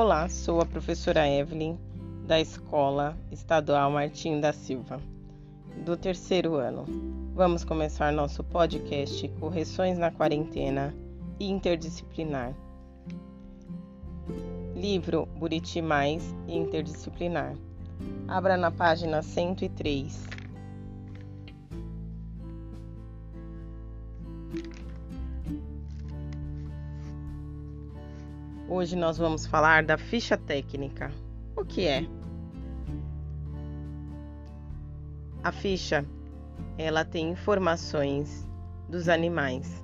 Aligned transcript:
Olá, 0.00 0.28
sou 0.28 0.60
a 0.60 0.64
professora 0.64 1.28
Evelyn 1.28 1.76
da 2.24 2.40
Escola 2.40 3.18
Estadual 3.32 3.90
Martim 3.90 4.38
da 4.38 4.52
Silva, 4.52 5.00
do 5.84 5.96
terceiro 5.96 6.54
ano. 6.54 6.84
Vamos 7.34 7.64
começar 7.64 8.12
nosso 8.12 8.44
podcast 8.44 9.26
Correções 9.40 9.98
na 9.98 10.12
Quarentena 10.12 10.94
Interdisciplinar. 11.40 12.54
Livro 14.76 15.26
Buriti 15.36 15.82
Mais 15.82 16.22
Interdisciplinar. 16.46 17.56
Abra 18.28 18.56
na 18.56 18.70
página 18.70 19.20
103. 19.20 20.37
Hoje 28.70 28.94
nós 28.96 29.16
vamos 29.16 29.46
falar 29.46 29.82
da 29.82 29.96
ficha 29.96 30.36
técnica. 30.36 31.10
O 31.56 31.64
que 31.64 31.86
é? 31.86 32.06
A 35.42 35.50
ficha, 35.50 36.04
ela 36.76 37.02
tem 37.02 37.30
informações 37.30 38.46
dos 38.86 39.08
animais. 39.08 39.82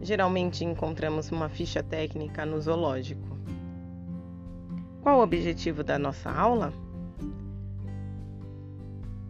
Geralmente 0.00 0.64
encontramos 0.64 1.30
uma 1.30 1.50
ficha 1.50 1.82
técnica 1.82 2.46
no 2.46 2.58
zoológico. 2.58 3.36
Qual 5.02 5.18
o 5.18 5.22
objetivo 5.22 5.84
da 5.84 5.98
nossa 5.98 6.30
aula? 6.30 6.72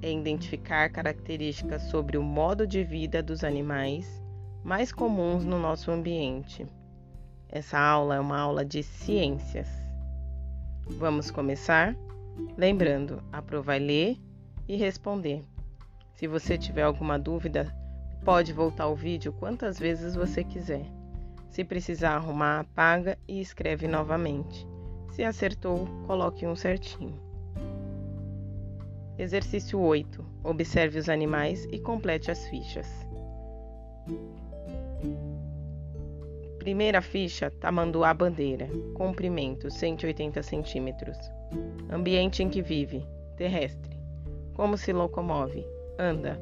É 0.01 0.13
identificar 0.13 0.89
características 0.91 1.83
sobre 1.91 2.17
o 2.17 2.23
modo 2.23 2.65
de 2.65 2.85
vida 2.85 3.21
dos 3.21 3.43
animais 3.43 4.23
mais 4.63 4.93
comuns 4.93 5.45
no 5.45 5.59
nosso 5.59 5.91
ambiente 5.91 6.65
essa 7.49 7.79
aula 7.79 8.17
é 8.17 8.21
uma 8.21 8.39
aula 8.39 8.65
de 8.65 8.83
ciências. 8.83 9.69
Vamos 10.87 11.31
começar? 11.31 11.97
Lembrando, 12.57 13.23
a 13.33 13.41
Pro 13.41 13.63
vai 13.63 13.79
ler 13.79 14.17
e 14.69 14.77
responder. 14.77 15.45
Se 16.15 16.27
você 16.27 16.59
tiver 16.59 16.83
alguma 16.83 17.19
dúvida, 17.19 17.75
pode 18.25 18.53
voltar 18.53 18.89
o 18.89 18.95
vídeo 18.95 19.33
quantas 19.33 19.79
vezes 19.79 20.15
você 20.15 20.43
quiser. 20.43 20.87
Se 21.51 21.65
precisar 21.65 22.17
arrumar, 22.17 22.61
apaga 22.61 23.19
e 23.27 23.41
escreve 23.41 23.87
novamente. 23.87 24.67
Se 25.13 25.25
acertou, 25.25 25.87
coloque 26.07 26.47
um 26.47 26.55
certinho. 26.55 27.19
Exercício 29.19 29.81
8. 29.81 30.25
Observe 30.45 30.99
os 30.99 31.09
animais 31.09 31.65
e 31.71 31.79
complete 31.79 32.31
as 32.31 32.47
fichas. 32.49 32.87
Primeira 36.67 37.01
ficha, 37.01 37.49
tamanduá 37.49 38.13
bandeira. 38.13 38.69
Comprimento, 38.93 39.71
180 39.71 40.43
centímetros. 40.43 41.17
Ambiente 41.89 42.43
em 42.43 42.49
que 42.49 42.61
vive, 42.61 43.07
terrestre. 43.37 43.97
Como 44.53 44.77
se 44.77 44.93
locomove, 44.93 45.65
anda. 45.97 46.41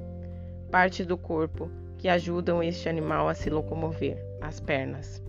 Parte 0.70 1.04
do 1.04 1.18
corpo 1.18 1.70
que 1.98 2.08
ajudam 2.08 2.62
este 2.62 2.88
animal 2.88 3.28
a 3.28 3.34
se 3.34 3.50
locomover, 3.50 4.16
as 4.40 4.60
pernas. 4.60 5.22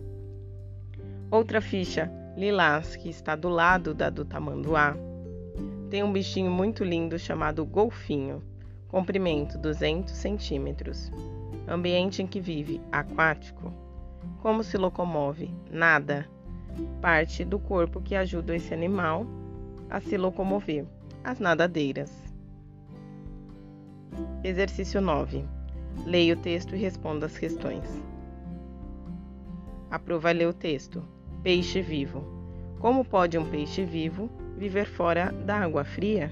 Outra 1.30 1.60
ficha, 1.60 2.10
lilás, 2.34 2.96
que 2.96 3.10
está 3.10 3.36
do 3.36 3.50
lado 3.50 3.92
da 3.92 4.08
do 4.08 4.24
tamanduá. 4.24 4.96
Tem 5.90 6.02
um 6.02 6.10
bichinho 6.10 6.50
muito 6.50 6.82
lindo 6.82 7.18
chamado 7.18 7.66
golfinho. 7.66 8.42
Comprimento, 8.88 9.58
200 9.58 10.14
centímetros. 10.14 11.12
Ambiente 11.68 12.22
em 12.22 12.26
que 12.26 12.40
vive, 12.40 12.80
aquático. 12.90 13.84
Como 14.40 14.62
se 14.62 14.76
locomove? 14.76 15.50
Nada. 15.70 16.28
Parte 17.00 17.44
do 17.44 17.58
corpo 17.58 18.00
que 18.00 18.14
ajuda 18.14 18.54
esse 18.54 18.72
animal 18.72 19.26
a 19.90 20.00
se 20.00 20.16
locomover. 20.16 20.86
As 21.24 21.40
nadadeiras. 21.40 22.12
Exercício 24.44 25.00
9. 25.00 25.44
Leia 26.04 26.34
o 26.34 26.36
texto 26.36 26.76
e 26.76 26.78
responda 26.78 27.26
as 27.26 27.36
questões. 27.36 27.84
A 29.90 29.98
Pro 29.98 30.20
vai 30.20 30.34
ler 30.34 30.46
o 30.46 30.52
texto. 30.52 31.02
Peixe 31.42 31.80
vivo. 31.80 32.24
Como 32.78 33.04
pode 33.04 33.38
um 33.38 33.48
peixe 33.48 33.84
vivo 33.84 34.30
viver 34.56 34.86
fora 34.86 35.32
da 35.32 35.56
água 35.56 35.84
fria? 35.84 36.30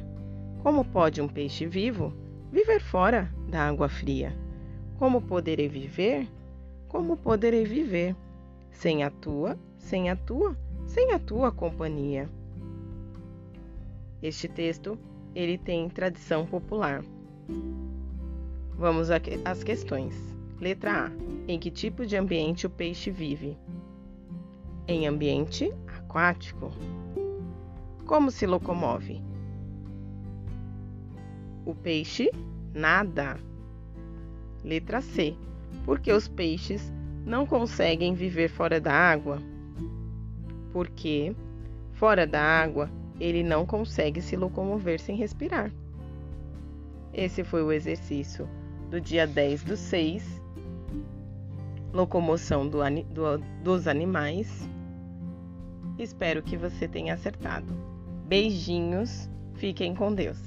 Como 0.62 0.84
pode 0.84 1.20
um 1.20 1.28
peixe 1.28 1.66
vivo 1.66 2.12
viver 2.52 2.80
fora 2.80 3.30
da 3.48 3.68
água 3.68 3.88
fria? 3.88 4.36
Como 4.98 5.22
poderei 5.22 5.68
viver 5.68 6.28
como 6.94 7.16
poderei 7.16 7.64
viver 7.64 8.14
sem 8.70 9.02
a 9.02 9.10
tua, 9.10 9.58
sem 9.76 10.10
a 10.10 10.14
tua, 10.14 10.56
sem 10.86 11.10
a 11.10 11.18
tua 11.18 11.50
companhia? 11.50 12.30
Este 14.22 14.46
texto, 14.46 14.96
ele 15.34 15.58
tem 15.58 15.88
tradição 15.88 16.46
popular. 16.46 17.04
Vamos 18.78 19.08
às 19.10 19.64
questões. 19.64 20.14
Letra 20.60 21.06
A. 21.06 21.10
Em 21.48 21.58
que 21.58 21.68
tipo 21.68 22.06
de 22.06 22.16
ambiente 22.16 22.64
o 22.64 22.70
peixe 22.70 23.10
vive? 23.10 23.58
Em 24.86 25.08
ambiente 25.08 25.74
aquático. 25.88 26.70
Como 28.06 28.30
se 28.30 28.46
locomove? 28.46 29.20
O 31.66 31.74
peixe 31.74 32.30
nada. 32.72 33.36
Letra 34.62 35.00
C 35.00 35.36
porque 35.84 36.12
os 36.12 36.26
peixes 36.26 36.92
não 37.24 37.46
conseguem 37.46 38.14
viver 38.14 38.48
fora 38.48 38.80
da 38.80 38.92
água? 38.92 39.38
Porque 40.72 41.34
fora 41.92 42.26
da 42.26 42.42
água 42.42 42.90
ele 43.20 43.42
não 43.42 43.64
consegue 43.64 44.20
se 44.20 44.36
locomover 44.36 45.00
sem 45.00 45.16
respirar. 45.16 45.70
Esse 47.12 47.44
foi 47.44 47.62
o 47.62 47.70
exercício 47.70 48.48
do 48.90 49.00
dia 49.00 49.26
10 49.26 49.62
do 49.62 49.76
6, 49.76 50.42
locomoção 51.92 52.68
do, 52.68 52.78
do, 53.12 53.38
dos 53.62 53.86
animais. 53.86 54.68
Espero 55.98 56.42
que 56.42 56.56
você 56.56 56.88
tenha 56.88 57.14
acertado. 57.14 57.72
Beijinhos, 58.26 59.30
fiquem 59.54 59.94
com 59.94 60.12
Deus. 60.12 60.38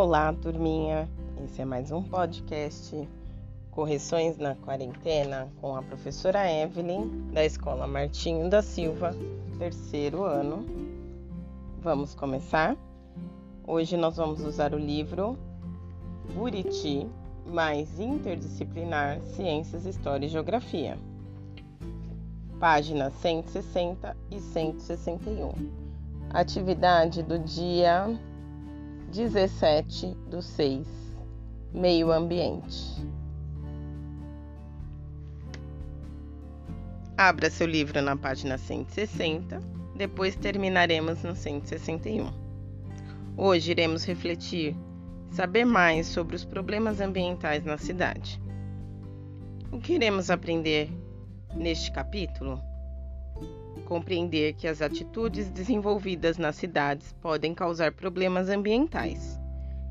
Olá, 0.00 0.32
turminha. 0.32 1.08
Esse 1.44 1.60
é 1.60 1.64
mais 1.64 1.90
um 1.90 2.00
podcast 2.00 2.96
Correções 3.72 4.38
na 4.38 4.54
Quarentena 4.54 5.48
com 5.60 5.74
a 5.74 5.82
professora 5.82 6.48
Evelyn 6.48 7.08
da 7.32 7.44
Escola 7.44 7.84
Martinho 7.84 8.48
da 8.48 8.62
Silva, 8.62 9.12
terceiro 9.58 10.22
ano. 10.22 10.64
Vamos 11.82 12.14
começar? 12.14 12.76
Hoje 13.66 13.96
nós 13.96 14.16
vamos 14.16 14.40
usar 14.40 14.72
o 14.72 14.78
livro 14.78 15.36
Buriti 16.32 17.04
mais 17.44 17.98
Interdisciplinar 17.98 19.20
Ciências, 19.22 19.84
História 19.84 20.26
e 20.26 20.28
Geografia. 20.28 20.96
Páginas 22.60 23.12
160 23.14 24.16
e 24.30 24.38
161. 24.38 25.50
Atividade 26.30 27.20
do 27.20 27.36
dia 27.36 28.16
17 29.10 30.14
do 30.28 30.42
6 30.42 30.86
Meio 31.72 32.12
Ambiente. 32.12 33.02
Abra 37.16 37.48
seu 37.48 37.66
livro 37.66 38.02
na 38.02 38.16
página 38.16 38.58
160, 38.58 39.62
depois 39.96 40.36
terminaremos 40.36 41.22
no 41.22 41.34
161. 41.34 42.30
Hoje 43.34 43.70
iremos 43.70 44.04
refletir, 44.04 44.76
saber 45.30 45.64
mais 45.64 46.06
sobre 46.06 46.36
os 46.36 46.44
problemas 46.44 47.00
ambientais 47.00 47.64
na 47.64 47.78
cidade. 47.78 48.38
O 49.72 49.78
que 49.78 49.94
iremos 49.94 50.28
aprender 50.30 50.90
neste 51.56 51.90
capítulo? 51.90 52.67
Compreender 53.88 54.52
que 54.52 54.68
as 54.68 54.82
atitudes 54.82 55.48
desenvolvidas 55.48 56.36
nas 56.36 56.56
cidades 56.56 57.14
podem 57.22 57.54
causar 57.54 57.90
problemas 57.90 58.50
ambientais 58.50 59.40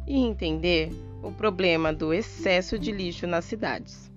e 0.05 0.19
entender 0.19 0.91
o 1.23 1.31
problema 1.31 1.91
do 1.91 2.13
excesso 2.13 2.77
de 2.77 2.91
lixo 2.91 3.25
nas 3.25 3.45
cidades, 3.45 4.11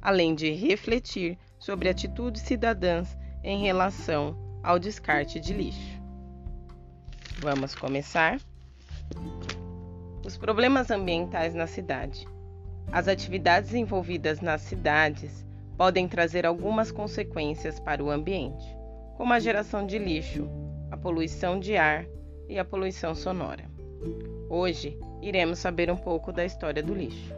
além 0.00 0.34
de 0.34 0.50
refletir 0.52 1.36
sobre 1.58 1.90
atitudes 1.90 2.40
cidadãs 2.40 3.18
em 3.44 3.60
relação 3.60 4.34
ao 4.62 4.78
descarte 4.78 5.38
de 5.38 5.52
lixo. 5.52 6.00
Vamos 7.38 7.74
começar? 7.74 8.40
Os 10.24 10.38
problemas 10.38 10.90
ambientais 10.90 11.54
na 11.54 11.66
cidade. 11.66 12.26
As 12.90 13.06
atividades 13.06 13.74
envolvidas 13.74 14.40
nas 14.40 14.62
cidades 14.62 15.44
podem 15.76 16.08
trazer 16.08 16.46
algumas 16.46 16.90
consequências 16.90 17.78
para 17.78 18.02
o 18.02 18.10
ambiente, 18.10 18.77
como 19.18 19.32
a 19.32 19.40
geração 19.40 19.84
de 19.84 19.98
lixo, 19.98 20.48
a 20.92 20.96
poluição 20.96 21.58
de 21.58 21.76
ar 21.76 22.06
e 22.48 22.56
a 22.56 22.64
poluição 22.64 23.16
sonora. 23.16 23.64
Hoje 24.48 24.96
iremos 25.20 25.58
saber 25.58 25.90
um 25.90 25.96
pouco 25.96 26.32
da 26.32 26.44
história 26.44 26.80
do 26.80 26.94
lixo. 26.94 27.34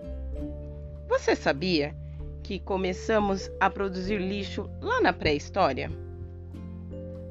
Você 1.08 1.34
sabia 1.34 1.96
que 2.42 2.60
começamos 2.60 3.50
a 3.58 3.70
produzir 3.70 4.18
lixo 4.18 4.68
lá 4.82 5.00
na 5.00 5.10
pré-história? 5.10 5.90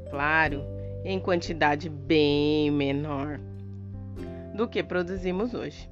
Claro, 0.10 0.64
em 1.06 1.20
quantidade 1.20 1.88
bem 1.88 2.72
menor 2.72 3.40
do 4.56 4.68
que 4.68 4.82
produzimos 4.82 5.54
hoje. 5.54 5.88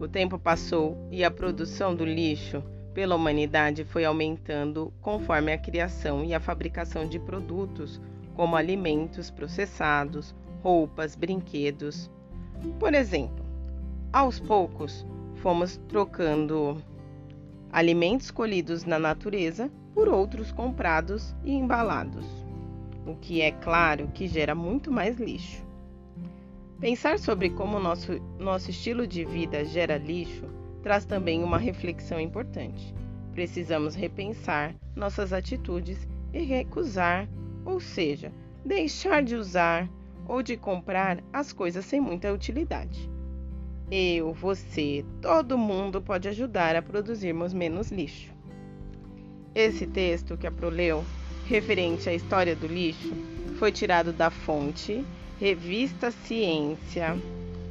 O 0.00 0.08
tempo 0.08 0.40
passou 0.40 0.98
e 1.12 1.22
a 1.22 1.30
produção 1.30 1.94
do 1.94 2.04
lixo 2.04 2.64
pela 2.94 3.16
humanidade 3.16 3.84
foi 3.84 4.04
aumentando 4.04 4.92
conforme 5.00 5.52
a 5.52 5.58
criação 5.58 6.24
e 6.24 6.34
a 6.34 6.40
fabricação 6.40 7.08
de 7.08 7.18
produtos 7.18 8.00
como 8.34 8.56
alimentos 8.56 9.30
processados, 9.30 10.34
roupas, 10.62 11.14
brinquedos. 11.14 12.10
Por 12.78 12.94
exemplo, 12.94 13.44
aos 14.12 14.38
poucos 14.38 15.06
fomos 15.36 15.78
trocando 15.88 16.82
alimentos 17.72 18.30
colhidos 18.30 18.84
na 18.84 18.98
natureza 18.98 19.70
por 19.94 20.08
outros 20.08 20.52
comprados 20.52 21.34
e 21.44 21.52
embalados, 21.52 22.26
o 23.06 23.14
que 23.16 23.40
é 23.40 23.50
claro 23.50 24.08
que 24.08 24.26
gera 24.26 24.54
muito 24.54 24.90
mais 24.90 25.18
lixo. 25.18 25.64
Pensar 26.78 27.18
sobre 27.18 27.50
como 27.50 27.78
nosso, 27.78 28.20
nosso 28.38 28.70
estilo 28.70 29.06
de 29.06 29.24
vida 29.24 29.64
gera 29.64 29.96
lixo 29.96 30.61
traz 30.82 31.04
também 31.04 31.42
uma 31.42 31.58
reflexão 31.58 32.20
importante. 32.20 32.94
Precisamos 33.32 33.94
repensar 33.94 34.74
nossas 34.94 35.32
atitudes 35.32 36.06
e 36.32 36.42
recusar, 36.42 37.28
ou 37.64 37.80
seja, 37.80 38.32
deixar 38.64 39.22
de 39.22 39.36
usar 39.36 39.88
ou 40.26 40.42
de 40.42 40.56
comprar 40.56 41.22
as 41.32 41.52
coisas 41.52 41.84
sem 41.84 42.00
muita 42.00 42.32
utilidade. 42.32 43.10
Eu, 43.90 44.32
você, 44.32 45.04
todo 45.20 45.58
mundo 45.58 46.00
pode 46.00 46.28
ajudar 46.28 46.74
a 46.76 46.82
produzirmos 46.82 47.52
menos 47.52 47.90
lixo. 47.90 48.32
Esse 49.54 49.86
texto 49.86 50.36
que 50.36 50.46
a 50.46 50.50
Pro 50.50 50.70
leu, 50.70 51.04
referente 51.46 52.08
à 52.08 52.14
história 52.14 52.56
do 52.56 52.66
lixo, 52.66 53.12
foi 53.58 53.70
tirado 53.70 54.12
da 54.12 54.30
fonte 54.30 55.04
Revista 55.38 56.10
Ciência 56.10 57.16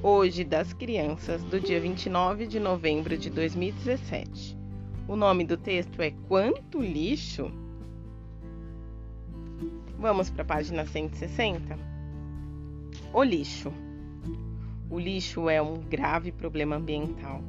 Hoje 0.04 0.44
das 0.44 0.74
Crianças, 0.74 1.44
do 1.44 1.60
dia 1.60 1.80
29 1.80 2.48
de 2.48 2.60
novembro 2.60 3.16
de 3.16 3.30
2017. 3.30 4.58
O 5.08 5.16
nome 5.16 5.46
do 5.46 5.56
texto 5.56 6.02
é 6.02 6.10
Quanto 6.28 6.82
Lixo? 6.82 7.52
Vamos 10.00 10.32
para 10.32 10.42
a 10.42 10.46
página 10.46 10.88
160? 10.88 11.78
O 13.14 13.22
lixo. 13.22 13.72
O 14.90 14.98
lixo 14.98 15.48
é 15.48 15.62
um 15.62 15.76
grave 15.76 16.32
problema 16.32 16.78
ambiental, 16.78 17.40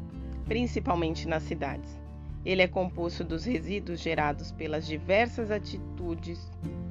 principalmente 0.44 1.26
nas 1.26 1.44
cidades. 1.44 1.98
Ele 2.44 2.60
é 2.60 2.68
composto 2.68 3.24
dos 3.24 3.46
resíduos 3.46 3.98
gerados 3.98 4.52
pelas 4.52 4.86
diversas 4.86 5.50
atitudes, 5.50 6.38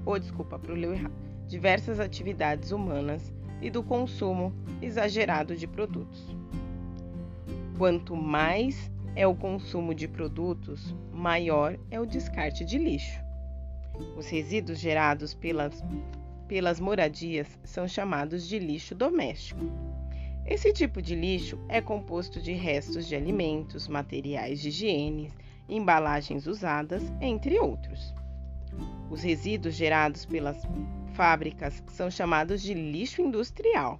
ou 0.07 0.17
desculpa, 0.17 0.57
para 0.57 0.73
o 0.73 0.77
errado, 0.91 1.13
diversas 1.47 1.99
atividades 1.99 2.71
humanas 2.71 3.31
e 3.61 3.69
do 3.69 3.83
consumo 3.83 4.53
exagerado 4.81 5.55
de 5.55 5.67
produtos. 5.67 6.35
Quanto 7.77 8.15
mais 8.15 8.91
é 9.15 9.27
o 9.27 9.35
consumo 9.35 9.93
de 9.93 10.07
produtos, 10.07 10.95
maior 11.11 11.77
é 11.89 11.99
o 11.99 12.05
descarte 12.05 12.65
de 12.65 12.77
lixo. 12.77 13.19
Os 14.17 14.27
resíduos 14.27 14.79
gerados 14.79 15.33
pelas, 15.33 15.83
pelas 16.47 16.79
moradias 16.79 17.59
são 17.63 17.87
chamados 17.87 18.47
de 18.47 18.57
lixo 18.57 18.95
doméstico. 18.95 19.61
Esse 20.45 20.73
tipo 20.73 21.01
de 21.01 21.15
lixo 21.15 21.59
é 21.69 21.79
composto 21.79 22.41
de 22.41 22.53
restos 22.53 23.07
de 23.07 23.15
alimentos, 23.15 23.87
materiais 23.87 24.59
de 24.59 24.69
higiene, 24.69 25.31
embalagens 25.69 26.47
usadas, 26.47 27.03
entre 27.21 27.59
outros. 27.59 28.13
Os 29.09 29.21
resíduos 29.21 29.75
gerados 29.75 30.25
pelas 30.25 30.65
fábricas 31.15 31.83
são 31.87 32.09
chamados 32.09 32.61
de 32.61 32.73
lixo 32.73 33.21
industrial. 33.21 33.99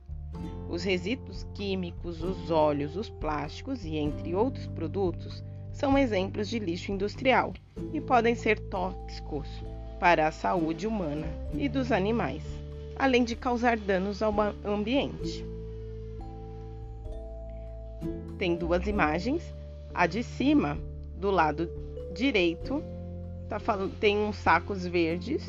Os 0.70 0.84
resíduos 0.84 1.46
químicos, 1.54 2.24
os 2.24 2.50
óleos, 2.50 2.96
os 2.96 3.10
plásticos 3.10 3.86
e 3.86 3.98
entre 3.98 4.34
outros 4.34 4.68
produtos 4.68 5.44
são 5.72 5.98
exemplos 5.98 6.48
de 6.50 6.60
lixo 6.60 6.92
industrial 6.92 7.54
e 7.94 8.00
podem 8.00 8.36
ser 8.36 8.60
tóxicos 8.60 9.48
para 10.00 10.28
a 10.28 10.32
saúde 10.32 10.88
humana 10.88 11.28
e 11.54 11.70
dos 11.70 11.92
animais, 11.92 12.44
além 12.98 13.24
de 13.24 13.36
causar 13.36 13.78
danos 13.78 14.22
ao 14.22 14.34
ambiente. 14.66 15.46
Tem 18.38 18.56
duas 18.56 18.88
imagens. 18.88 19.44
A 19.94 20.08
de 20.08 20.24
cima, 20.24 20.78
do 21.18 21.30
lado 21.30 21.70
direito, 22.14 22.82
tá 23.50 23.60
falando, 23.60 23.94
tem 24.00 24.18
uns 24.18 24.38
sacos 24.38 24.88
verdes 24.88 25.46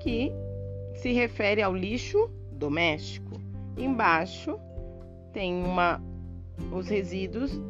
que 0.00 0.30
se 1.04 1.12
refere 1.12 1.60
ao 1.60 1.76
lixo 1.76 2.30
doméstico. 2.50 3.38
Embaixo 3.76 4.58
tem 5.34 5.62
uma, 5.62 6.02
os 6.72 6.88
resíduos 6.88 7.60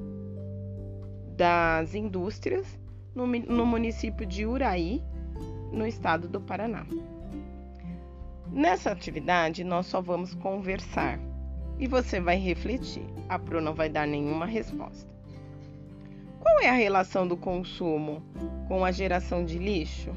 das 1.36 1.96
indústrias 1.96 2.78
no, 3.12 3.26
no 3.26 3.66
município 3.66 4.25
de 4.25 4.46
Uraí, 4.46 5.02
no 5.72 5.84
estado 5.84 6.28
do 6.28 6.40
Paraná. 6.40 6.86
Nessa 8.52 8.92
atividade, 8.92 9.64
nós 9.64 9.86
só 9.86 10.00
vamos 10.00 10.32
conversar 10.36 11.19
e 11.76 11.88
você 11.88 12.20
vai 12.20 12.36
refletir. 12.36 13.02
A 13.28 13.36
Pro 13.36 13.60
não 13.60 13.75
vai 13.75 13.88
dar 13.88 14.06
nenhuma 14.06 14.46
resposta. 14.46 15.12
Qual 16.38 16.60
é 16.60 16.69
a 16.69 16.75
relação 16.75 17.26
do 17.26 17.36
consumo 17.36 18.22
com 18.69 18.84
a 18.84 18.92
geração 18.92 19.44
de 19.44 19.58
lixo? 19.58 20.12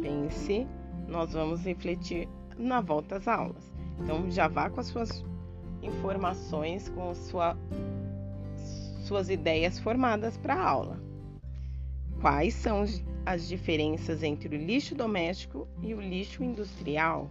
Pense 0.00 0.68
nós 1.08 1.32
vamos 1.32 1.64
refletir 1.64 2.28
na 2.56 2.80
volta 2.80 3.16
às 3.16 3.26
aulas. 3.26 3.72
Então 3.98 4.30
já 4.30 4.46
vá 4.46 4.70
com 4.70 4.80
as 4.80 4.86
suas 4.86 5.24
informações, 5.82 6.88
com 6.90 7.14
sua, 7.14 7.56
suas 9.00 9.28
ideias 9.30 9.78
formadas 9.78 10.36
para 10.36 10.54
a 10.54 10.68
aula. 10.68 11.00
Quais 12.20 12.54
são 12.54 12.84
as 13.24 13.48
diferenças 13.48 14.22
entre 14.22 14.56
o 14.56 14.58
lixo 14.58 14.94
doméstico 14.94 15.66
e 15.82 15.94
o 15.94 16.00
lixo 16.00 16.42
industrial? 16.42 17.30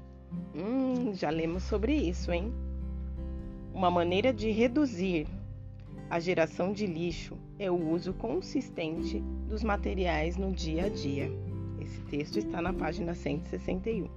Hum, 0.55 1.13
já 1.13 1.29
lemos 1.29 1.63
sobre 1.63 1.93
isso, 1.93 2.31
hein? 2.31 2.53
Uma 3.73 3.91
maneira 3.91 4.33
de 4.33 4.49
reduzir 4.49 5.27
a 6.09 6.19
geração 6.19 6.71
de 6.71 6.87
lixo 6.87 7.37
é 7.59 7.69
o 7.69 7.91
uso 7.91 8.13
consistente 8.13 9.19
dos 9.47 9.61
materiais 9.61 10.37
no 10.37 10.51
dia 10.51 10.85
a 10.85 10.89
dia. 10.89 11.29
Esse 11.87 12.01
texto 12.01 12.37
está 12.37 12.61
na 12.61 12.73
página 12.73 13.15
161. 13.15 14.09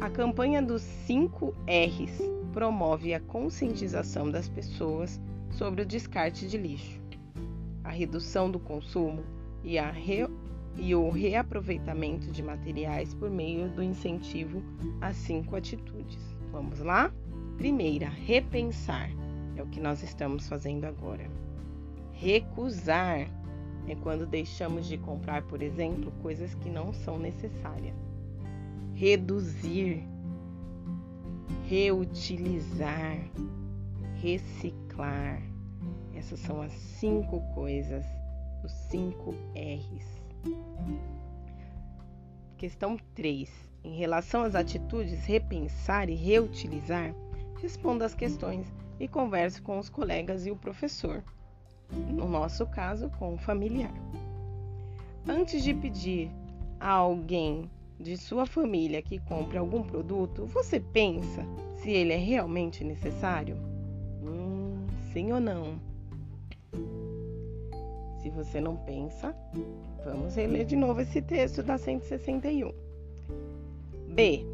A 0.00 0.08
campanha 0.08 0.62
dos 0.62 0.82
5 0.82 1.52
R's 1.66 2.20
promove 2.52 3.12
a 3.12 3.18
conscientização 3.18 4.30
das 4.30 4.48
pessoas 4.48 5.20
sobre 5.50 5.82
o 5.82 5.86
descarte 5.86 6.46
de 6.46 6.56
lixo, 6.56 7.00
a 7.82 7.90
redução 7.90 8.50
do 8.50 8.60
consumo 8.60 9.24
e, 9.64 9.80
re... 9.80 10.28
e 10.76 10.94
o 10.94 11.10
reaproveitamento 11.10 12.30
de 12.30 12.42
materiais 12.42 13.12
por 13.12 13.28
meio 13.28 13.68
do 13.68 13.82
incentivo 13.82 14.62
às 15.00 15.16
cinco 15.16 15.56
atitudes. 15.56 16.20
Vamos 16.52 16.78
lá? 16.78 17.12
Primeira, 17.58 18.08
repensar. 18.08 19.10
É 19.56 19.62
o 19.62 19.66
que 19.66 19.80
nós 19.80 20.02
estamos 20.04 20.48
fazendo 20.48 20.84
agora. 20.84 21.28
Recusar 22.12 23.28
é 23.88 23.94
quando 23.96 24.26
deixamos 24.26 24.86
de 24.86 24.96
comprar, 24.96 25.42
por 25.42 25.62
exemplo, 25.62 26.12
coisas 26.22 26.54
que 26.54 26.70
não 26.70 26.92
são 26.92 27.18
necessárias. 27.18 27.96
Reduzir, 28.94 30.04
reutilizar, 31.68 33.18
reciclar. 34.20 35.42
Essas 36.14 36.38
são 36.40 36.62
as 36.62 36.72
cinco 36.72 37.40
coisas, 37.54 38.04
os 38.64 38.72
cinco 38.90 39.34
R's. 39.54 40.22
Questão 42.56 42.96
3. 43.14 43.50
Em 43.82 43.96
relação 43.96 44.44
às 44.44 44.54
atitudes 44.54 45.24
repensar 45.24 46.08
e 46.08 46.14
reutilizar, 46.14 47.12
responda 47.60 48.04
as 48.04 48.14
questões 48.14 48.72
e 49.00 49.08
converse 49.08 49.60
com 49.60 49.80
os 49.80 49.88
colegas 49.88 50.46
e 50.46 50.52
o 50.52 50.56
professor 50.56 51.24
no 51.92 52.28
nosso 52.28 52.66
caso, 52.66 53.10
com 53.18 53.34
o 53.34 53.38
familiar. 53.38 53.92
Antes 55.26 55.62
de 55.62 55.72
pedir 55.72 56.30
a 56.80 56.90
alguém 56.90 57.70
de 57.98 58.16
sua 58.16 58.44
família 58.44 59.00
que 59.00 59.18
compre 59.20 59.56
algum 59.56 59.82
produto, 59.82 60.46
você 60.46 60.80
pensa 60.80 61.44
se 61.76 61.90
ele 61.90 62.12
é 62.12 62.16
realmente 62.16 62.82
necessário? 62.82 63.56
Hum, 64.22 64.84
sim 65.12 65.32
ou 65.32 65.40
não? 65.40 65.80
Se 68.20 68.30
você 68.30 68.60
não 68.60 68.76
pensa, 68.76 69.34
vamos 70.04 70.34
reler 70.34 70.64
de 70.64 70.76
novo 70.76 71.00
esse 71.00 71.20
texto 71.22 71.62
da 71.62 71.78
161. 71.78 72.72
B. 74.08 74.46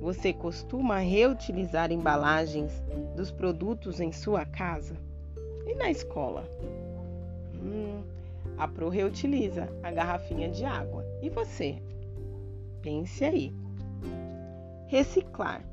Você 0.00 0.32
costuma 0.32 0.98
reutilizar 0.98 1.90
embalagens 1.90 2.72
dos 3.16 3.30
produtos 3.30 4.00
em 4.00 4.12
sua 4.12 4.44
casa 4.44 4.94
e 5.66 5.74
na 5.74 5.90
escola? 5.90 6.46
Hum, 7.64 8.02
a 8.58 8.68
Pro 8.68 8.88
reutiliza 8.88 9.68
a 9.82 9.90
garrafinha 9.90 10.50
de 10.50 10.64
água. 10.64 11.04
E 11.22 11.30
você? 11.30 11.82
Pense 12.82 13.24
aí. 13.24 13.52
Reciclar 14.86 15.64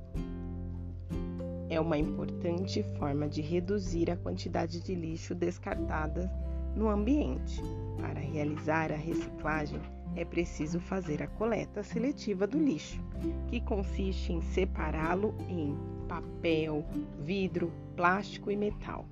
é 1.72 1.80
uma 1.80 1.98
importante 1.98 2.84
forma 3.00 3.30
de 3.30 3.42
reduzir 3.42 4.12
a 4.12 4.18
quantidade 4.18 4.82
de 4.82 4.94
lixo 4.94 5.34
descartada 5.34 6.30
no 6.76 6.90
ambiente. 6.90 7.62
Para 7.98 8.20
realizar 8.20 8.92
a 8.92 8.98
reciclagem, 8.98 9.80
é 10.14 10.26
preciso 10.26 10.82
fazer 10.82 11.24
a 11.24 11.28
coleta 11.28 11.82
seletiva 11.82 12.46
do 12.46 12.58
lixo, 12.58 13.00
que 13.48 13.62
consiste 13.62 14.34
em 14.34 14.42
separá-lo 14.42 15.34
em 15.48 15.74
papel, 16.10 16.86
vidro, 17.22 17.72
plástico 17.96 18.52
e 18.52 18.58
metal. 18.58 19.06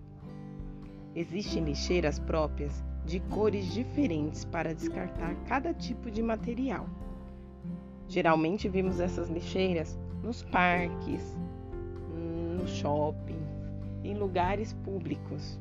Existem 1.15 1.63
lixeiras 1.63 2.19
próprias 2.19 2.83
de 3.05 3.19
cores 3.19 3.65
diferentes 3.73 4.45
para 4.45 4.73
descartar 4.73 5.35
cada 5.47 5.73
tipo 5.73 6.11
de 6.11 6.21
material. 6.21 6.87
Geralmente 8.07 8.69
vimos 8.69 8.99
essas 8.99 9.29
lixeiras 9.29 9.97
nos 10.23 10.43
parques, 10.43 11.37
no 12.57 12.67
shopping, 12.67 13.39
em 14.03 14.13
lugares 14.15 14.73
públicos, 14.73 15.59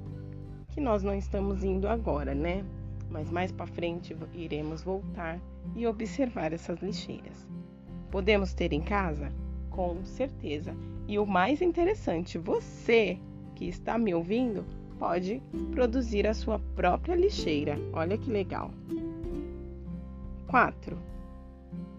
que 0.69 0.81
nós 0.81 1.03
não 1.03 1.15
estamos 1.15 1.65
indo 1.65 1.89
agora, 1.89 2.35
né? 2.35 2.65
Mas 3.11 3.31
mais 3.31 3.51
para 3.51 3.67
frente 3.67 4.17
iremos 4.35 4.83
voltar 4.83 5.41
e 5.75 5.87
observar 5.87 6.53
essas 6.53 6.81
lixeiras. 6.81 7.49
Podemos 8.11 8.53
ter 8.53 8.73
em 8.73 8.83
casa? 8.83 9.33
Com 9.71 10.05
certeza. 10.05 10.75
E 11.07 11.19
o 11.19 11.27
mais 11.27 11.63
interessante, 11.63 12.37
você 12.37 13.19
que 13.55 13.67
está 13.67 13.97
me 13.99 14.15
ouvindo 14.15 14.65
pode 14.99 15.41
produzir 15.71 16.27
a 16.27 16.35
sua 16.35 16.59
própria 16.75 17.15
lixeira. 17.15 17.79
Olha 17.93 18.19
que 18.19 18.31
legal. 18.31 18.71
4. 20.49 20.99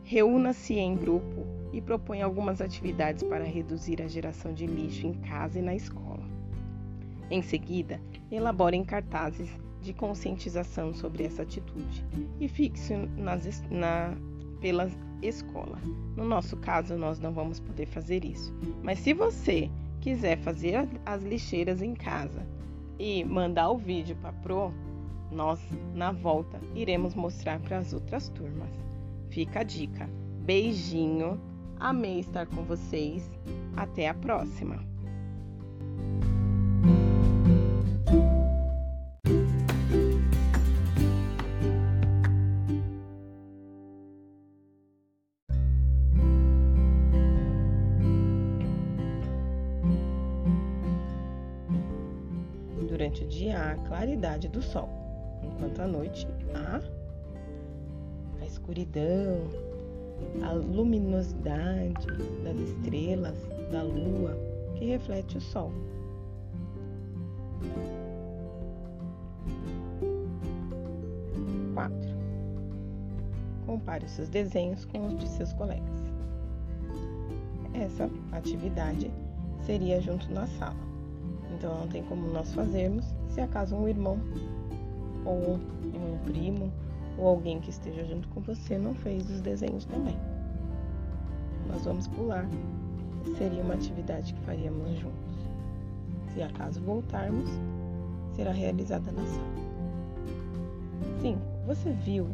Reúna-se 0.04 0.74
em 0.74 0.96
grupo 0.96 1.46
e 1.72 1.80
propõe 1.80 2.22
algumas 2.22 2.62
atividades 2.62 3.24
para 3.24 3.44
reduzir 3.44 4.02
a 4.02 4.08
geração 4.08 4.54
de 4.54 4.66
lixo 4.66 5.08
em 5.08 5.14
casa 5.14 5.60
e 5.60 5.62
na 5.62 5.76
escola. 5.76 6.24
Em 7.30 7.42
seguida, 7.42 8.02
elaborem 8.32 8.84
cartazes 8.84 9.50
de 9.82 9.94
conscientização 9.94 10.94
sobre 10.94 11.24
essa 11.24 11.44
atitude 11.44 12.04
e 12.40 12.48
fixe 12.48 12.96
nas, 13.18 13.64
na, 13.70 14.16
pela 14.60 14.90
escola. 15.22 15.80
No 16.18 16.26
nosso 16.26 16.58
caso, 16.58 16.98
nós 16.98 17.20
não 17.20 17.32
vamos 17.32 17.60
poder 17.60 17.86
fazer 17.86 18.26
isso, 18.26 18.54
mas 18.82 19.00
se 19.00 19.14
você 19.14 19.70
quiser 20.02 20.40
fazer 20.40 20.90
as 21.06 21.24
lixeiras 21.24 21.82
em 21.82 21.94
casa 21.94 22.59
e 23.00 23.24
mandar 23.24 23.72
o 23.72 23.78
vídeo 23.78 24.16
para 24.18 24.34
Pro, 24.34 24.74
nós 25.32 25.60
na 25.96 26.12
volta 26.12 26.60
iremos 26.76 27.16
mostrar 27.16 27.60
para 27.60 27.78
as 27.78 27.94
outras 27.94 28.30
turmas. 28.30 28.70
Fica 29.30 29.62
a 29.62 29.64
dica. 29.64 30.10
Beijinho. 30.42 31.40
Amei 31.80 32.20
estar 32.20 32.46
com 32.48 32.64
vocês. 32.64 33.32
Até 33.78 34.10
a 34.10 34.14
próxima. 34.14 34.84
Claridade 54.20 54.50
do 54.50 54.62
sol, 54.62 54.90
enquanto 55.42 55.80
à 55.80 55.88
noite 55.88 56.28
há 56.54 56.82
escuridão, 58.46 59.48
a 60.44 60.52
luminosidade 60.52 62.06
das 62.44 62.58
estrelas, 62.58 63.38
da 63.72 63.82
lua 63.84 64.38
que 64.76 64.86
reflete 64.86 65.38
o 65.38 65.42
sol. 65.42 65.72
Quatro. 71.74 72.10
Compare 73.66 74.06
os 74.06 74.12
seus 74.12 74.30
desenhos 74.30 74.84
com 74.86 75.08
os 75.08 75.20
de 75.20 75.28
seus 75.30 75.54
colegas. 75.54 76.00
Essa 77.74 78.10
atividade 78.34 79.10
seria 79.62 80.02
junto 80.02 80.30
na 80.34 80.48
sala. 80.48 80.76
Então 81.54 81.78
não 81.80 81.88
tem 81.88 82.04
como 82.04 82.28
nós 82.34 82.54
fazermos 82.54 83.19
se 83.30 83.42
acaso 83.42 83.76
um 83.76 83.88
irmão 83.88 84.20
ou 85.26 85.56
um 85.56 86.18
primo 86.26 86.72
ou 87.18 87.28
alguém 87.28 87.60
que 87.60 87.70
esteja 87.70 88.04
junto 88.06 88.28
com 88.30 88.42
você 88.42 88.78
não 88.78 88.94
fez 88.94 89.30
os 89.30 89.42
desenhos 89.42 89.86
também. 89.86 90.18
Nós 91.68 91.84
vamos 91.84 92.08
pular. 92.08 92.48
Seria 93.38 93.62
uma 93.62 93.74
atividade 93.76 94.34
que 94.34 94.42
faríamos 94.42 94.98
juntos. 94.98 95.38
Se 96.34 96.42
acaso 96.42 96.82
voltarmos, 96.82 97.50
será 98.36 98.52
realizada 98.52 99.12
na 99.12 99.26
sala. 99.26 99.70
5. 101.22 101.40
Você 101.68 101.92
viu 101.92 102.28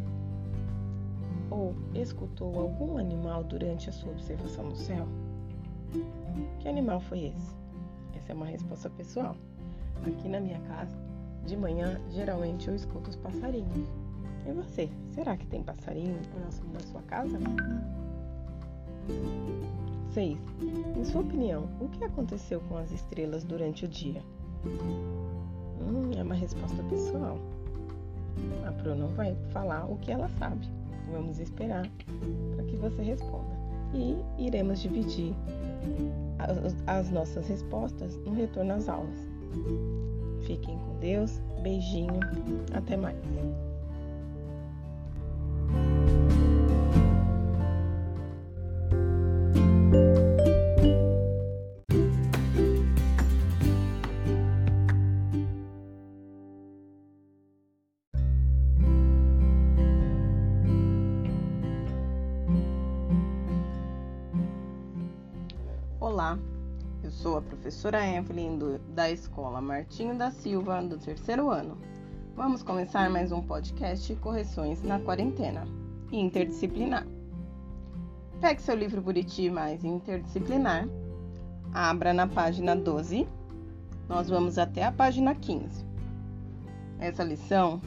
ou 1.49 1.75
escutou 1.93 2.59
algum 2.59 2.97
animal 2.97 3.43
durante 3.43 3.89
a 3.89 3.93
sua 3.93 4.11
observação 4.11 4.65
no 4.65 4.75
céu? 4.75 5.07
Que 6.59 6.67
animal 6.67 6.99
foi 6.99 7.25
esse? 7.25 7.55
Essa 8.15 8.31
é 8.31 8.35
uma 8.35 8.45
resposta 8.45 8.89
pessoal. 8.89 9.35
Aqui 10.05 10.27
na 10.27 10.39
minha 10.39 10.59
casa, 10.61 10.95
de 11.45 11.55
manhã, 11.55 11.99
geralmente 12.09 12.67
eu 12.67 12.75
escuto 12.75 13.09
os 13.09 13.15
passarinhos. 13.15 13.87
E 14.47 14.51
você? 14.51 14.89
Será 15.11 15.35
que 15.35 15.47
tem 15.47 15.63
passarinho 15.63 16.19
próximo 16.33 16.73
da 16.73 16.79
sua 16.81 17.01
casa? 17.03 17.39
6. 20.13 20.39
Em 20.97 21.03
sua 21.03 21.21
opinião, 21.21 21.69
o 21.79 21.89
que 21.89 22.03
aconteceu 22.03 22.61
com 22.61 22.77
as 22.77 22.91
estrelas 22.91 23.43
durante 23.43 23.85
o 23.85 23.87
dia? 23.87 24.21
Hum, 24.65 26.11
é 26.17 26.23
uma 26.23 26.35
resposta 26.35 26.81
pessoal. 26.83 27.37
A 28.67 28.71
Pro 28.71 28.95
não 28.95 29.09
vai 29.09 29.35
falar 29.51 29.85
o 29.85 29.97
que 29.97 30.11
ela 30.11 30.29
sabe. 30.39 30.67
Vamos 31.11 31.39
esperar 31.39 31.87
para 32.55 32.65
que 32.65 32.75
você 32.77 33.01
responda. 33.01 33.55
E 33.93 34.17
iremos 34.37 34.79
dividir 34.79 35.33
as, 36.39 36.75
as 36.87 37.11
nossas 37.11 37.47
respostas 37.47 38.17
no 38.17 38.33
retorno 38.33 38.73
às 38.73 38.89
aulas. 38.89 39.24
Fiquem 40.45 40.77
com 40.77 40.99
Deus. 40.99 41.41
Beijinho. 41.61 42.19
Até 42.73 42.95
mais. 42.95 43.17
Professora 67.65 68.05
Evelyn 68.05 68.59
do, 68.59 68.77
da 68.93 69.09
Escola 69.09 69.59
Martinho 69.59 70.15
da 70.15 70.29
Silva, 70.29 70.83
do 70.83 70.99
terceiro 70.99 71.49
ano. 71.49 71.75
Vamos 72.35 72.61
começar 72.61 73.09
mais 73.09 73.31
um 73.31 73.41
podcast 73.41 74.13
Correções 74.17 74.83
na 74.83 74.99
Quarentena 74.99 75.67
Interdisciplinar. 76.11 77.07
Pegue 78.39 78.61
seu 78.61 78.75
livro 78.75 79.01
Buriti 79.01 79.49
mais 79.49 79.83
interdisciplinar, 79.83 80.87
abra 81.73 82.13
na 82.13 82.27
página 82.27 82.75
12, 82.75 83.27
nós 84.07 84.29
vamos 84.29 84.59
até 84.59 84.83
a 84.83 84.91
página 84.91 85.33
15. 85.33 85.83
Essa 86.99 87.23
lição 87.23 87.81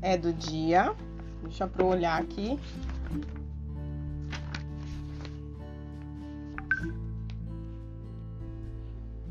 é 0.00 0.16
do 0.16 0.32
dia, 0.32 0.94
deixa 1.42 1.68
eu 1.76 1.86
olhar 1.86 2.22
aqui, 2.22 2.56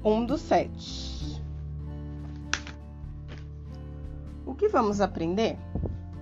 1 0.06 0.26
do 0.28 0.38
7. 0.38 1.42
O 4.46 4.54
que 4.54 4.70
vamos 4.70 5.02
aprender? 5.02 5.58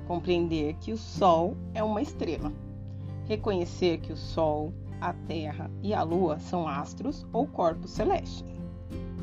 Compreender 0.08 0.76
que 0.76 0.94
o 0.94 0.98
Sol 0.98 1.58
é 1.74 1.84
uma 1.84 2.02
estrela. 2.02 2.54
Reconhecer 3.26 3.98
que 4.00 4.14
o 4.14 4.18
Sol, 4.18 4.74
a 5.02 5.12
Terra 5.12 5.70
e 5.84 5.94
a 5.94 6.02
Lua 6.04 6.40
são 6.40 6.66
astros 6.68 7.26
ou 7.34 7.46
corpos 7.46 7.92
celestes. 7.92 8.46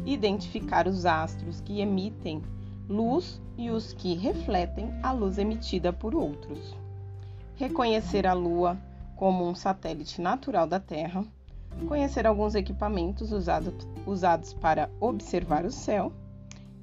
Identificar 0.04 0.86
os 0.86 1.06
astros 1.06 1.62
que 1.62 1.80
emitem 1.80 2.42
luz 2.88 3.40
e 3.56 3.70
os 3.70 3.94
que 3.94 4.14
refletem 4.14 4.92
a 5.02 5.12
luz 5.12 5.38
emitida 5.38 5.94
por 5.94 6.14
outros. 6.14 6.76
Reconhecer 7.56 8.26
a 8.26 8.34
Lua 8.34 8.78
como 9.16 9.48
um 9.48 9.54
satélite 9.54 10.20
natural 10.20 10.66
da 10.66 10.78
Terra. 10.78 11.24
Conhecer 11.88 12.26
alguns 12.26 12.54
equipamentos 12.54 13.32
usados, 13.32 13.86
usados 14.06 14.54
para 14.54 14.90
observar 15.00 15.64
o 15.64 15.70
céu. 15.70 16.12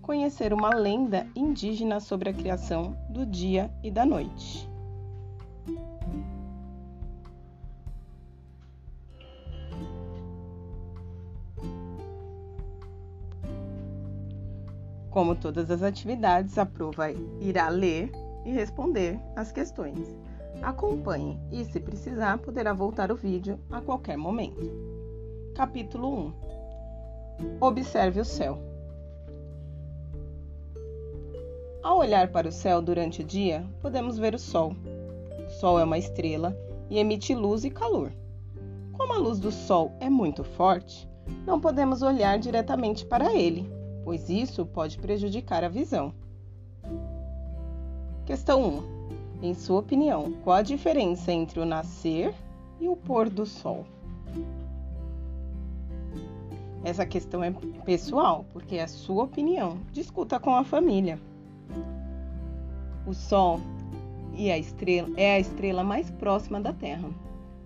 Conhecer 0.02 0.54
uma 0.54 0.70
lenda 0.70 1.28
indígena 1.36 2.00
sobre 2.00 2.30
a 2.30 2.34
criação 2.34 2.96
do 3.10 3.26
dia 3.26 3.72
e 3.84 3.92
da 3.92 4.06
noite. 4.06 4.70
Como 15.10 15.36
todas 15.36 15.72
as 15.72 15.82
atividades, 15.82 16.58
a 16.58 16.66
prova 16.66 17.12
irá 17.42 17.68
ler 17.70 18.12
e 18.46 18.52
responder 18.52 19.20
as 19.36 19.52
questões. 19.52 20.08
Acompanhe 20.62 21.40
e, 21.52 21.64
se 21.64 21.80
precisar, 21.80 22.38
poderá 22.40 22.74
voltar 22.74 23.12
o 23.12 23.16
vídeo 23.16 23.60
a 23.72 23.82
qualquer 23.82 24.18
momento. 24.18 24.70
Capítulo 25.56 26.28
1 26.28 26.34
Observe 27.62 28.20
o 28.20 28.26
céu. 28.26 28.60
Ao 31.82 31.98
olhar 31.98 32.28
para 32.30 32.50
o 32.50 32.52
céu 32.52 32.82
durante 32.82 33.22
o 33.22 33.24
dia, 33.24 33.66
podemos 33.82 34.18
ver 34.18 34.36
o 34.36 34.40
Sol. 34.40 34.76
O 35.48 35.50
Sol 35.50 35.80
é 35.80 35.84
uma 35.84 35.98
estrela 35.98 36.56
e 36.90 37.00
emite 37.00 37.34
luz 37.34 37.64
e 37.64 37.70
calor. 37.70 38.12
Como 38.98 39.14
a 39.14 39.18
luz 39.18 39.40
do 39.40 39.52
Sol 39.52 39.94
é 40.02 40.10
muito 40.10 40.44
forte, 40.44 41.08
não 41.46 41.60
podemos 41.60 42.02
olhar 42.02 42.38
diretamente 42.38 43.06
para 43.06 43.34
ele, 43.34 43.72
pois 44.04 44.30
isso 44.30 44.66
pode 44.66 44.98
prejudicar 44.98 45.64
a 45.64 45.70
visão. 45.70 46.14
Questão 48.26 48.62
1. 48.62 48.99
Em 49.42 49.54
sua 49.54 49.80
opinião, 49.80 50.34
qual 50.44 50.58
a 50.58 50.62
diferença 50.62 51.32
entre 51.32 51.60
o 51.60 51.66
nascer 51.66 52.34
e 52.80 52.88
o 52.88 52.96
pôr 52.96 53.30
do 53.30 53.46
sol? 53.46 53.86
Essa 56.84 57.06
questão 57.06 57.44
é 57.44 57.52
pessoal, 57.86 58.46
porque 58.54 58.76
é 58.76 58.84
a 58.84 58.88
sua 58.88 59.24
opinião. 59.24 59.78
Discuta 59.92 60.40
com 60.40 60.56
a 60.56 60.64
família. 60.64 61.20
O 63.06 63.14
Sol 63.14 63.60
e 64.36 64.52
a 64.52 64.58
estrela 64.58 65.10
é 65.18 65.36
a 65.36 65.40
estrela 65.40 65.84
mais 65.84 66.10
próxima 66.12 66.60
da 66.62 66.72
Terra. 66.72 67.10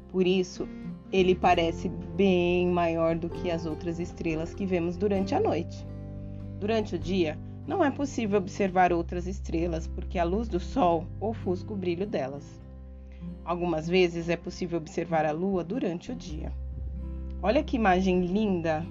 Por 0.09 0.25
isso, 0.25 0.67
ele 1.11 1.35
parece 1.35 1.89
bem 2.15 2.67
maior 2.67 3.15
do 3.15 3.29
que 3.29 3.51
as 3.51 3.65
outras 3.65 3.99
estrelas 3.99 4.53
que 4.53 4.65
vemos 4.65 4.97
durante 4.97 5.35
a 5.35 5.39
noite. 5.39 5.85
Durante 6.59 6.95
o 6.95 6.99
dia, 6.99 7.37
não 7.65 7.83
é 7.83 7.89
possível 7.89 8.37
observar 8.39 8.91
outras 8.91 9.25
estrelas 9.25 9.87
porque 9.87 10.19
a 10.19 10.23
luz 10.23 10.49
do 10.49 10.59
Sol 10.59 11.07
ofusca 11.19 11.73
o 11.73 11.77
brilho 11.77 12.05
delas. 12.05 12.43
Algumas 13.45 13.87
vezes 13.87 14.27
é 14.29 14.35
possível 14.35 14.77
observar 14.77 15.25
a 15.25 15.31
Lua 15.31 15.63
durante 15.63 16.11
o 16.11 16.15
dia. 16.15 16.51
Olha 17.41 17.63
que 17.63 17.77
imagem 17.77 18.25
linda! 18.25 18.85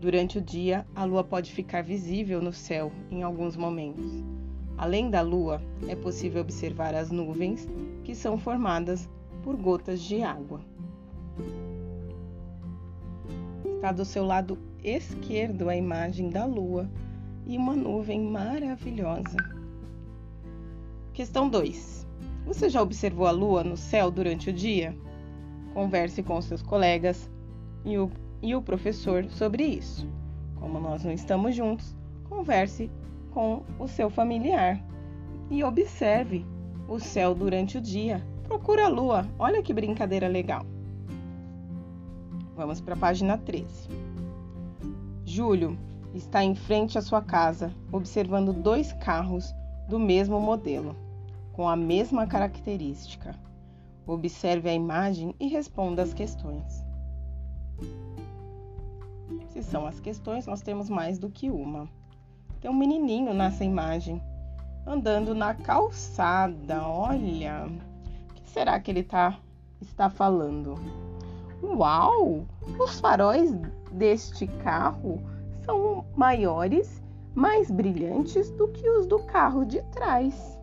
Durante 0.00 0.38
o 0.38 0.40
dia, 0.40 0.86
a 0.94 1.04
Lua 1.04 1.24
pode 1.24 1.50
ficar 1.50 1.82
visível 1.82 2.40
no 2.40 2.52
céu 2.52 2.92
em 3.10 3.22
alguns 3.22 3.56
momentos. 3.56 4.22
Além 4.76 5.10
da 5.10 5.22
Lua, 5.22 5.60
é 5.88 5.96
possível 5.96 6.40
observar 6.40 6.94
as 6.94 7.10
nuvens, 7.10 7.68
que 8.04 8.14
são 8.14 8.38
formadas 8.38 9.08
por 9.42 9.56
gotas 9.56 10.00
de 10.00 10.22
água. 10.22 10.60
Está 13.76 13.92
do 13.92 14.04
seu 14.04 14.24
lado 14.24 14.58
esquerdo 14.82 15.68
a 15.68 15.76
imagem 15.76 16.30
da 16.30 16.44
lua 16.44 16.88
e 17.48 17.56
uma 17.56 17.74
nuvem 17.74 18.20
maravilhosa. 18.20 19.36
Questão 21.14 21.48
2. 21.48 22.06
Você 22.46 22.68
já 22.68 22.82
observou 22.82 23.26
a 23.26 23.30
lua 23.30 23.64
no 23.64 23.76
céu 23.76 24.10
durante 24.10 24.50
o 24.50 24.52
dia? 24.52 24.94
Converse 25.72 26.22
com 26.22 26.40
seus 26.42 26.62
colegas 26.62 27.28
e 27.84 27.98
o, 27.98 28.10
e 28.42 28.54
o 28.54 28.62
professor 28.62 29.24
sobre 29.30 29.64
isso. 29.64 30.06
Como 30.56 30.78
nós 30.78 31.04
não 31.04 31.12
estamos 31.12 31.56
juntos, 31.56 31.96
converse 32.28 32.90
com 33.32 33.62
o 33.78 33.88
seu 33.88 34.10
familiar 34.10 34.82
e 35.50 35.64
observe 35.64 36.44
o 36.86 36.98
céu 36.98 37.34
durante 37.34 37.78
o 37.78 37.80
dia. 37.80 38.22
Procura 38.44 38.84
a 38.84 38.88
lua. 38.88 39.26
Olha 39.38 39.62
que 39.62 39.72
brincadeira 39.72 40.28
legal. 40.28 40.64
Vamos 42.54 42.80
para 42.80 42.94
a 42.94 42.98
página 42.98 43.38
13. 43.38 43.88
Júlio 45.24 45.78
está 46.14 46.42
em 46.42 46.54
frente 46.54 46.96
à 46.96 47.02
sua 47.02 47.22
casa, 47.22 47.72
observando 47.92 48.52
dois 48.52 48.92
carros 48.94 49.54
do 49.88 49.98
mesmo 49.98 50.40
modelo, 50.40 50.96
com 51.52 51.68
a 51.68 51.76
mesma 51.76 52.26
característica. 52.26 53.34
Observe 54.06 54.68
a 54.68 54.74
imagem 54.74 55.34
e 55.38 55.48
responda 55.48 56.02
as 56.02 56.14
questões. 56.14 56.84
Se 59.48 59.62
são 59.62 59.86
as 59.86 60.00
questões, 60.00 60.46
nós 60.46 60.62
temos 60.62 60.88
mais 60.88 61.18
do 61.18 61.28
que 61.28 61.50
uma. 61.50 61.88
Tem 62.60 62.70
um 62.70 62.74
menininho 62.74 63.34
nessa 63.34 63.64
imagem, 63.64 64.22
andando 64.86 65.34
na 65.34 65.54
calçada. 65.54 66.82
Olha, 66.86 67.66
o 68.30 68.34
que 68.34 68.48
será 68.48 68.80
que 68.80 68.90
ele 68.90 69.02
tá, 69.02 69.38
está 69.80 70.08
falando? 70.08 70.74
Uau! 71.62 72.46
Os 72.78 73.00
faróis 73.00 73.52
deste 73.92 74.46
carro 74.46 75.20
são 75.68 76.02
maiores, 76.16 77.02
mais 77.34 77.70
brilhantes 77.70 78.50
do 78.52 78.68
que 78.68 78.88
os 78.88 79.06
do 79.06 79.18
carro 79.18 79.66
de 79.66 79.82
trás. 79.92 80.58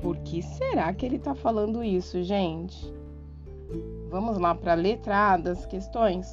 Por 0.00 0.16
que 0.18 0.40
será 0.40 0.94
que 0.94 1.04
ele 1.04 1.16
está 1.16 1.34
falando 1.34 1.84
isso, 1.84 2.22
gente? 2.22 2.90
Vamos 4.08 4.38
lá 4.38 4.54
para 4.54 4.72
a 4.72 4.76
letra 4.76 5.36
das 5.36 5.66
questões. 5.66 6.26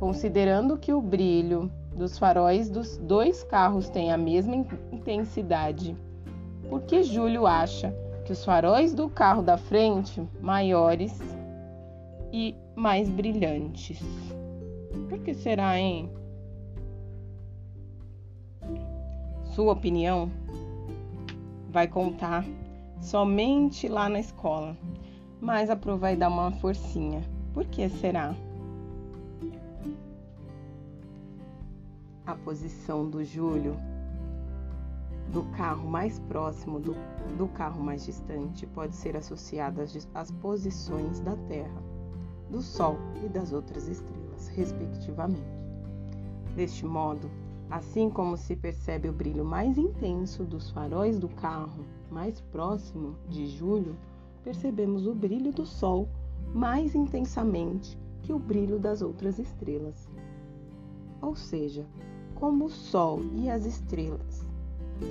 Considerando 0.00 0.76
que 0.76 0.92
o 0.92 1.00
brilho 1.00 1.70
dos 1.94 2.18
faróis 2.18 2.68
dos 2.68 2.98
dois 2.98 3.44
carros 3.44 3.88
tem 3.88 4.10
a 4.10 4.16
mesma 4.16 4.66
intensidade, 4.90 5.96
por 6.68 6.82
que 6.82 7.04
Júlio 7.04 7.46
acha 7.46 7.94
que 8.24 8.32
os 8.32 8.44
faróis 8.44 8.92
do 8.92 9.08
carro 9.08 9.42
da 9.42 9.56
frente, 9.56 10.20
maiores, 10.40 11.20
e 12.32 12.56
mais 12.74 13.08
brilhantes. 13.08 14.00
Por 15.08 15.20
que 15.20 15.34
será, 15.34 15.78
hein? 15.78 16.10
Sua 19.54 19.72
opinião 19.72 20.30
vai 21.70 21.86
contar 21.86 22.42
somente 23.02 23.86
lá 23.86 24.08
na 24.08 24.18
escola, 24.18 24.74
mas 25.42 25.68
a 25.68 25.76
prova 25.76 25.98
vai 25.98 26.16
dar 26.16 26.28
uma 26.28 26.50
forcinha. 26.52 27.22
Por 27.52 27.66
que 27.66 27.86
será? 27.90 28.34
A 32.24 32.34
posição 32.34 33.10
do 33.10 33.22
Júlio 33.22 33.76
do 35.30 35.42
carro 35.56 35.86
mais 35.86 36.18
próximo 36.18 36.80
do, 36.80 36.96
do 37.36 37.46
carro 37.48 37.82
mais 37.82 38.06
distante 38.06 38.66
pode 38.66 38.96
ser 38.96 39.16
associada 39.18 39.82
às, 39.82 40.08
às 40.14 40.30
posições 40.30 41.20
da 41.20 41.36
Terra 41.48 41.82
do 42.50 42.62
Sol 42.62 42.96
e 43.22 43.28
das 43.28 43.52
outras 43.52 43.86
estrelas, 43.86 44.48
respectivamente. 44.48 45.42
Deste 46.54 46.86
modo, 46.86 47.30
assim 47.72 48.10
como 48.10 48.36
se 48.36 48.54
percebe 48.54 49.08
o 49.08 49.12
brilho 49.14 49.46
mais 49.46 49.78
intenso 49.78 50.44
dos 50.44 50.70
faróis 50.70 51.18
do 51.18 51.26
carro 51.26 51.86
mais 52.10 52.38
próximo 52.38 53.16
de 53.30 53.46
julho, 53.46 53.96
percebemos 54.44 55.06
o 55.06 55.14
brilho 55.14 55.50
do 55.50 55.64
Sol 55.64 56.06
mais 56.52 56.94
intensamente 56.94 57.98
que 58.20 58.30
o 58.30 58.38
brilho 58.38 58.78
das 58.78 59.00
outras 59.00 59.38
estrelas. 59.38 60.06
Ou 61.22 61.34
seja, 61.34 61.86
como 62.34 62.66
o 62.66 62.70
Sol 62.70 63.20
e 63.34 63.48
as 63.48 63.64
estrelas 63.64 64.44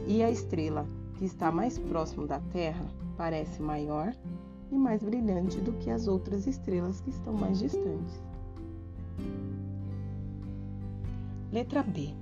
e 0.07 0.21
a 0.21 0.29
estrela 0.29 0.85
que 1.15 1.25
está 1.25 1.51
mais 1.51 1.79
próximo 1.79 2.27
da 2.27 2.39
Terra 2.51 2.85
parece 3.17 3.59
maior, 3.59 4.13
e 4.71 4.77
mais 4.77 5.03
brilhante 5.03 5.59
do 5.59 5.73
que 5.73 5.89
as 5.89 6.07
outras 6.07 6.47
estrelas 6.47 7.01
que 7.01 7.09
estão 7.09 7.33
mais 7.33 7.59
distantes. 7.59 8.23
Letra 11.51 11.83
B. 11.83 12.20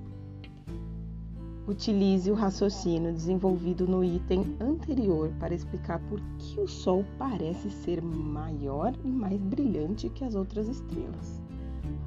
Utilize 1.70 2.32
o 2.32 2.34
raciocínio 2.34 3.14
desenvolvido 3.14 3.88
no 3.88 4.04
item 4.04 4.58
anterior 4.60 5.32
para 5.40 5.54
explicar 5.54 6.00
por 6.10 6.20
que 6.40 6.60
o 6.60 6.68
Sol 6.68 7.06
parece 7.16 7.70
ser 7.70 8.02
maior 8.02 8.92
e 9.06 9.08
mais 9.08 9.40
brilhante 9.40 10.10
que 10.10 10.26
as 10.26 10.34
outras 10.34 10.68
estrelas. 10.68 11.40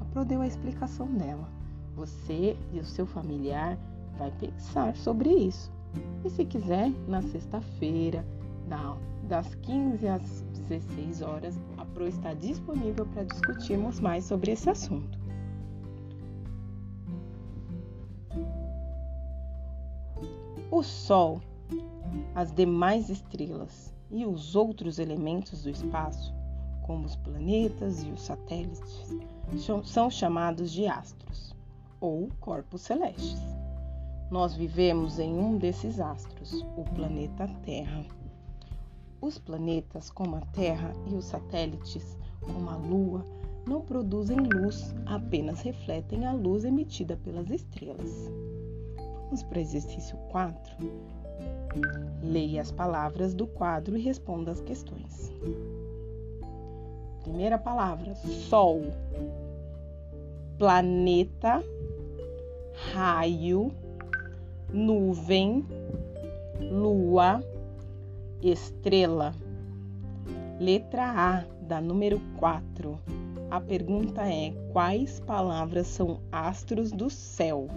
A 0.01 0.05
Pro 0.11 0.25
deu 0.25 0.41
a 0.41 0.47
explicação 0.47 1.07
dela. 1.13 1.47
Você 1.95 2.57
e 2.73 2.79
o 2.81 2.83
seu 2.83 3.05
familiar 3.05 3.77
vai 4.17 4.31
pensar 4.31 4.97
sobre 4.97 5.29
isso. 5.29 5.71
E 6.25 6.29
se 6.29 6.43
quiser, 6.43 6.91
na 7.07 7.21
sexta-feira, 7.21 8.25
das 9.29 9.55
15 9.55 10.05
às 10.09 10.41
16 10.67 11.21
horas, 11.21 11.57
a 11.77 11.85
PRO 11.85 12.05
está 12.05 12.33
disponível 12.33 13.05
para 13.05 13.23
discutirmos 13.23 14.01
mais 14.01 14.25
sobre 14.25 14.51
esse 14.51 14.69
assunto. 14.69 15.22
O 20.75 20.81
Sol, 20.81 21.39
as 22.33 22.51
demais 22.51 23.07
estrelas 23.07 23.93
e 24.09 24.25
os 24.25 24.55
outros 24.55 24.97
elementos 24.97 25.61
do 25.61 25.69
espaço, 25.69 26.33
como 26.81 27.05
os 27.05 27.15
planetas 27.15 28.01
e 28.01 28.09
os 28.09 28.23
satélites, 28.23 29.15
são 29.85 30.09
chamados 30.09 30.71
de 30.71 30.87
astros 30.87 31.55
ou 32.01 32.27
corpos 32.39 32.81
celestes. 32.81 33.39
Nós 34.31 34.55
vivemos 34.55 35.19
em 35.19 35.37
um 35.37 35.59
desses 35.59 35.99
astros, 35.99 36.65
o 36.75 36.83
planeta 36.95 37.47
Terra. 37.63 38.03
Os 39.21 39.37
planetas, 39.37 40.09
como 40.09 40.37
a 40.37 40.41
Terra, 40.41 40.91
e 41.05 41.13
os 41.13 41.25
satélites, 41.25 42.17
como 42.41 42.67
a 42.71 42.77
Lua, 42.77 43.23
não 43.67 43.81
produzem 43.81 44.37
luz, 44.37 44.95
apenas 45.05 45.61
refletem 45.61 46.25
a 46.25 46.33
luz 46.33 46.65
emitida 46.65 47.15
pelas 47.15 47.47
estrelas. 47.51 48.31
Vamos 49.33 49.47
para 49.47 49.57
o 49.57 49.61
exercício 49.61 50.15
4? 50.29 50.75
Leia 52.21 52.61
as 52.61 52.71
palavras 52.71 53.33
do 53.33 53.47
quadro 53.47 53.97
e 53.97 53.99
responda 53.99 54.51
as 54.51 54.61
questões. 54.61 55.33
Primeira 57.23 57.57
palavra: 57.57 58.13
Sol, 58.13 58.83
planeta, 60.59 61.63
raio, 62.93 63.71
nuvem, 64.71 65.65
lua, 66.59 67.43
estrela. 68.39 69.33
Letra 70.59 71.05
A, 71.05 71.43
da 71.59 71.81
número 71.81 72.21
4. 72.37 72.99
A 73.49 73.59
pergunta 73.59 74.21
é: 74.31 74.53
quais 74.71 75.19
palavras 75.21 75.87
são 75.87 76.19
astros 76.31 76.91
do 76.91 77.09
céu? 77.09 77.67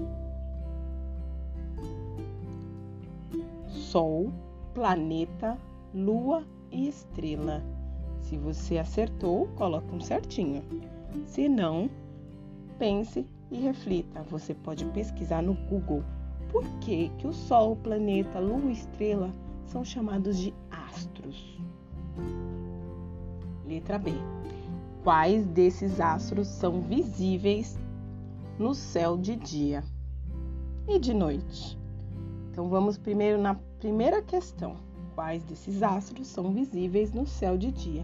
Sol, 3.87 4.33
planeta, 4.75 5.57
lua 5.95 6.45
e 6.73 6.89
estrela. 6.89 7.63
Se 8.21 8.37
você 8.37 8.79
acertou, 8.79 9.47
coloque 9.55 9.95
um 9.95 10.01
certinho. 10.01 10.65
Se 11.25 11.49
não, 11.49 11.89
pense 12.81 13.25
e 13.49 13.59
reflita. 13.61 14.25
Você 14.25 14.55
pode 14.55 14.85
pesquisar 14.87 15.41
no 15.41 15.55
Google 15.55 16.03
por 16.51 16.65
que, 16.81 17.11
que 17.11 17.29
o 17.29 17.33
Sol, 17.33 17.77
planeta, 17.77 18.41
Lua 18.41 18.71
e 18.71 18.73
estrela 18.73 19.31
são 19.67 19.85
chamados 19.85 20.37
de 20.37 20.53
astros. 20.69 21.57
Letra 23.65 24.01
B. 24.01 24.11
Quais 25.05 25.47
desses 25.47 26.01
astros 26.01 26.49
são 26.49 26.81
visíveis 26.81 27.79
no 28.59 28.75
céu 28.75 29.17
de 29.17 29.37
dia 29.37 29.85
e 30.89 30.99
de 30.99 31.15
noite? 31.15 31.86
Então 32.57 32.71
vamos 32.71 32.97
primeiro 32.97 33.39
na 33.39 33.55
primeira 33.79 34.23
questão. 34.23 34.77
Quais 35.15 35.45
desses 35.45 35.83
astros 35.83 36.27
são 36.27 36.55
visíveis 36.55 37.13
no 37.13 37.27
céu 37.27 37.59
de 37.59 37.71
dia? 37.71 38.03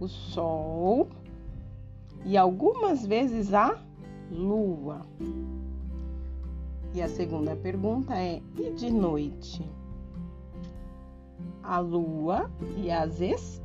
O 0.00 0.08
Sol 0.08 1.06
e 2.24 2.36
algumas 2.36 3.06
vezes 3.06 3.54
a 3.54 3.78
Lua. 4.32 5.02
E 6.92 7.00
a 7.00 7.08
segunda 7.08 7.54
pergunta 7.54 8.16
é: 8.16 8.42
e 8.58 8.72
de 8.72 8.90
noite? 8.90 9.64
A 11.62 11.78
Lua 11.78 12.50
e 12.78 12.90
as 12.90 13.20
estrelas. 13.20 13.62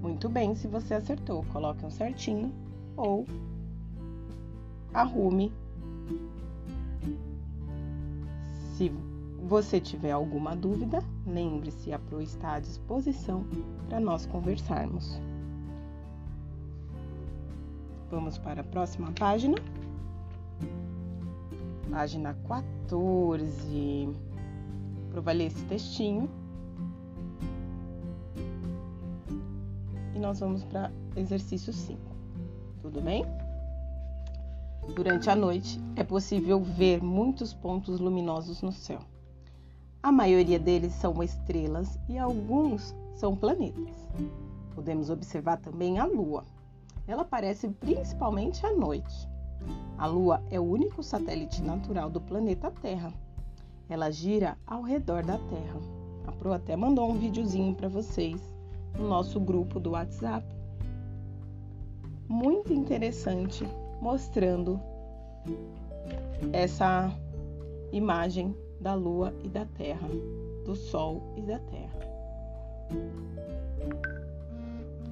Muito 0.00 0.28
bem, 0.28 0.54
se 0.54 0.68
você 0.68 0.94
acertou, 0.94 1.44
coloque 1.52 1.84
um 1.84 1.90
certinho 1.90 2.52
ou 2.96 3.26
arrume. 4.92 5.52
Se 8.74 8.90
você 9.46 9.80
tiver 9.80 10.10
alguma 10.10 10.56
dúvida, 10.56 10.98
lembre-se, 11.24 11.92
a 11.92 11.98
Pro 11.98 12.20
está 12.20 12.54
à 12.54 12.60
disposição 12.60 13.44
para 13.88 14.00
nós 14.00 14.26
conversarmos. 14.26 15.16
Vamos 18.10 18.36
para 18.36 18.62
a 18.62 18.64
próxima 18.64 19.12
página. 19.12 19.56
Página 21.88 22.34
14. 22.48 24.08
Provalei 25.12 25.46
esse 25.46 25.64
textinho. 25.66 26.28
E 30.16 30.18
nós 30.18 30.40
vamos 30.40 30.64
para 30.64 30.90
exercício 31.14 31.72
5. 31.72 32.00
Tudo 32.82 33.00
bem? 33.00 33.24
Durante 34.92 35.30
a 35.30 35.34
noite 35.34 35.80
é 35.96 36.04
possível 36.04 36.60
ver 36.60 37.02
muitos 37.02 37.54
pontos 37.54 37.98
luminosos 37.98 38.60
no 38.60 38.70
céu. 38.70 39.00
A 40.02 40.12
maioria 40.12 40.58
deles 40.58 40.92
são 40.92 41.22
estrelas 41.22 41.98
e 42.08 42.18
alguns 42.18 42.94
são 43.14 43.34
planetas. 43.34 43.96
Podemos 44.74 45.08
observar 45.08 45.56
também 45.56 45.98
a 45.98 46.04
Lua. 46.04 46.44
Ela 47.06 47.22
aparece 47.22 47.68
principalmente 47.68 48.64
à 48.66 48.72
noite. 48.72 49.28
A 49.96 50.06
Lua 50.06 50.42
é 50.50 50.60
o 50.60 50.64
único 50.64 51.02
satélite 51.02 51.62
natural 51.62 52.10
do 52.10 52.20
planeta 52.20 52.70
Terra. 52.70 53.12
Ela 53.88 54.10
gira 54.10 54.58
ao 54.66 54.82
redor 54.82 55.24
da 55.24 55.38
Terra. 55.38 55.80
A 56.26 56.32
Pro 56.32 56.52
até 56.52 56.76
mandou 56.76 57.10
um 57.10 57.18
videozinho 57.18 57.74
para 57.74 57.88
vocês 57.88 58.40
no 58.98 59.08
nosso 59.08 59.40
grupo 59.40 59.80
do 59.80 59.92
WhatsApp. 59.92 60.46
Muito 62.28 62.72
interessante, 62.72 63.66
mostrando 64.00 64.80
essa 66.52 67.12
imagem 67.92 68.54
da 68.80 68.94
Lua 68.94 69.32
e 69.42 69.48
da 69.48 69.64
Terra, 69.64 70.08
do 70.64 70.74
Sol 70.74 71.22
e 71.36 71.42
da 71.42 71.58
Terra. 71.58 71.98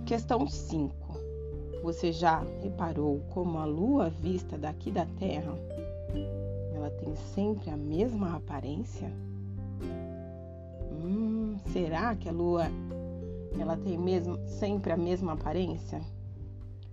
Questão 0.05 0.47
5. 0.47 0.95
Você 1.83 2.13
já 2.13 2.45
reparou 2.63 3.21
como 3.31 3.59
a 3.59 3.65
Lua 3.65 4.11
vista 4.11 4.59
daqui 4.59 4.91
da 4.91 5.07
Terra, 5.19 5.53
ela 6.75 6.91
tem 6.91 7.15
sempre 7.17 7.71
a 7.71 7.77
mesma 7.77 8.37
aparência? 8.37 9.11
Hum, 10.93 11.57
será 11.73 12.15
que 12.15 12.29
a 12.29 12.33
Lua 12.33 12.67
ela 13.59 13.77
tem 13.77 13.99
mesmo 13.99 14.39
sempre 14.47 14.93
a 14.93 14.97
mesma 14.97 15.33
aparência? 15.33 16.01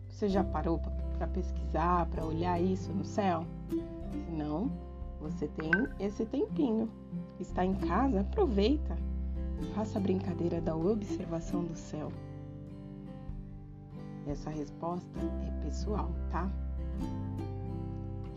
Você 0.07 0.27
já 0.27 0.43
parou 0.43 0.79
para 1.19 1.27
pesquisar, 1.27 2.05
para 2.05 2.25
olhar 2.25 2.61
isso 2.61 2.93
no 2.93 3.03
céu? 3.03 3.45
Se 3.67 4.17
não, 4.31 4.71
você 5.19 5.49
tem 5.49 5.69
esse 5.99 6.25
tempinho. 6.25 6.89
Está 7.37 7.65
em 7.65 7.75
casa? 7.75 8.21
Aproveita. 8.21 8.95
Faça 9.75 9.99
a 9.99 10.01
brincadeira 10.01 10.61
da 10.61 10.73
observação 10.73 11.65
do 11.65 11.75
céu. 11.75 12.09
Essa 14.25 14.49
resposta 14.49 15.19
é 15.19 15.65
pessoal, 15.65 16.09
tá? 16.31 16.49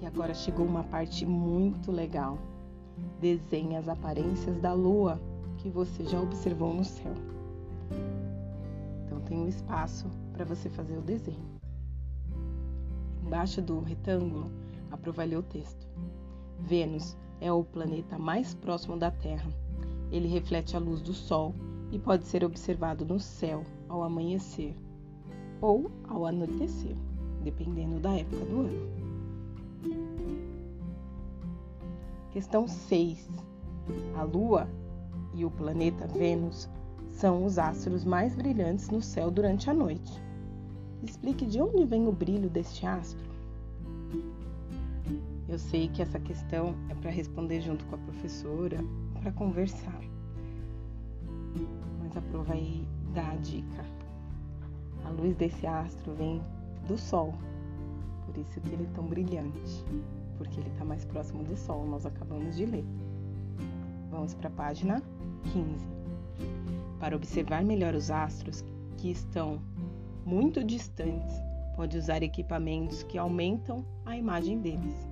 E 0.00 0.06
agora 0.06 0.34
chegou 0.34 0.66
uma 0.66 0.82
parte 0.82 1.24
muito 1.24 1.92
legal. 1.92 2.36
Desenhe 3.20 3.76
as 3.76 3.88
aparências 3.88 4.60
da 4.60 4.72
lua 4.72 5.20
que 5.58 5.70
você 5.70 6.04
já 6.04 6.20
observou 6.20 6.74
no 6.74 6.84
céu. 6.84 7.14
Então 9.06 9.20
tem 9.20 9.38
um 9.38 9.46
espaço 9.46 10.08
para 10.32 10.44
você 10.44 10.68
fazer 10.68 10.98
o 10.98 11.02
desenho. 11.02 11.61
Embaixo 13.32 13.62
do 13.62 13.80
retângulo, 13.80 14.50
aprovalhei 14.90 15.38
o 15.38 15.42
texto. 15.42 15.88
Vênus 16.60 17.16
é 17.40 17.50
o 17.50 17.64
planeta 17.64 18.18
mais 18.18 18.52
próximo 18.52 18.98
da 18.98 19.10
Terra. 19.10 19.48
Ele 20.10 20.28
reflete 20.28 20.76
a 20.76 20.78
luz 20.78 21.00
do 21.00 21.14
Sol 21.14 21.54
e 21.90 21.98
pode 21.98 22.26
ser 22.26 22.44
observado 22.44 23.06
no 23.06 23.18
céu 23.18 23.64
ao 23.88 24.02
amanhecer 24.02 24.76
ou 25.62 25.90
ao 26.10 26.26
anoitecer, 26.26 26.94
dependendo 27.42 27.98
da 27.98 28.12
época 28.12 28.44
do 28.44 28.60
ano. 28.60 28.90
Questão 32.32 32.68
6. 32.68 33.30
A 34.14 34.24
Lua 34.24 34.68
e 35.32 35.42
o 35.46 35.50
planeta 35.50 36.06
Vênus 36.06 36.68
são 37.08 37.46
os 37.46 37.58
astros 37.58 38.04
mais 38.04 38.34
brilhantes 38.34 38.90
no 38.90 39.00
céu 39.00 39.30
durante 39.30 39.70
a 39.70 39.72
noite. 39.72 40.20
Explique 41.02 41.46
de 41.46 41.60
onde 41.60 41.84
vem 41.84 42.06
o 42.06 42.12
brilho 42.12 42.48
deste 42.48 42.86
astro. 42.86 43.30
Eu 45.48 45.58
sei 45.58 45.88
que 45.88 46.00
essa 46.00 46.18
questão 46.20 46.74
é 46.88 46.94
para 46.94 47.10
responder 47.10 47.60
junto 47.60 47.84
com 47.86 47.96
a 47.96 47.98
professora, 47.98 48.78
para 49.20 49.32
conversar. 49.32 50.00
Mas 52.00 52.16
a 52.16 52.20
prova 52.20 52.44
vai 52.44 52.86
dar 53.12 53.32
a 53.32 53.36
dica. 53.36 53.84
A 55.04 55.10
luz 55.10 55.36
desse 55.36 55.66
astro 55.66 56.14
vem 56.14 56.40
do 56.86 56.96
Sol, 56.96 57.34
por 58.24 58.36
isso 58.38 58.60
que 58.60 58.68
ele 58.72 58.84
é 58.84 58.94
tão 58.94 59.04
brilhante, 59.04 59.84
porque 60.38 60.60
ele 60.60 60.70
está 60.70 60.84
mais 60.84 61.04
próximo 61.04 61.42
do 61.44 61.56
Sol, 61.56 61.86
nós 61.86 62.06
acabamos 62.06 62.56
de 62.56 62.64
ler. 62.64 62.84
Vamos 64.10 64.34
para 64.34 64.48
a 64.48 64.52
página 64.52 65.02
15. 65.52 65.86
Para 66.98 67.16
observar 67.16 67.64
melhor 67.64 67.94
os 67.94 68.10
astros 68.10 68.64
que 68.96 69.10
estão 69.10 69.60
muito 70.24 70.62
distantes, 70.62 71.34
pode 71.74 71.96
usar 71.96 72.22
equipamentos 72.22 73.02
que 73.02 73.18
aumentam 73.18 73.84
a 74.04 74.16
imagem 74.16 74.60
deles. 74.60 75.08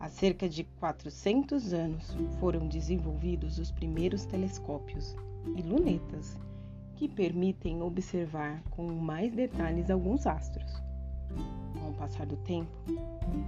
Há 0.00 0.08
cerca 0.08 0.48
de 0.48 0.62
400 0.62 1.72
anos 1.72 2.16
foram 2.38 2.68
desenvolvidos 2.68 3.58
os 3.58 3.72
primeiros 3.72 4.24
telescópios 4.24 5.16
e 5.56 5.62
lunetas 5.62 6.38
que 6.94 7.08
permitem 7.08 7.82
observar 7.82 8.62
com 8.70 8.86
mais 8.92 9.32
detalhes 9.32 9.90
alguns 9.90 10.26
astros. 10.26 10.82
Com 11.80 11.90
o 11.90 11.94
passar 11.94 12.26
do 12.26 12.36
tempo, 12.36 12.70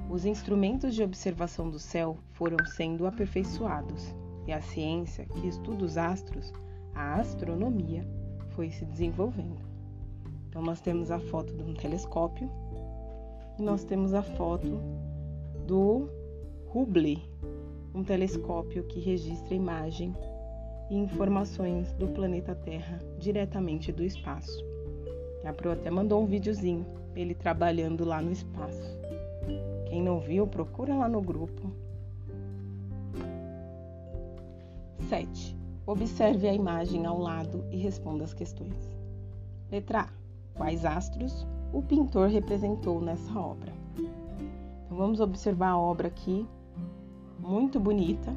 os 0.09 0.25
instrumentos 0.25 0.95
de 0.95 1.03
observação 1.03 1.71
do 1.71 1.79
céu 1.79 2.19
foram 2.33 2.65
sendo 2.67 3.07
aperfeiçoados 3.07 4.15
e 4.47 4.53
a 4.53 4.61
ciência 4.61 5.27
que 5.27 5.47
estuda 5.47 5.85
os 5.85 5.97
astros, 5.97 6.53
a 6.95 7.15
astronomia, 7.15 8.05
foi 8.51 8.71
se 8.71 8.85
desenvolvendo. 8.85 9.70
Então, 10.51 10.61
nós 10.63 10.81
temos 10.81 11.13
a 11.13 11.21
foto 11.21 11.55
de 11.55 11.63
um 11.63 11.73
telescópio 11.75 12.51
e 13.57 13.63
nós 13.63 13.85
temos 13.85 14.13
a 14.13 14.21
foto 14.21 14.81
do 15.65 16.09
Hubble, 16.75 17.23
um 17.95 18.03
telescópio 18.03 18.83
que 18.83 18.99
registra 18.99 19.55
imagem 19.55 20.13
e 20.91 20.97
informações 20.97 21.93
do 21.93 22.09
planeta 22.09 22.53
Terra 22.53 22.99
diretamente 23.17 23.93
do 23.93 24.03
espaço. 24.03 24.65
A 25.45 25.53
Pro 25.53 25.71
até 25.71 25.89
mandou 25.89 26.21
um 26.21 26.27
videozinho, 26.27 26.85
ele 27.15 27.33
trabalhando 27.33 28.05
lá 28.05 28.21
no 28.21 28.33
espaço. 28.33 28.99
Quem 29.87 30.03
não 30.03 30.19
viu, 30.19 30.49
procura 30.49 30.97
lá 30.97 31.09
no 31.09 31.23
grupo. 31.23 31.71
7. 35.09 35.57
Observe 35.87 36.49
a 36.49 36.53
imagem 36.53 37.07
ao 37.07 37.19
lado 37.19 37.65
e 37.71 37.77
responda 37.77 38.25
as 38.25 38.35
questões. 38.35 38.91
Letra 39.71 40.01
A. 40.01 40.20
Quais 40.55 40.85
astros 40.85 41.47
o 41.73 41.83
pintor 41.83 42.29
representou 42.29 43.01
nessa 43.01 43.39
obra? 43.39 43.73
Então 43.97 44.97
vamos 44.97 45.21
observar 45.21 45.71
a 45.71 45.79
obra 45.79 46.09
aqui 46.09 46.47
muito 47.39 47.81
bonita. 47.81 48.35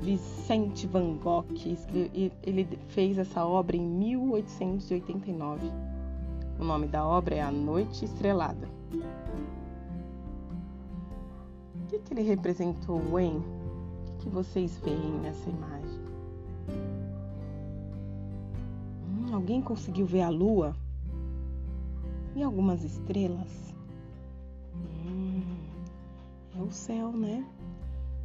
Vicente 0.00 0.86
Van 0.86 1.16
Gogh, 1.16 1.46
ele 2.42 2.78
fez 2.88 3.16
essa 3.16 3.46
obra 3.46 3.76
em 3.76 3.80
1889. 3.80 5.70
O 6.58 6.64
nome 6.64 6.86
da 6.86 7.06
obra 7.06 7.36
é 7.36 7.40
A 7.40 7.50
Noite 7.50 8.04
Estrelada. 8.04 8.68
O 11.74 11.86
que, 11.88 11.98
que 11.98 12.14
ele 12.14 12.22
representou, 12.22 13.18
hein? 13.18 13.42
O 13.42 14.04
que, 14.04 14.24
que 14.24 14.28
vocês 14.28 14.78
veem 14.78 15.12
nessa 15.22 15.48
imagem? 15.48 15.83
Alguém 19.32 19.62
conseguiu 19.62 20.06
ver 20.06 20.22
a 20.22 20.28
lua? 20.28 20.74
E 22.36 22.42
algumas 22.42 22.84
estrelas? 22.84 23.64
é 26.56 26.62
o 26.62 26.70
céu, 26.70 27.12
né? 27.12 27.44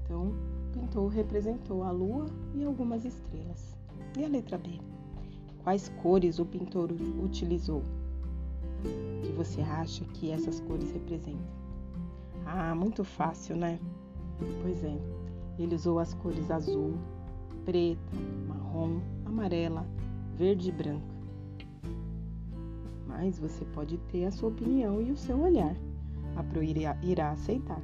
Então, 0.04 0.28
o 0.28 0.72
pintor 0.72 1.10
representou 1.10 1.84
a 1.84 1.92
lua 1.92 2.28
e 2.56 2.64
algumas 2.64 3.06
estrelas. 3.06 3.76
E 4.18 4.24
a 4.24 4.28
letra 4.28 4.58
B? 4.58 4.80
Quais 5.64 5.90
cores 6.02 6.40
o 6.40 6.46
pintor 6.46 6.92
utilizou? 7.24 7.84
O 8.84 9.22
que 9.22 9.32
você 9.34 9.62
acha 9.62 10.06
que 10.06 10.32
essas 10.32 10.60
cores 10.62 10.92
representam? 10.92 11.60
Ah, 12.46 12.74
muito 12.74 13.04
fácil, 13.04 13.56
né? 13.56 13.80
Pois 14.62 14.84
é, 14.84 14.98
ele 15.58 15.76
usou 15.76 16.00
as 16.00 16.14
cores 16.14 16.50
azul, 16.50 16.94
preta, 17.66 18.00
marrom, 18.48 19.00
amarela, 19.26 19.86
verde 20.40 20.70
e 20.70 20.72
branca. 20.72 21.20
Mas 23.06 23.38
você 23.38 23.66
pode 23.66 23.98
ter 24.10 24.24
a 24.24 24.32
sua 24.32 24.48
opinião 24.48 25.02
e 25.02 25.12
o 25.12 25.18
seu 25.18 25.38
olhar. 25.38 25.76
A 26.38 26.44
Pro 26.44 26.64
irá, 26.64 26.98
irá 27.04 27.32
aceitar. 27.32 27.82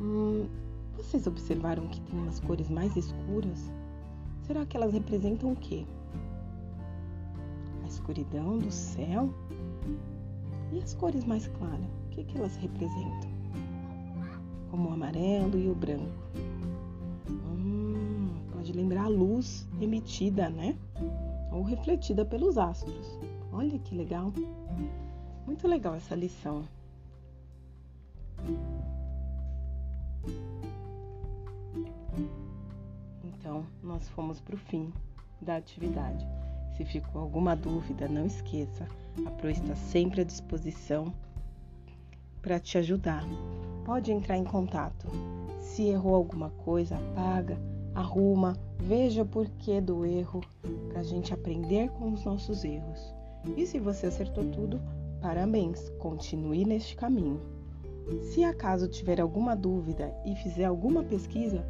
Hum, 0.00 0.46
vocês 0.96 1.26
observaram 1.26 1.88
que 1.88 2.00
tem 2.02 2.16
umas 2.16 2.38
cores 2.38 2.70
mais 2.70 2.96
escuras? 2.96 3.72
Será 4.42 4.64
que 4.64 4.76
elas 4.76 4.92
representam 4.92 5.50
o 5.50 5.56
quê? 5.56 5.84
A 7.82 7.88
escuridão 7.88 8.58
do 8.58 8.70
céu? 8.70 9.34
E 10.70 10.78
as 10.78 10.94
cores 10.94 11.24
mais 11.24 11.48
claras? 11.48 11.90
O 12.06 12.10
que, 12.10 12.22
que 12.22 12.38
elas 12.38 12.54
representam? 12.56 13.30
Como 14.70 14.90
o 14.90 14.92
amarelo 14.92 15.58
e 15.58 15.68
o 15.68 15.74
branco. 15.74 16.51
Pode 18.72 18.80
lembrar 18.84 19.04
a 19.04 19.08
luz 19.08 19.68
emitida, 19.82 20.48
né? 20.48 20.74
Ou 21.52 21.62
refletida 21.62 22.24
pelos 22.24 22.56
astros. 22.56 23.18
Olha 23.52 23.78
que 23.78 23.94
legal. 23.94 24.32
Muito 25.46 25.68
legal 25.68 25.94
essa 25.94 26.14
lição. 26.14 26.64
Então, 33.22 33.66
nós 33.82 34.08
fomos 34.08 34.40
para 34.40 34.54
o 34.54 34.58
fim 34.58 34.90
da 35.42 35.56
atividade. 35.56 36.26
Se 36.74 36.82
ficou 36.82 37.20
alguma 37.20 37.54
dúvida, 37.54 38.08
não 38.08 38.24
esqueça, 38.24 38.88
a 39.26 39.30
Pro 39.32 39.50
está 39.50 39.76
sempre 39.76 40.22
à 40.22 40.24
disposição 40.24 41.12
para 42.40 42.58
te 42.58 42.78
ajudar. 42.78 43.22
Pode 43.84 44.10
entrar 44.10 44.38
em 44.38 44.44
contato. 44.44 45.08
Se 45.60 45.88
errou 45.88 46.14
alguma 46.14 46.48
coisa, 46.64 46.96
apaga, 46.96 47.58
arruma, 47.94 48.56
veja 48.78 49.22
o 49.22 49.26
porquê 49.26 49.80
do 49.80 50.04
erro 50.04 50.40
para 50.88 51.00
a 51.00 51.04
gente 51.04 51.32
aprender 51.32 51.90
com 51.90 52.12
os 52.12 52.24
nossos 52.24 52.64
erros. 52.64 53.14
E 53.56 53.66
se 53.66 53.78
você 53.78 54.06
acertou 54.06 54.44
tudo, 54.44 54.80
parabéns, 55.20 55.90
continue 55.98 56.64
neste 56.64 56.96
caminho. 56.96 57.40
Se 58.22 58.42
acaso 58.44 58.88
tiver 58.88 59.20
alguma 59.20 59.54
dúvida 59.54 60.12
e 60.24 60.34
fizer 60.36 60.64
alguma 60.64 61.02
pesquisa, 61.02 61.64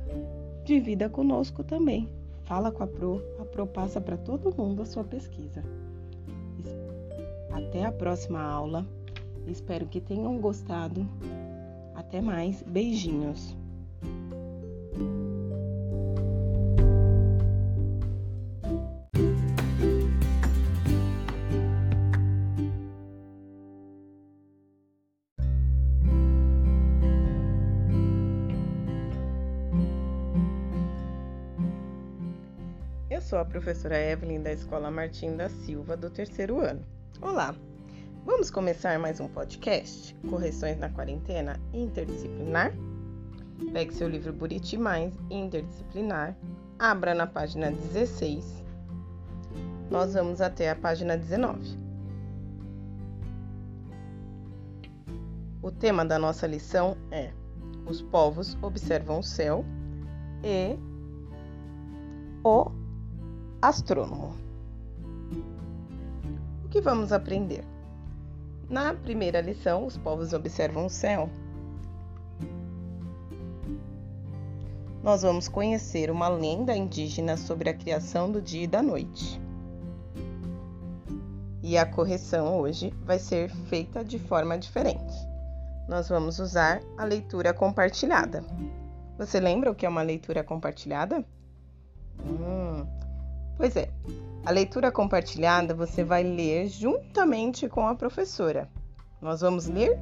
divida 0.65 1.09
conosco 1.09 1.63
também. 1.63 2.09
Fala 2.45 2.73
com 2.73 2.83
a 2.83 2.87
Pro, 2.87 3.23
a 3.39 3.45
Pro 3.45 3.67
passa 3.67 4.01
para 4.01 4.17
todo 4.17 4.55
mundo 4.57 4.83
a 4.83 4.87
sua 4.87 5.05
pesquisa. 5.05 5.63
Até 7.51 7.85
a 7.85 7.93
próxima 7.93 8.43
aula. 8.43 8.87
Espero 9.47 9.87
que 9.87 10.01
tenham 10.01 10.39
gostado. 10.39 11.07
Até 11.95 12.21
mais. 12.21 12.63
Beijinhos. 12.63 13.57
Professora 33.53 34.01
Evelyn 34.01 34.41
da 34.41 34.51
Escola 34.51 34.91
Martim 34.91 35.37
da 35.37 35.47
Silva, 35.51 35.95
do 35.95 36.09
terceiro 36.09 36.59
ano. 36.59 36.83
Olá! 37.21 37.55
Vamos 38.25 38.51
começar 38.51 38.99
mais 38.99 39.21
um 39.21 39.29
podcast? 39.29 40.15
Correções 40.31 40.79
na 40.79 40.89
Quarentena 40.89 41.61
Interdisciplinar? 41.71 42.73
Pegue 43.75 43.93
seu 43.93 44.09
livro 44.09 44.33
Buriti 44.33 44.79
Mais 44.79 45.13
Interdisciplinar, 45.31 46.35
abra 46.79 47.15
na 47.15 47.27
página 47.27 47.71
16. 47.71 48.65
Nós 49.91 50.15
vamos 50.15 50.41
até 50.41 50.71
a 50.71 50.75
página 50.75 51.19
19. 51.19 51.77
O 55.61 55.71
tema 55.71 56.07
da 56.07 56.19
nossa 56.19 56.47
lição 56.47 56.97
é 57.11 57.31
Os 57.85 58.01
povos 58.01 58.57
observam 58.63 59.19
o 59.19 59.23
céu 59.23 59.63
e 60.43 60.75
o 62.43 62.82
astrônomo. 63.63 64.35
O 66.65 66.69
que 66.69 66.81
vamos 66.81 67.13
aprender? 67.13 67.65
Na 68.69 68.93
primeira 68.93 69.41
lição, 69.41 69.87
os 69.87 69.97
povos 69.97 70.33
observam 70.33 70.87
o 70.87 70.91
céu. 70.91 71.31
Nós 75.01 75.23
vamos 75.23 75.49
conhecer 75.49 76.11
uma 76.11 76.29
lenda 76.29 76.77
indígena 76.77 77.37
sobre 77.37 77.71
a 77.71 77.75
criação 77.75 78.33
do 78.33 78.43
dia 78.43 78.65
e 78.65 78.67
da 78.67 78.83
noite. 78.83 79.41
E 81.63 81.79
a 81.79 81.87
correção 81.87 82.59
hoje 82.59 82.93
vai 83.05 83.21
ser 83.21 83.49
feita 83.69 84.05
de 84.05 84.19
forma 84.19 84.59
diferente. 84.59 85.15
Nós 85.89 86.09
vamos 86.09 86.41
usar 86.41 86.83
a 86.99 87.05
leitura 87.05 87.55
compartilhada. 87.55 88.45
Você 89.19 89.39
lembra 89.39 89.71
o 89.71 89.75
que 89.75 89.87
é 89.87 89.89
uma 89.89 90.03
leitura 90.03 90.43
compartilhada? 90.43 91.25
Hum, 92.25 92.87
Pois 93.57 93.77
é, 93.77 93.91
a 94.45 94.51
leitura 94.51 94.91
compartilhada 94.91 95.75
você 95.75 96.03
vai 96.03 96.23
ler 96.23 96.67
juntamente 96.69 97.69
com 97.69 97.87
a 97.87 97.95
professora. 97.95 98.69
Nós 99.21 99.41
vamos 99.41 99.69
ler 99.69 99.99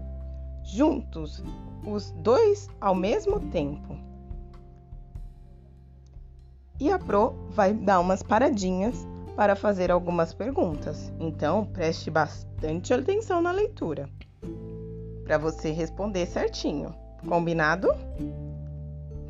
juntos, 0.64 1.42
os 1.86 2.10
dois 2.12 2.68
ao 2.80 2.94
mesmo 2.94 3.40
tempo. 3.50 3.96
E 6.78 6.90
a 6.90 6.98
Pro 6.98 7.34
vai 7.50 7.74
dar 7.74 8.00
umas 8.00 8.22
paradinhas 8.22 9.06
para 9.36 9.54
fazer 9.54 9.90
algumas 9.90 10.32
perguntas. 10.32 11.12
Então, 11.20 11.66
preste 11.66 12.10
bastante 12.10 12.94
atenção 12.94 13.42
na 13.42 13.52
leitura. 13.52 14.08
para 15.24 15.38
você 15.38 15.70
responder 15.70 16.26
certinho. 16.26 16.94
Combinado? 17.28 17.88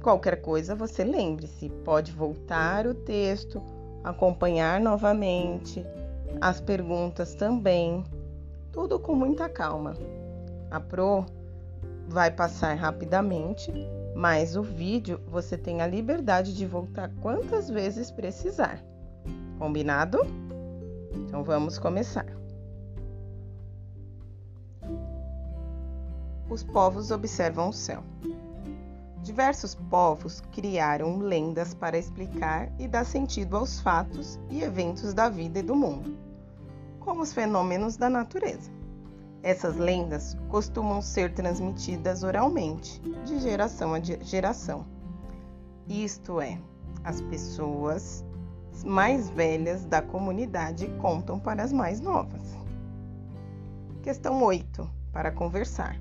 Qualquer 0.02 0.40
coisa, 0.40 0.74
você 0.74 1.04
lembre-se, 1.04 1.68
pode 1.85 2.11
voltar 2.12 2.87
o 2.87 2.94
texto, 2.94 3.61
acompanhar 4.02 4.80
novamente, 4.80 5.84
as 6.40 6.60
perguntas 6.60 7.34
também, 7.34 8.04
tudo 8.72 8.98
com 8.98 9.14
muita 9.14 9.48
calma. 9.48 9.94
A 10.70 10.80
Pro 10.80 11.26
vai 12.08 12.30
passar 12.30 12.74
rapidamente, 12.74 13.72
mas 14.14 14.56
o 14.56 14.62
vídeo 14.62 15.20
você 15.26 15.56
tem 15.56 15.80
a 15.80 15.86
liberdade 15.86 16.54
de 16.54 16.66
voltar 16.66 17.10
quantas 17.20 17.68
vezes 17.68 18.10
precisar. 18.10 18.82
Combinado? 19.58 20.18
Então 21.14 21.42
vamos 21.42 21.78
começar. 21.78 22.26
Os 26.48 26.64
povos 26.64 27.12
observam 27.12 27.68
o 27.68 27.72
céu. 27.72 28.02
Diversos 29.22 29.74
povos 29.74 30.40
criaram 30.52 31.18
lendas 31.18 31.74
para 31.74 31.98
explicar 31.98 32.72
e 32.78 32.88
dar 32.88 33.04
sentido 33.04 33.56
aos 33.56 33.78
fatos 33.78 34.40
e 34.48 34.62
eventos 34.62 35.12
da 35.12 35.28
vida 35.28 35.59
e 35.59 35.62
do 35.62 35.76
mundo, 35.76 36.16
como 36.98 37.22
os 37.22 37.33
fenômenos 37.33 37.98
da 37.98 38.09
natureza. 38.09 38.70
Essas 39.42 39.76
lendas 39.76 40.37
costumam 40.48 41.02
ser 41.02 41.35
transmitidas 41.35 42.22
oralmente, 42.22 43.00
de 43.24 43.38
geração 43.40 43.94
a 43.94 44.00
geração. 44.00 44.87
Isto 45.87 46.40
é, 46.40 46.59
as 47.04 47.20
pessoas 47.20 48.24
mais 48.85 49.28
velhas 49.30 49.85
da 49.85 50.00
comunidade 50.00 50.87
contam 50.98 51.38
para 51.38 51.62
as 51.62 51.72
mais 51.72 52.00
novas. 52.00 52.56
Questão 54.02 54.42
8. 54.42 54.88
Para 55.12 55.30
conversar. 55.30 56.00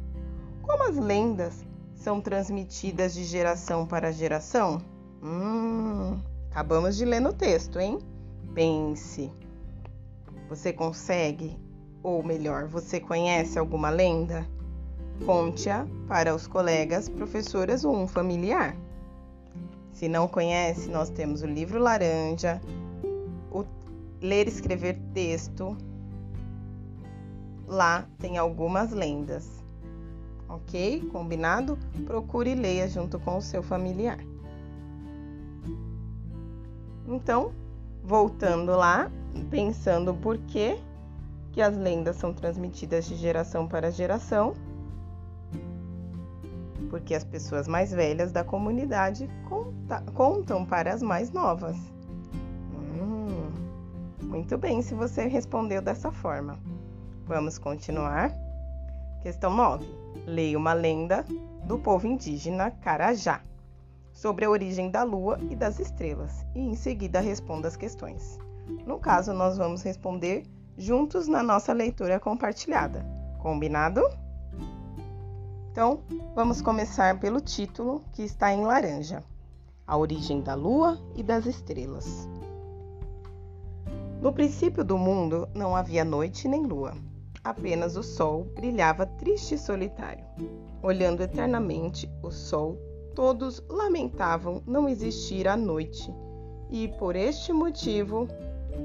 Como 0.61 0.83
as 0.83 0.95
lendas 0.95 1.65
são 1.99 2.21
transmitidas 2.21 3.13
de 3.13 3.25
geração 3.25 3.85
para 3.85 4.11
geração? 4.11 4.81
Hum, 5.21 6.17
acabamos 6.49 6.95
de 6.95 7.03
ler 7.03 7.19
no 7.19 7.33
texto, 7.33 7.77
hein? 7.77 7.99
Pense. 8.53 9.29
Você 10.47 10.71
consegue, 10.71 11.59
ou 12.01 12.23
melhor, 12.23 12.67
você 12.67 12.99
conhece 12.99 13.59
alguma 13.59 13.89
lenda? 13.89 14.47
Conte-a 15.25 15.85
para 16.07 16.33
os 16.33 16.47
colegas, 16.47 17.09
professoras 17.09 17.83
ou 17.83 17.93
um 17.93 18.07
familiar. 18.07 18.75
Se 19.91 20.07
não 20.07 20.25
conhece, 20.25 20.89
nós 20.89 21.09
temos 21.09 21.43
o 21.43 21.47
livro 21.47 21.79
Laranja, 21.79 22.61
o 23.51 23.65
Ler 24.21 24.47
e 24.47 24.49
Escrever 24.49 24.97
Texto. 25.13 25.75
Lá 27.67 28.07
tem 28.17 28.37
algumas 28.37 28.91
lendas 28.91 29.58
ok? 30.49 31.07
Combinado? 31.11 31.77
Procure 32.05 32.51
e 32.51 32.55
leia 32.55 32.87
junto 32.89 33.19
com 33.19 33.37
o 33.37 33.41
seu 33.41 33.61
familiar. 33.61 34.19
Então, 37.07 37.51
voltando 38.03 38.75
lá, 38.75 39.11
pensando 39.49 40.13
por 40.13 40.37
que, 40.37 40.77
que 41.51 41.61
as 41.61 41.77
lendas 41.77 42.15
são 42.15 42.33
transmitidas 42.33 43.05
de 43.05 43.15
geração 43.15 43.67
para 43.67 43.91
geração, 43.91 44.53
porque 46.89 47.13
as 47.13 47.23
pessoas 47.23 47.67
mais 47.67 47.91
velhas 47.91 48.31
da 48.31 48.43
comunidade 48.43 49.29
conta, 49.47 50.03
contam 50.13 50.65
para 50.65 50.93
as 50.93 51.01
mais 51.01 51.31
novas. 51.31 51.77
Hum, 52.99 53.51
muito 54.23 54.57
bem, 54.57 54.81
se 54.81 54.93
você 54.93 55.27
respondeu 55.27 55.81
dessa 55.81 56.11
forma. 56.11 56.57
Vamos 57.27 57.59
continuar. 57.59 58.31
Questão 59.21 59.53
9. 59.53 59.85
Leia 60.25 60.57
uma 60.57 60.71
lenda 60.71 61.25
do 61.65 61.77
povo 61.77 62.07
indígena 62.07 62.71
Carajá 62.71 63.41
sobre 64.13 64.45
a 64.45 64.49
origem 64.49 64.89
da 64.89 65.03
lua 65.03 65.37
e 65.49 65.57
das 65.57 65.77
estrelas 65.77 66.45
e 66.55 66.61
em 66.61 66.73
seguida 66.73 67.19
responda 67.19 67.67
as 67.67 67.75
questões. 67.75 68.39
No 68.85 68.97
caso, 68.97 69.33
nós 69.33 69.57
vamos 69.57 69.81
responder 69.81 70.45
juntos 70.77 71.27
na 71.27 71.43
nossa 71.43 71.73
leitura 71.73 72.17
compartilhada. 72.17 73.05
Combinado? 73.39 74.01
Então, 75.69 75.99
vamos 76.33 76.61
começar 76.61 77.19
pelo 77.19 77.41
título 77.41 78.01
que 78.13 78.23
está 78.23 78.53
em 78.53 78.63
laranja: 78.63 79.21
A 79.85 79.97
origem 79.97 80.39
da 80.39 80.55
lua 80.55 80.97
e 81.13 81.21
das 81.21 81.45
estrelas. 81.45 82.25
No 84.21 84.31
princípio 84.31 84.83
do 84.83 84.97
mundo 84.97 85.49
não 85.53 85.75
havia 85.75 86.05
noite 86.05 86.47
nem 86.47 86.65
lua 86.65 86.93
apenas 87.43 87.95
o 87.95 88.03
sol 88.03 88.45
brilhava 88.55 89.05
triste 89.05 89.55
e 89.55 89.57
solitário. 89.57 90.23
Olhando 90.81 91.21
eternamente 91.21 92.09
o 92.21 92.31
sol, 92.31 92.77
todos 93.15 93.63
lamentavam 93.69 94.63
não 94.65 94.87
existir 94.87 95.47
a 95.47 95.57
noite, 95.57 96.13
e 96.69 96.87
por 96.87 97.15
este 97.15 97.51
motivo 97.51 98.27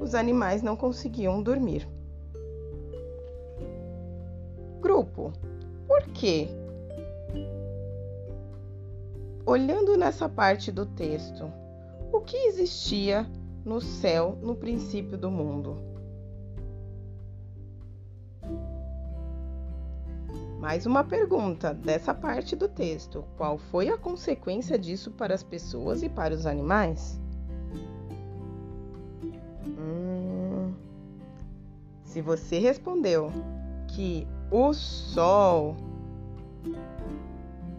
os 0.01 0.15
animais 0.15 0.61
não 0.61 0.75
conseguiam 0.75 1.41
dormir. 1.41 1.87
Grupo, 4.81 5.31
por 5.87 6.03
quê? 6.13 6.47
Olhando 9.45 9.95
nessa 9.95 10.27
parte 10.27 10.71
do 10.71 10.85
texto, 10.85 11.51
o 12.11 12.19
que 12.21 12.35
existia 12.35 13.29
no 13.63 13.79
céu 13.79 14.37
no 14.41 14.55
princípio 14.55 15.17
do 15.17 15.29
mundo? 15.29 15.94
Mais 20.59 20.85
uma 20.85 21.03
pergunta 21.03 21.73
dessa 21.73 22.13
parte 22.13 22.55
do 22.55 22.67
texto: 22.67 23.23
qual 23.37 23.57
foi 23.57 23.89
a 23.89 23.97
consequência 23.97 24.77
disso 24.79 25.11
para 25.11 25.33
as 25.33 25.43
pessoas 25.43 26.01
e 26.01 26.09
para 26.09 26.33
os 26.33 26.45
animais? 26.45 27.19
Hum, 29.67 30.73
se 32.03 32.21
você 32.21 32.57
respondeu 32.59 33.31
que 33.87 34.27
o 34.49 34.73
Sol 34.73 35.75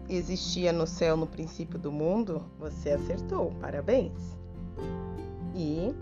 existia 0.09 0.71
no 0.71 0.87
céu 0.87 1.17
no 1.17 1.27
princípio 1.27 1.77
do 1.77 1.91
mundo, 1.91 2.43
você 2.57 2.91
acertou, 2.91 3.51
parabéns. 3.59 4.37
E 5.55 5.93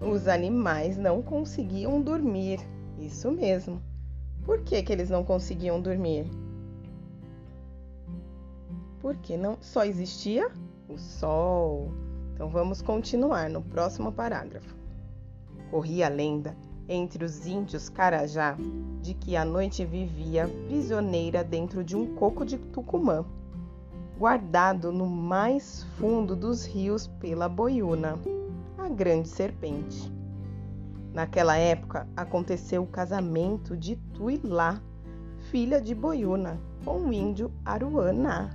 os 0.00 0.26
animais 0.26 0.96
não 0.96 1.22
conseguiam 1.22 2.00
dormir, 2.00 2.60
isso 2.98 3.30
mesmo. 3.30 3.80
Por 4.46 4.60
que, 4.60 4.80
que 4.80 4.92
eles 4.92 5.10
não 5.10 5.24
conseguiam 5.24 5.80
dormir? 5.80 6.30
Porque 9.00 9.36
não 9.36 9.58
só 9.60 9.84
existia 9.84 10.48
o 10.88 10.96
sol. 10.96 11.90
Então 12.32 12.48
vamos 12.48 12.80
continuar 12.80 13.50
no 13.50 13.60
próximo 13.60 14.12
parágrafo. 14.12 14.72
Corria 15.68 16.06
a 16.06 16.08
lenda 16.08 16.56
entre 16.88 17.24
os 17.24 17.44
índios 17.44 17.88
Carajá 17.88 18.56
de 19.02 19.14
que 19.14 19.34
a 19.36 19.44
noite 19.44 19.84
vivia 19.84 20.48
prisioneira 20.68 21.42
dentro 21.42 21.82
de 21.82 21.96
um 21.96 22.14
coco 22.14 22.44
de 22.44 22.56
Tucumã, 22.56 23.24
guardado 24.16 24.92
no 24.92 25.06
mais 25.06 25.82
fundo 25.98 26.36
dos 26.36 26.64
rios 26.64 27.08
pela 27.18 27.48
boiuna, 27.48 28.16
a 28.78 28.88
grande 28.88 29.26
serpente. 29.26 30.15
Naquela 31.16 31.56
época 31.56 32.06
aconteceu 32.14 32.82
o 32.82 32.86
casamento 32.86 33.74
de 33.74 33.96
Tuilá, 34.12 34.82
filha 35.50 35.80
de 35.80 35.94
Boiuna, 35.94 36.60
com 36.84 36.98
o 36.98 37.10
índio 37.10 37.50
Aruaná. 37.64 38.50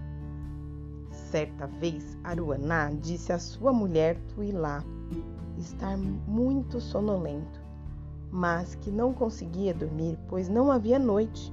Certa 1.10 1.65
vez, 1.65 2.15
Aruaná 2.24 2.91
disse 2.91 3.34
à 3.34 3.39
sua 3.39 3.74
mulher 3.74 4.15
Tuilá 4.28 4.83
estar 5.58 5.98
muito 5.98 6.79
sonolento, 6.79 7.60
mas 8.29 8.75
que 8.75 8.92
não 8.92 9.12
conseguia 9.12 9.73
dormir, 9.73 10.19
pois 10.29 10.48
não 10.48 10.71
havia 10.71 11.00
noite. 11.00 11.52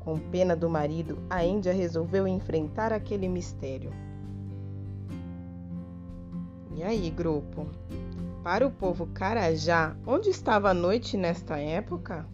Com 0.00 0.18
pena 0.18 0.56
do 0.56 0.70
marido, 0.70 1.18
a 1.28 1.44
Índia 1.44 1.74
resolveu 1.74 2.26
enfrentar 2.26 2.94
aquele 2.94 3.28
mistério. 3.28 3.90
E 6.74 6.82
aí, 6.82 7.10
grupo? 7.10 7.66
Para 8.46 8.64
o 8.64 8.70
povo 8.70 9.08
Carajá, 9.08 9.96
onde 10.06 10.30
estava 10.30 10.70
a 10.70 10.72
noite 10.72 11.16
nesta 11.16 11.58
época? 11.58 12.24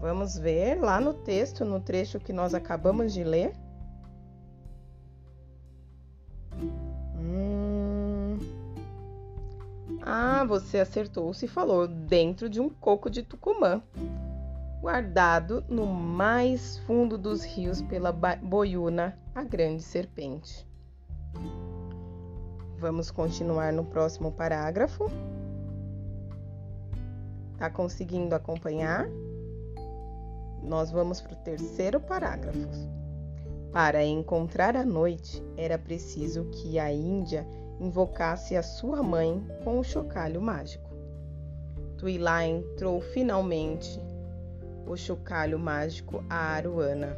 Vamos 0.00 0.38
ver 0.38 0.80
lá 0.80 0.98
no 0.98 1.12
texto, 1.12 1.62
no 1.62 1.78
trecho 1.78 2.18
que 2.18 2.32
nós 2.32 2.54
acabamos 2.54 3.12
de 3.12 3.22
ler. 3.22 3.54
Hum... 7.18 8.38
Ah, 10.00 10.42
você 10.48 10.78
acertou 10.78 11.34
se 11.34 11.46
falou 11.46 11.86
dentro 11.86 12.48
de 12.48 12.58
um 12.58 12.70
coco 12.70 13.10
de 13.10 13.22
Tucumã, 13.22 13.82
guardado 14.80 15.62
no 15.68 15.84
mais 15.84 16.78
fundo 16.86 17.18
dos 17.18 17.44
rios 17.44 17.82
pela 17.82 18.10
boiuna, 18.10 19.18
a 19.34 19.44
grande 19.44 19.82
serpente. 19.82 20.66
Vamos 22.78 23.10
continuar 23.10 23.72
no 23.72 23.84
próximo 23.84 24.32
parágrafo. 24.32 25.06
Tá 27.58 27.70
conseguindo 27.70 28.34
acompanhar? 28.34 29.08
nós 30.64 30.90
vamos 30.90 31.20
para 31.20 31.34
o 31.34 31.36
terceiro 31.36 32.00
parágrafo. 32.00 32.58
Para 33.72 34.04
encontrar 34.04 34.76
a 34.76 34.84
noite, 34.84 35.42
era 35.56 35.78
preciso 35.78 36.44
que 36.46 36.78
a 36.78 36.92
Índia 36.92 37.46
invocasse 37.80 38.56
a 38.56 38.62
sua 38.62 39.02
mãe 39.02 39.44
com 39.62 39.78
o 39.78 39.84
chocalho 39.84 40.40
mágico. 40.40 40.90
Tuilá 41.98 42.46
entrou 42.46 43.00
finalmente 43.00 44.00
o 44.86 44.96
chocalho 44.96 45.58
mágico 45.58 46.24
a 46.30 46.54
Aruana. 46.54 47.16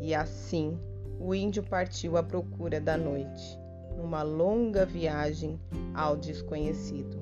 E 0.00 0.14
assim 0.14 0.78
o 1.18 1.34
índio 1.34 1.62
partiu 1.62 2.16
à 2.16 2.22
procura 2.22 2.80
da 2.80 2.96
noite, 2.96 3.59
numa 4.00 4.22
longa 4.22 4.86
viagem 4.86 5.60
ao 5.94 6.16
desconhecido. 6.16 7.20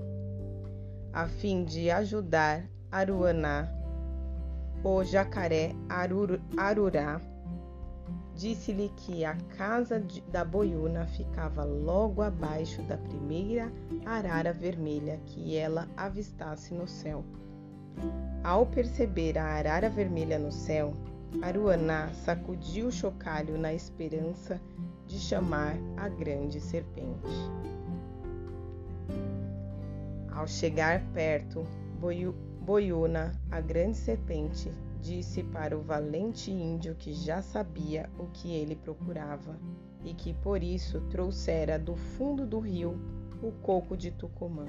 A 1.12 1.26
fim 1.26 1.64
de 1.64 1.90
ajudar 1.90 2.64
Aruaná, 2.90 3.68
o 4.84 5.02
jacaré 5.02 5.74
Arur, 5.88 6.40
Arurá 6.56 7.20
disse-lhe 8.34 8.88
que 8.96 9.24
a 9.24 9.34
casa 9.56 9.98
de, 9.98 10.20
da 10.30 10.44
boiuna 10.44 11.06
ficava 11.06 11.64
logo 11.64 12.22
abaixo 12.22 12.80
da 12.82 12.96
primeira 12.96 13.72
arara 14.06 14.52
vermelha 14.52 15.20
que 15.26 15.56
ela 15.56 15.88
avistasse 15.96 16.72
no 16.72 16.86
céu. 16.86 17.24
Ao 18.44 18.64
perceber 18.64 19.36
a 19.36 19.44
arara 19.44 19.90
vermelha 19.90 20.38
no 20.38 20.52
céu, 20.52 20.94
Aruaná 21.42 22.08
sacudiu 22.24 22.88
o 22.88 22.92
chocalho 22.92 23.58
na 23.58 23.72
esperança 23.72 24.60
de 25.06 25.18
chamar 25.18 25.76
a 25.96 26.08
grande 26.08 26.60
serpente. 26.60 27.28
Ao 30.30 30.46
chegar 30.46 31.02
perto, 31.12 31.66
Boiuna, 32.60 33.32
a 33.50 33.60
grande 33.60 33.96
serpente, 33.96 34.70
disse 35.00 35.42
para 35.42 35.76
o 35.76 35.82
valente 35.82 36.50
índio 36.50 36.94
que 36.94 37.12
já 37.12 37.42
sabia 37.42 38.08
o 38.18 38.26
que 38.26 38.54
ele 38.54 38.74
procurava 38.74 39.58
e 40.04 40.14
que 40.14 40.32
por 40.34 40.62
isso 40.62 41.00
trouxera 41.10 41.78
do 41.78 41.94
fundo 41.94 42.46
do 42.46 42.58
rio 42.58 42.98
o 43.42 43.52
coco 43.62 43.96
de 43.96 44.10
Tucumã, 44.10 44.66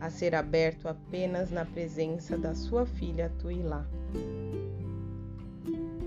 a 0.00 0.10
ser 0.10 0.34
aberto 0.34 0.88
apenas 0.88 1.50
na 1.50 1.64
presença 1.64 2.36
da 2.36 2.54
sua 2.54 2.84
filha 2.86 3.30
Tuilá. 3.38 3.86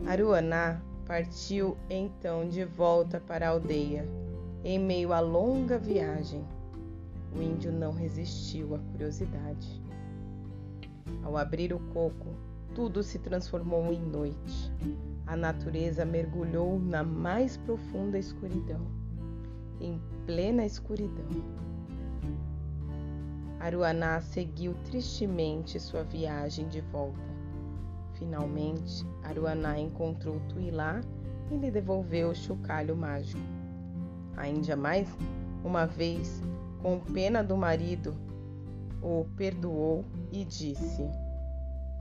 Aruaná 0.07 0.79
partiu 1.07 1.75
então 1.89 2.47
de 2.47 2.63
volta 2.63 3.19
para 3.19 3.47
a 3.47 3.49
aldeia, 3.49 4.07
em 4.63 4.77
meio 4.77 5.11
à 5.11 5.19
longa 5.19 5.79
viagem. 5.79 6.45
O 7.35 7.41
índio 7.41 7.71
não 7.71 7.91
resistiu 7.91 8.75
à 8.75 8.79
curiosidade. 8.91 9.81
Ao 11.23 11.35
abrir 11.35 11.73
o 11.73 11.79
coco, 11.91 12.35
tudo 12.75 13.01
se 13.01 13.17
transformou 13.17 13.91
em 13.91 13.99
noite. 13.99 14.71
A 15.25 15.35
natureza 15.35 16.05
mergulhou 16.05 16.79
na 16.79 17.03
mais 17.03 17.57
profunda 17.57 18.19
escuridão, 18.19 18.85
em 19.81 19.99
plena 20.27 20.63
escuridão. 20.63 21.25
Aruaná 23.59 24.21
seguiu 24.21 24.75
tristemente 24.85 25.79
sua 25.79 26.03
viagem 26.03 26.67
de 26.67 26.81
volta. 26.81 27.24
Finalmente, 28.17 29.05
Aruaná 29.23 29.79
encontrou 29.79 30.39
Tuilá 30.49 31.01
e 31.51 31.55
lhe 31.55 31.69
devolveu 31.69 32.29
o 32.29 32.35
chocalho 32.35 32.95
mágico. 32.95 33.41
A 34.37 34.47
Índia 34.47 34.75
mais 34.75 35.07
uma 35.63 35.85
vez, 35.85 36.41
com 36.81 36.99
pena 36.99 37.43
do 37.43 37.57
marido, 37.57 38.15
o 39.01 39.25
perdoou 39.35 40.05
e 40.31 40.43
disse: 40.45 41.09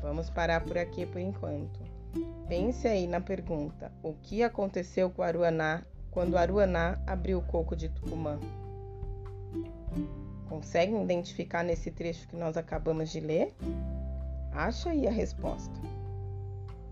Vamos 0.01 0.31
parar 0.31 0.63
por 0.65 0.79
aqui 0.79 1.07
por 1.07 1.21
enquanto. 1.21 1.81
Pense 2.49 2.87
aí 2.87 3.07
na 3.07 3.21
pergunta: 3.21 3.91
o 4.03 4.15
que 4.15 4.43
aconteceu 4.43 5.11
com 5.11 5.23
Aruaná 5.23 5.83
quando 6.11 6.37
Aruaná 6.37 6.99
abriu 7.07 7.39
o 7.39 7.43
coco 7.43 7.75
de 7.75 7.89
Tucumã? 7.89 8.39
Conseguem 10.49 11.03
identificar 11.03 11.65
nesse 11.65 11.91
trecho 11.91 12.29
que 12.29 12.37
nós 12.37 12.57
acabamos 12.57 13.11
de 13.11 13.21
ler? 13.21 13.55
Acha 14.53 14.91
aí 14.91 15.09
a 15.09 15.11
resposta. 15.11 15.73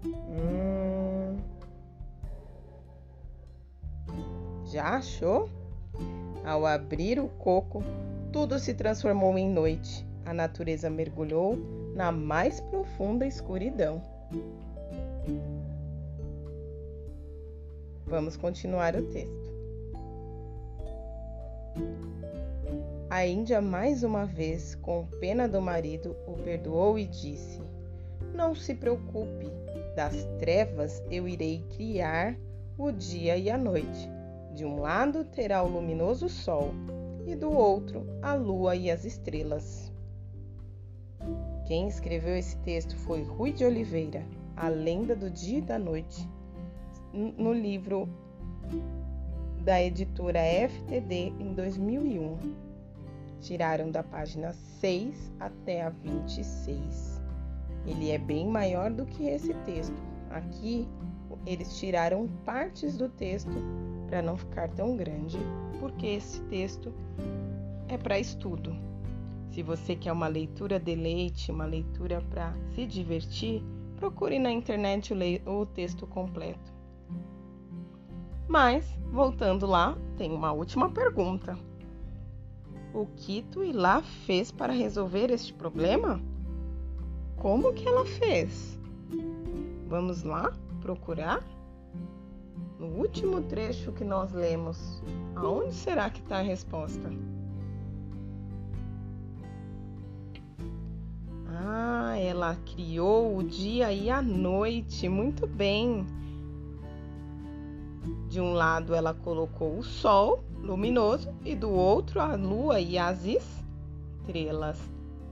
Hum... 0.04 1.36
Já 4.64 4.96
achou? 4.96 5.48
Ao 6.44 6.64
abrir 6.66 7.20
o 7.20 7.28
coco, 7.28 7.82
tudo 8.32 8.58
se 8.58 8.74
transformou 8.74 9.36
em 9.36 9.48
noite. 9.48 10.06
A 10.24 10.32
natureza 10.32 10.88
mergulhou 10.88 11.56
na 11.94 12.10
mais 12.10 12.60
profunda 12.60 13.26
escuridão. 13.26 14.02
Vamos 18.06 18.36
continuar 18.36 18.96
o 18.96 19.02
texto. 19.02 19.52
A 23.10 23.26
Índia, 23.26 23.60
mais 23.60 24.02
uma 24.02 24.24
vez, 24.24 24.74
com 24.74 25.06
pena 25.20 25.46
do 25.46 25.60
marido, 25.60 26.16
o 26.26 26.32
perdoou 26.32 26.98
e 26.98 27.06
disse: 27.06 27.60
Não 28.34 28.54
se 28.54 28.74
preocupe, 28.74 29.50
das 29.94 30.24
trevas 30.38 31.02
eu 31.10 31.28
irei 31.28 31.64
criar 31.76 32.36
o 32.78 32.90
dia 32.90 33.36
e 33.36 33.50
a 33.50 33.58
noite. 33.58 34.10
De 34.54 34.64
um 34.64 34.80
lado 34.80 35.24
terá 35.24 35.62
o 35.62 35.68
luminoso 35.68 36.28
sol, 36.28 36.72
e 37.26 37.34
do 37.34 37.50
outro 37.50 38.06
a 38.20 38.34
lua 38.34 38.74
e 38.76 38.90
as 38.90 39.04
estrelas. 39.04 39.92
Quem 41.66 41.86
escreveu 41.86 42.36
esse 42.36 42.56
texto 42.58 42.96
foi 42.96 43.22
Rui 43.22 43.52
de 43.52 43.64
Oliveira, 43.64 44.26
A 44.56 44.68
Lenda 44.68 45.14
do 45.14 45.30
Dia 45.30 45.58
e 45.58 45.62
da 45.62 45.78
Noite, 45.78 46.28
no 47.12 47.52
livro 47.52 48.08
da 49.62 49.80
editora 49.80 50.40
FTD 50.68 51.32
em 51.38 51.54
2001. 51.54 52.38
Tiraram 53.40 53.90
da 53.90 54.02
página 54.02 54.52
6 54.52 55.32
até 55.38 55.82
a 55.82 55.90
26. 55.90 57.21
Ele 57.86 58.10
é 58.10 58.18
bem 58.18 58.48
maior 58.48 58.90
do 58.90 59.04
que 59.04 59.24
esse 59.26 59.52
texto. 59.64 60.00
Aqui 60.30 60.88
eles 61.46 61.78
tiraram 61.78 62.28
partes 62.44 62.96
do 62.96 63.08
texto 63.08 63.52
para 64.06 64.22
não 64.22 64.36
ficar 64.36 64.68
tão 64.68 64.96
grande, 64.96 65.38
porque 65.80 66.06
esse 66.06 66.40
texto 66.42 66.92
é 67.88 67.96
para 67.96 68.18
estudo. 68.18 68.76
Se 69.50 69.62
você 69.62 69.94
quer 69.94 70.12
uma 70.12 70.28
leitura 70.28 70.78
de 70.78 70.94
leite, 70.94 71.50
uma 71.50 71.66
leitura 71.66 72.22
para 72.30 72.54
se 72.74 72.86
divertir, 72.86 73.62
procure 73.96 74.38
na 74.38 74.50
internet 74.50 75.12
o, 75.46 75.66
texto 75.66 76.06
completo. 76.06 76.72
Mas, 78.48 78.98
voltando 79.10 79.66
lá, 79.66 79.96
tem 80.16 80.32
uma 80.32 80.52
última 80.52 80.90
pergunta. 80.90 81.58
O 82.94 83.06
que 83.06 83.42
Tuilá 83.42 84.02
fez 84.02 84.50
para 84.50 84.72
resolver 84.72 85.30
este 85.30 85.52
problema? 85.52 86.20
Como 87.42 87.72
que 87.72 87.88
ela 87.88 88.06
fez? 88.06 88.78
Vamos 89.88 90.22
lá 90.22 90.52
procurar? 90.80 91.42
No 92.78 92.86
último 92.86 93.42
trecho 93.42 93.90
que 93.90 94.04
nós 94.04 94.30
lemos, 94.30 95.02
aonde 95.34 95.74
será 95.74 96.08
que 96.08 96.20
está 96.20 96.38
a 96.38 96.42
resposta? 96.42 97.10
Ah, 101.48 102.16
ela 102.16 102.56
criou 102.64 103.36
o 103.36 103.42
dia 103.42 103.92
e 103.92 104.08
a 104.08 104.22
noite. 104.22 105.08
Muito 105.08 105.44
bem. 105.44 106.06
De 108.28 108.40
um 108.40 108.52
lado 108.52 108.94
ela 108.94 109.14
colocou 109.14 109.78
o 109.78 109.82
sol 109.82 110.44
luminoso 110.60 111.34
e 111.44 111.56
do 111.56 111.70
outro 111.72 112.20
a 112.20 112.36
lua 112.36 112.78
e 112.78 112.96
as 112.96 113.24
estrelas. 113.24 114.78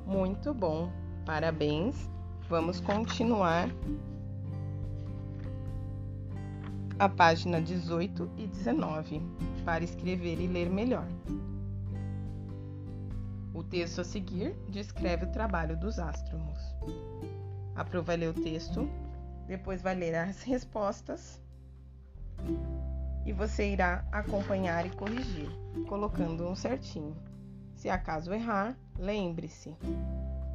Muito 0.04 0.52
bom. 0.52 0.99
Parabéns. 1.30 2.10
Vamos 2.48 2.80
continuar 2.80 3.68
a 6.98 7.08
página 7.08 7.60
18 7.60 8.28
e 8.36 8.48
19 8.48 9.22
para 9.64 9.84
escrever 9.84 10.40
e 10.40 10.48
ler 10.48 10.68
melhor. 10.68 11.06
O 13.54 13.62
texto 13.62 14.00
a 14.00 14.04
seguir 14.04 14.56
descreve 14.68 15.26
o 15.26 15.30
trabalho 15.30 15.78
dos 15.78 16.00
ástromos. 16.00 16.58
A 17.76 17.84
Pro 17.84 18.02
vai 18.02 18.16
ler 18.16 18.30
o 18.30 18.34
texto, 18.34 18.90
depois 19.46 19.80
vai 19.80 19.94
ler 19.94 20.16
as 20.16 20.42
respostas 20.42 21.40
e 23.24 23.32
você 23.32 23.70
irá 23.70 24.04
acompanhar 24.10 24.84
e 24.84 24.90
corrigir, 24.90 25.48
colocando 25.88 26.48
um 26.48 26.56
certinho. 26.56 27.16
Se 27.76 27.88
acaso 27.88 28.34
errar, 28.34 28.76
lembre-se, 28.98 29.76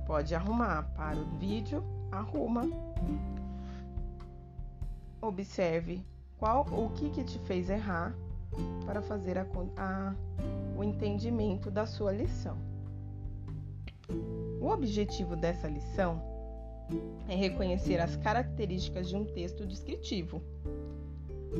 pode 0.05 0.33
arrumar 0.35 0.83
para 0.95 1.17
o 1.17 1.25
vídeo, 1.37 1.83
arruma. 2.11 2.63
Observe 5.21 6.05
qual 6.37 6.65
o 6.71 6.89
que, 6.91 7.09
que 7.09 7.23
te 7.23 7.39
fez 7.39 7.69
errar 7.69 8.15
para 8.85 9.01
fazer 9.01 9.37
a, 9.37 9.45
a, 9.77 10.15
o 10.77 10.83
entendimento 10.83 11.71
da 11.71 11.85
sua 11.85 12.11
lição. 12.11 12.57
O 14.61 14.67
objetivo 14.67 15.35
dessa 15.35 15.67
lição 15.67 16.21
é 17.27 17.35
reconhecer 17.35 17.99
as 17.99 18.15
características 18.17 19.09
de 19.09 19.15
um 19.15 19.25
texto 19.25 19.65
descritivo, 19.65 20.41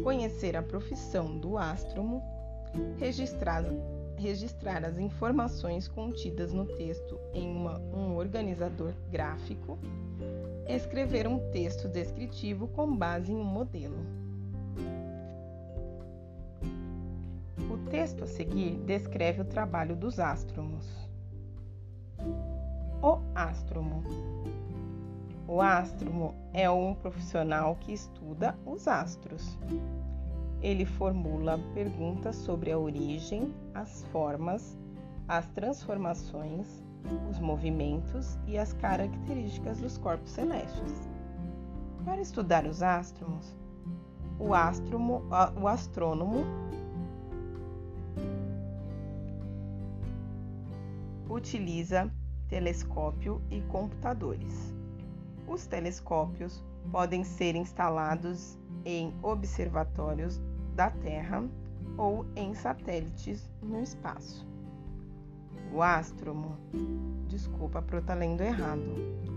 conhecer 0.03 0.55
a 0.55 0.61
profissão 0.61 1.37
do 1.37 1.57
astromo, 1.57 2.21
registrar, 2.99 3.63
registrar 4.17 4.83
as 4.85 4.97
informações 4.97 5.87
contidas 5.87 6.53
no 6.53 6.65
texto 6.65 7.19
em 7.33 7.47
uma, 7.49 7.79
um 7.79 8.15
organizador 8.15 8.93
gráfico, 9.11 9.77
escrever 10.67 11.27
um 11.27 11.39
texto 11.51 11.87
descritivo 11.87 12.67
com 12.69 12.95
base 12.95 13.31
em 13.31 13.35
um 13.35 13.43
modelo. 13.43 13.97
O 17.69 17.89
texto 17.89 18.23
a 18.23 18.27
seguir 18.27 18.77
descreve 18.85 19.41
o 19.41 19.45
trabalho 19.45 19.95
dos 19.95 20.19
ástromos. 20.19 20.87
O 23.01 23.19
astromo. 23.35 24.03
O 25.47 25.61
astromo 25.61 26.33
é 26.53 26.69
um 26.69 26.95
profissional 26.95 27.75
que 27.75 27.93
estuda 27.93 28.57
os 28.65 28.87
astros. 28.87 29.57
Ele 30.65 30.83
formula 30.83 31.59
perguntas 31.75 32.37
sobre 32.37 32.71
a 32.71 32.79
origem, 32.79 33.53
as 33.75 34.03
formas, 34.05 34.75
as 35.27 35.45
transformações, 35.49 36.83
os 37.29 37.37
movimentos 37.37 38.35
e 38.47 38.57
as 38.57 38.73
características 38.73 39.79
dos 39.79 39.95
corpos 39.99 40.31
celestes. 40.31 41.07
Para 42.03 42.19
estudar 42.19 42.65
os 42.65 42.81
ástromos, 42.81 43.55
o, 44.39 44.55
astromo, 44.55 45.21
o 45.61 45.67
astrônomo 45.67 46.43
utiliza 51.29 52.11
telescópio 52.49 53.39
e 53.51 53.61
computadores. 53.61 54.73
Os 55.47 55.67
telescópios 55.67 56.63
podem 56.91 57.23
ser 57.23 57.55
instalados 57.55 58.57
em 58.83 59.13
observatórios 59.21 60.41
da 60.75 60.89
Terra 60.89 61.43
ou 61.97 62.25
em 62.35 62.53
satélites 62.53 63.49
no 63.61 63.81
espaço. 63.81 64.45
O 65.73 65.81
astrônomo, 65.81 66.57
desculpa 67.27 67.81
por 67.81 67.99
estar 67.99 68.15
lendo 68.15 68.41
errado, 68.41 68.95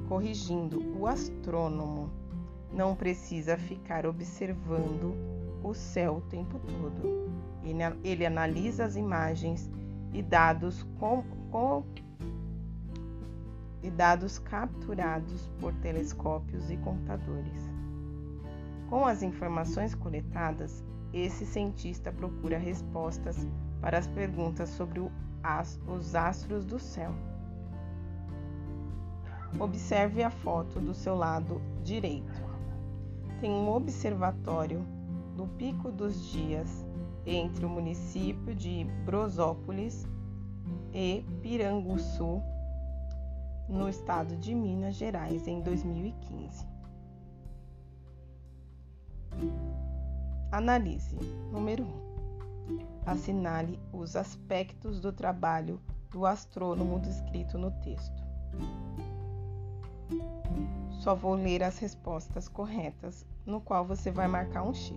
corrigindo, 0.09 0.80
o 0.99 1.07
astrônomo 1.07 2.11
não 2.72 2.95
precisa 2.95 3.57
ficar 3.57 4.05
observando 4.05 5.14
o 5.62 5.72
céu 5.72 6.16
o 6.16 6.20
tempo 6.20 6.59
todo. 6.59 7.28
Ele, 7.62 7.82
ele 8.05 8.26
analisa 8.26 8.84
as 8.84 8.97
imagens 8.97 9.70
e 10.12 10.22
dados 10.22 10.84
com, 10.99 11.22
com 11.51 11.84
e 13.82 13.91
dados 13.91 14.39
capturados 14.41 15.49
por 15.61 15.72
telescópios 15.74 16.70
e 16.70 16.76
computadores. 16.78 17.70
Com 18.89 19.07
as 19.07 19.22
informações 19.22 19.95
coletadas, 19.95 20.84
esse 21.12 21.46
cientista 21.46 22.12
procura 22.12 22.59
respostas 22.59 23.46
para 23.80 23.98
as 23.98 24.06
perguntas 24.06 24.68
sobre 24.70 25.00
os 25.00 26.14
astros 26.14 26.64
do 26.64 26.78
céu. 26.78 27.12
Observe 29.59 30.22
a 30.22 30.30
foto 30.30 30.78
do 30.80 30.92
seu 30.92 31.14
lado 31.14 31.61
direito. 31.82 32.46
Tem 33.40 33.50
um 33.50 33.68
observatório 33.70 34.84
no 35.36 35.46
Pico 35.46 35.90
dos 35.90 36.30
Dias, 36.30 36.84
entre 37.24 37.64
o 37.64 37.68
município 37.68 38.54
de 38.54 38.84
Brosópolis 39.04 40.06
e 40.92 41.24
Piranguçu, 41.40 42.42
no 43.68 43.88
estado 43.88 44.36
de 44.36 44.54
Minas 44.54 44.94
Gerais 44.94 45.46
em 45.46 45.61
2015. 45.61 46.66
Analise. 50.51 51.14
Número 51.53 51.84
1. 51.84 51.86
Um. 51.86 52.78
Assinale 53.05 53.78
os 53.92 54.16
aspectos 54.16 54.99
do 54.99 55.12
trabalho 55.12 55.78
do 56.11 56.24
astrônomo 56.24 56.99
descrito 57.01 57.59
no 57.59 57.70
texto. 57.82 58.22
Só 61.01 61.14
vou 61.14 61.34
ler 61.34 61.62
as 61.62 61.78
respostas 61.78 62.49
corretas, 62.49 63.26
no 63.44 63.61
qual 63.61 63.84
você 63.84 64.11
vai 64.11 64.26
marcar 64.26 64.62
um 64.62 64.72
X. 64.72 64.96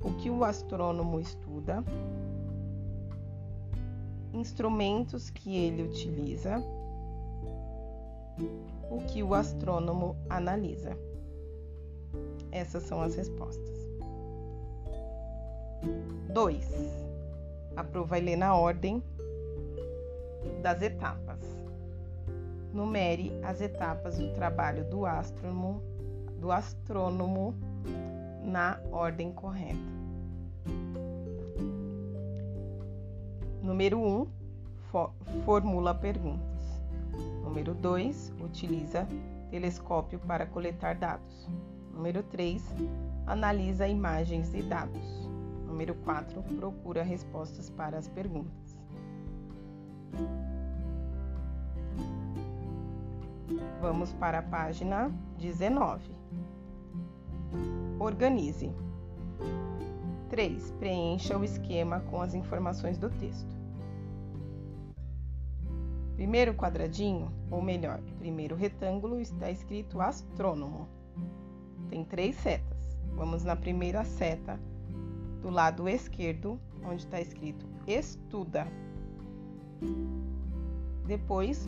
O 0.00 0.14
que 0.14 0.30
o 0.30 0.42
astrônomo 0.42 1.20
estuda, 1.20 1.84
instrumentos 4.32 5.28
que 5.28 5.56
ele 5.56 5.82
utiliza, 5.82 6.56
o 8.90 8.98
que 9.08 9.22
o 9.22 9.34
astrônomo 9.34 10.16
analisa. 10.30 10.96
Essas 12.50 12.84
são 12.84 13.02
as 13.02 13.14
respostas. 13.14 13.87
2. 16.32 17.08
A 17.76 17.84
prova 17.84 18.08
vai 18.08 18.20
ler 18.20 18.36
na 18.36 18.54
ordem 18.54 19.02
das 20.62 20.82
etapas. 20.82 21.38
Numere 22.72 23.32
as 23.42 23.60
etapas 23.60 24.18
do 24.18 24.32
trabalho 24.34 24.84
do 24.90 25.06
astrônomo, 25.06 25.82
do 26.38 26.52
astrônomo 26.52 27.54
na 28.42 28.80
ordem 28.90 29.32
correta. 29.32 29.78
Número 33.62 33.98
1. 33.98 34.20
Um, 34.20 34.26
formula 35.44 35.94
perguntas. 35.94 36.58
Número 37.42 37.74
2, 37.74 38.32
utiliza 38.40 39.06
telescópio 39.50 40.18
para 40.20 40.46
coletar 40.46 40.94
dados. 40.94 41.48
Número 41.92 42.22
3, 42.22 42.62
analisa 43.26 43.86
imagens 43.88 44.54
e 44.54 44.62
dados. 44.62 45.27
Número 45.68 45.94
4, 45.96 46.42
procura 46.56 47.02
respostas 47.02 47.68
para 47.68 47.98
as 47.98 48.08
perguntas. 48.08 48.74
Vamos 53.78 54.12
para 54.14 54.38
a 54.38 54.42
página 54.42 55.12
19. 55.38 56.10
Organize. 58.00 58.72
3. 60.30 60.70
Preencha 60.72 61.36
o 61.36 61.44
esquema 61.44 62.00
com 62.00 62.22
as 62.22 62.34
informações 62.34 62.96
do 62.96 63.10
texto. 63.10 63.56
Primeiro 66.16 66.54
quadradinho, 66.54 67.30
ou 67.50 67.62
melhor, 67.62 68.00
primeiro 68.18 68.56
retângulo, 68.56 69.20
está 69.20 69.50
escrito 69.50 70.00
astrônomo. 70.00 70.88
Tem 71.90 72.04
três 72.04 72.36
setas. 72.36 72.98
Vamos 73.14 73.44
na 73.44 73.54
primeira 73.54 74.02
seta 74.04 74.58
do 75.40 75.50
lado 75.50 75.88
esquerdo, 75.88 76.60
onde 76.84 77.02
está 77.02 77.20
escrito 77.20 77.66
estuda. 77.86 78.66
Depois, 81.06 81.66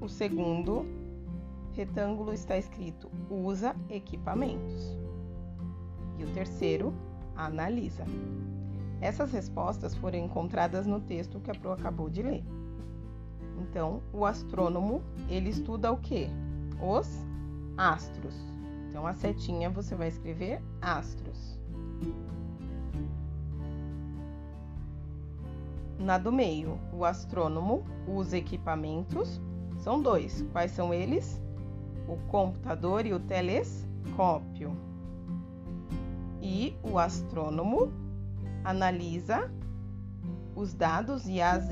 o 0.00 0.08
segundo 0.08 0.84
retângulo 1.72 2.32
está 2.32 2.58
escrito 2.58 3.10
usa 3.30 3.74
equipamentos. 3.88 4.96
E 6.18 6.24
o 6.24 6.32
terceiro, 6.32 6.92
analisa. 7.34 8.04
Essas 9.00 9.32
respostas 9.32 9.94
foram 9.94 10.18
encontradas 10.18 10.86
no 10.86 11.00
texto 11.00 11.40
que 11.40 11.50
a 11.50 11.54
Pro 11.54 11.72
acabou 11.72 12.10
de 12.10 12.22
ler. 12.22 12.44
Então, 13.58 14.02
o 14.12 14.26
astrônomo, 14.26 15.02
ele 15.28 15.48
estuda 15.48 15.90
o 15.90 15.96
que? 15.96 16.28
Os 16.82 17.08
astros. 17.78 18.34
Então, 18.88 19.06
a 19.06 19.14
setinha 19.14 19.70
você 19.70 19.94
vai 19.94 20.08
escrever 20.08 20.60
astros. 20.82 21.49
Na 26.00 26.16
do 26.16 26.32
meio, 26.32 26.80
o 26.94 27.04
astrônomo 27.04 27.84
usa 28.08 28.38
equipamentos. 28.38 29.38
São 29.80 30.00
dois. 30.00 30.42
Quais 30.50 30.70
são 30.70 30.94
eles? 30.94 31.38
O 32.08 32.16
computador 32.28 33.04
e 33.04 33.12
o 33.12 33.20
telescópio. 33.20 34.74
E 36.40 36.74
o 36.82 36.98
astrônomo 36.98 37.92
analisa 38.64 39.52
os 40.56 40.72
dados 40.72 41.28
e 41.28 41.38
as 41.42 41.68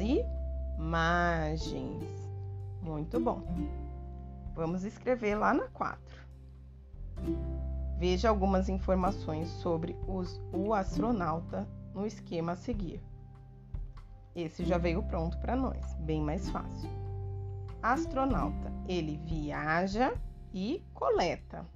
imagens. 0.78 2.04
Muito 2.82 3.18
bom. 3.18 3.42
Vamos 4.54 4.84
escrever 4.84 5.36
lá 5.36 5.54
na 5.54 5.68
4. 5.68 5.98
Veja 7.96 8.28
algumas 8.28 8.68
informações 8.68 9.48
sobre 9.48 9.96
os, 10.06 10.38
o 10.52 10.74
astronauta 10.74 11.66
no 11.94 12.06
esquema 12.06 12.52
a 12.52 12.56
seguir. 12.56 13.02
Esse 14.34 14.64
já 14.64 14.78
veio 14.78 15.02
pronto 15.02 15.38
para 15.38 15.56
nós, 15.56 15.94
bem 16.00 16.20
mais 16.20 16.48
fácil. 16.50 16.88
Astronauta, 17.82 18.72
ele 18.86 19.20
viaja 19.24 20.12
e 20.52 20.82
coleta. 20.94 21.66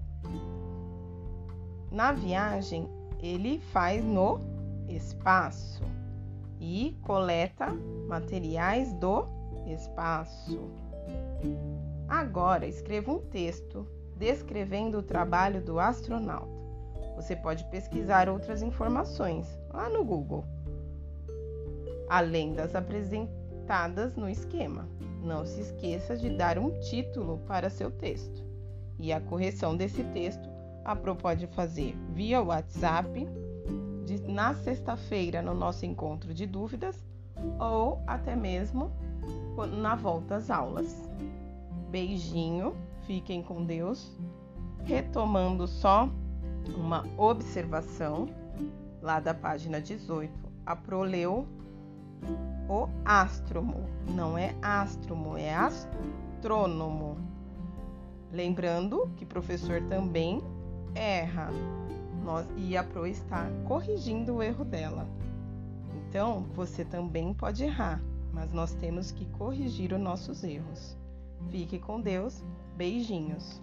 Na 1.90 2.12
viagem, 2.12 2.88
ele 3.20 3.58
faz 3.58 4.04
no 4.04 4.40
espaço 4.88 5.82
e 6.60 6.96
coleta 7.02 7.66
materiais 8.08 8.92
do 8.94 9.26
espaço. 9.66 10.70
Agora 12.08 12.66
escreva 12.66 13.12
um 13.12 13.18
texto 13.18 13.86
descrevendo 14.16 14.98
o 14.98 15.02
trabalho 15.02 15.60
do 15.60 15.80
astronauta. 15.80 16.62
Você 17.16 17.36
pode 17.36 17.64
pesquisar 17.64 18.28
outras 18.28 18.62
informações 18.62 19.46
lá 19.72 19.88
no 19.88 20.04
Google, 20.04 20.44
além 22.12 22.52
das 22.52 22.74
apresentadas 22.74 24.16
no 24.16 24.28
esquema. 24.28 24.86
Não 25.24 25.46
se 25.46 25.62
esqueça 25.62 26.14
de 26.14 26.28
dar 26.28 26.58
um 26.58 26.78
título 26.78 27.38
para 27.46 27.70
seu 27.70 27.90
texto. 27.90 28.44
E 28.98 29.10
a 29.14 29.18
correção 29.18 29.74
desse 29.74 30.04
texto 30.04 30.46
a 30.84 30.94
Pro 30.94 31.16
pode 31.16 31.46
fazer 31.46 31.96
via 32.10 32.42
WhatsApp 32.42 33.26
de, 34.04 34.20
na 34.30 34.52
sexta-feira 34.56 35.40
no 35.40 35.54
nosso 35.54 35.86
encontro 35.86 36.34
de 36.34 36.44
dúvidas 36.44 37.02
ou 37.58 38.02
até 38.06 38.36
mesmo 38.36 38.92
na 39.78 39.94
volta 39.94 40.36
às 40.36 40.50
aulas. 40.50 41.08
Beijinho, 41.88 42.76
fiquem 43.06 43.42
com 43.42 43.64
Deus. 43.64 44.20
Retomando 44.84 45.66
só 45.66 46.10
uma 46.76 47.06
observação 47.16 48.28
lá 49.00 49.18
da 49.18 49.32
página 49.32 49.80
18. 49.80 50.30
A 50.66 50.76
Pro 50.76 51.00
leu 51.00 51.46
o 52.68 52.88
astromo, 53.04 53.86
não 54.14 54.36
é 54.36 54.54
astromo, 54.62 55.36
é 55.36 55.54
astrônomo. 55.54 57.16
Lembrando 58.32 59.10
que 59.16 59.26
professor 59.26 59.82
também 59.88 60.42
erra. 60.94 61.50
Nós, 62.24 62.46
e 62.56 62.76
a 62.76 62.84
Pro 62.84 63.06
está 63.06 63.46
corrigindo 63.66 64.36
o 64.36 64.42
erro 64.42 64.64
dela. 64.64 65.06
Então, 66.08 66.46
você 66.54 66.84
também 66.84 67.34
pode 67.34 67.64
errar, 67.64 68.00
mas 68.32 68.52
nós 68.52 68.72
temos 68.74 69.10
que 69.10 69.26
corrigir 69.26 69.92
os 69.92 70.00
nossos 70.00 70.44
erros. 70.44 70.96
Fique 71.50 71.78
com 71.78 72.00
Deus. 72.00 72.42
Beijinhos. 72.76 73.60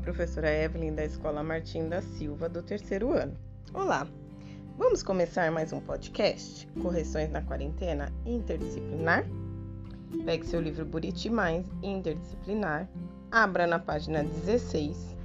Professora 0.00 0.50
Evelyn 0.50 0.94
da 0.94 1.04
Escola 1.04 1.42
Martim 1.42 1.88
da 1.88 2.00
Silva, 2.00 2.48
do 2.48 2.62
terceiro 2.62 3.12
ano. 3.12 3.34
Olá! 3.74 4.06
Vamos 4.78 5.02
começar 5.02 5.52
mais 5.52 5.74
um 5.74 5.80
podcast? 5.80 6.66
Correções 6.80 7.30
na 7.30 7.42
Quarentena 7.42 8.10
Interdisciplinar? 8.24 9.26
Pegue 10.24 10.46
seu 10.46 10.60
livro 10.60 10.86
Buriti 10.86 11.28
Mais 11.28 11.66
Interdisciplinar, 11.82 12.88
abra 13.30 13.66
na 13.66 13.78
página 13.78 14.24
16. 14.24 15.16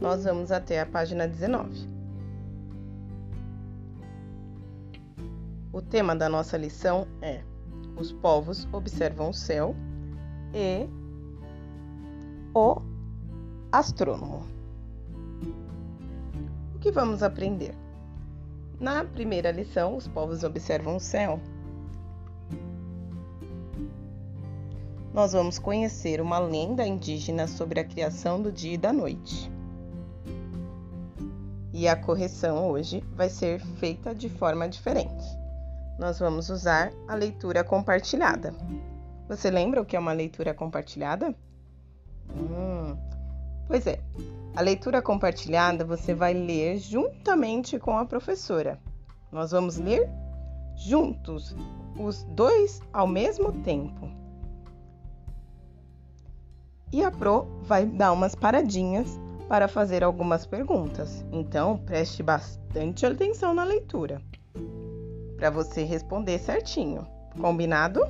Nós 0.00 0.22
vamos 0.22 0.52
até 0.52 0.80
a 0.80 0.86
página 0.86 1.26
19. 1.26 1.88
O 5.72 5.82
tema 5.82 6.14
da 6.14 6.28
nossa 6.28 6.56
lição 6.56 7.08
é 7.20 7.42
Os 7.96 8.12
povos 8.12 8.68
observam 8.72 9.30
o 9.30 9.34
céu 9.34 9.74
e 10.54 10.88
o 12.54 12.87
astrônomo. 13.70 14.46
O 16.74 16.78
que 16.78 16.90
vamos 16.90 17.22
aprender? 17.22 17.74
Na 18.80 19.04
primeira 19.04 19.50
lição, 19.50 19.96
os 19.96 20.06
povos 20.06 20.44
observam 20.44 20.96
o 20.96 21.00
céu. 21.00 21.40
Nós 25.12 25.32
vamos 25.32 25.58
conhecer 25.58 26.20
uma 26.20 26.38
lenda 26.38 26.86
indígena 26.86 27.46
sobre 27.46 27.80
a 27.80 27.84
criação 27.84 28.40
do 28.40 28.52
dia 28.52 28.74
e 28.74 28.78
da 28.78 28.92
noite. 28.92 29.50
E 31.72 31.88
a 31.88 31.96
correção 31.96 32.70
hoje 32.70 33.02
vai 33.14 33.28
ser 33.28 33.60
feita 33.60 34.14
de 34.14 34.28
forma 34.28 34.68
diferente. 34.68 35.24
Nós 35.98 36.20
vamos 36.20 36.48
usar 36.48 36.92
a 37.08 37.14
leitura 37.14 37.64
compartilhada. 37.64 38.54
Você 39.28 39.50
lembra 39.50 39.82
o 39.82 39.84
que 39.84 39.96
é 39.96 39.98
uma 39.98 40.12
leitura 40.12 40.54
compartilhada? 40.54 41.34
Hum, 42.30 42.96
Pois 43.68 43.86
é, 43.86 44.00
a 44.56 44.62
leitura 44.62 45.02
compartilhada 45.02 45.84
você 45.84 46.14
vai 46.14 46.32
ler 46.32 46.78
juntamente 46.78 47.78
com 47.78 47.98
a 47.98 48.06
professora. 48.06 48.80
Nós 49.30 49.50
vamos 49.50 49.76
ler 49.76 50.08
juntos, 50.74 51.54
os 52.00 52.24
dois 52.30 52.80
ao 52.94 53.06
mesmo 53.06 53.52
tempo. 53.62 54.10
E 56.90 57.04
a 57.04 57.10
Pro 57.10 57.46
vai 57.62 57.84
dar 57.84 58.12
umas 58.12 58.34
paradinhas 58.34 59.20
para 59.46 59.68
fazer 59.68 60.02
algumas 60.02 60.46
perguntas. 60.46 61.22
Então, 61.30 61.76
preste 61.76 62.22
bastante 62.22 63.04
atenção 63.04 63.52
na 63.52 63.64
leitura 63.64 64.22
para 65.36 65.50
você 65.50 65.84
responder 65.84 66.38
certinho. 66.38 67.06
Combinado? 67.38 68.00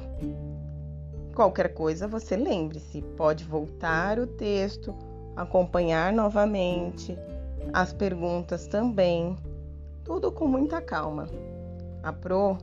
Qualquer 1.35 1.75
coisa, 1.75 2.07
você 2.07 2.37
lembre-se, 2.37 3.03
pode 3.17 3.45
voltar 3.45 4.19
o 4.19 4.27
texto 4.27 4.95
acompanhar 5.39 6.13
novamente, 6.13 7.17
as 7.73 7.93
perguntas 7.93 8.67
também, 8.67 9.37
tudo 10.05 10.33
com 10.33 10.49
muita 10.49 10.83
calma. 10.83 11.29
A 12.03 12.13
Pro 12.13 12.59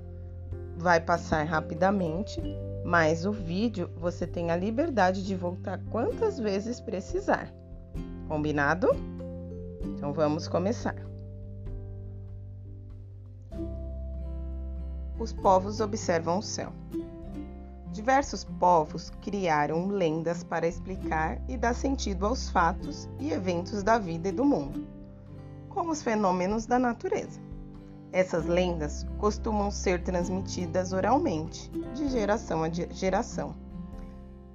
vai 0.78 1.00
passar 1.00 1.44
rapidamente, 1.46 2.42
mas 2.84 3.26
o 3.26 3.32
vídeo 3.32 3.90
você 3.96 4.28
tem 4.28 4.52
a 4.52 4.58
liberdade 4.58 5.24
de 5.24 5.36
voltar 5.36 5.80
quantas 5.90 6.38
vezes 6.38 6.82
precisar. 6.82 7.50
Combinado? 8.28 8.90
Então 9.82 10.12
vamos 10.12 10.48
começar. 10.48 10.96
Os 15.18 15.32
povos 15.32 15.80
observam 15.80 16.40
o 16.40 16.44
céu. 16.44 16.74
Diversos 17.96 18.44
povos 18.44 19.10
criaram 19.22 19.88
lendas 19.88 20.44
para 20.44 20.68
explicar 20.68 21.42
e 21.48 21.56
dar 21.56 21.74
sentido 21.74 22.26
aos 22.26 22.50
fatos 22.50 23.08
e 23.18 23.32
eventos 23.32 23.84
da 23.84 23.98
vida 23.98 24.28
e 24.28 24.34
do 24.34 24.44
mundo, 24.44 24.86
como 25.70 25.94
os 25.94 26.04
fenômenos 26.04 26.66
da 26.66 26.78
natureza. 26.78 27.40
Essas 28.12 28.48
lendas 28.48 29.08
costumam 29.18 29.72
ser 29.72 30.04
transmitidas 30.04 30.92
oralmente, 30.92 31.70
de 31.94 32.10
geração 32.10 32.64
a 32.64 32.70
geração. 32.70 33.56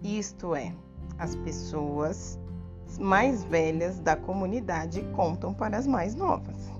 Isto 0.03 0.55
é, 0.55 0.75
as 1.19 1.35
pessoas 1.37 2.39
mais 2.99 3.43
velhas 3.43 3.99
da 4.01 4.17
comunidade 4.17 5.01
contam 5.17 5.55
para 5.55 5.79
as 5.79 5.87
mais 5.87 6.15
novas. 6.15 6.71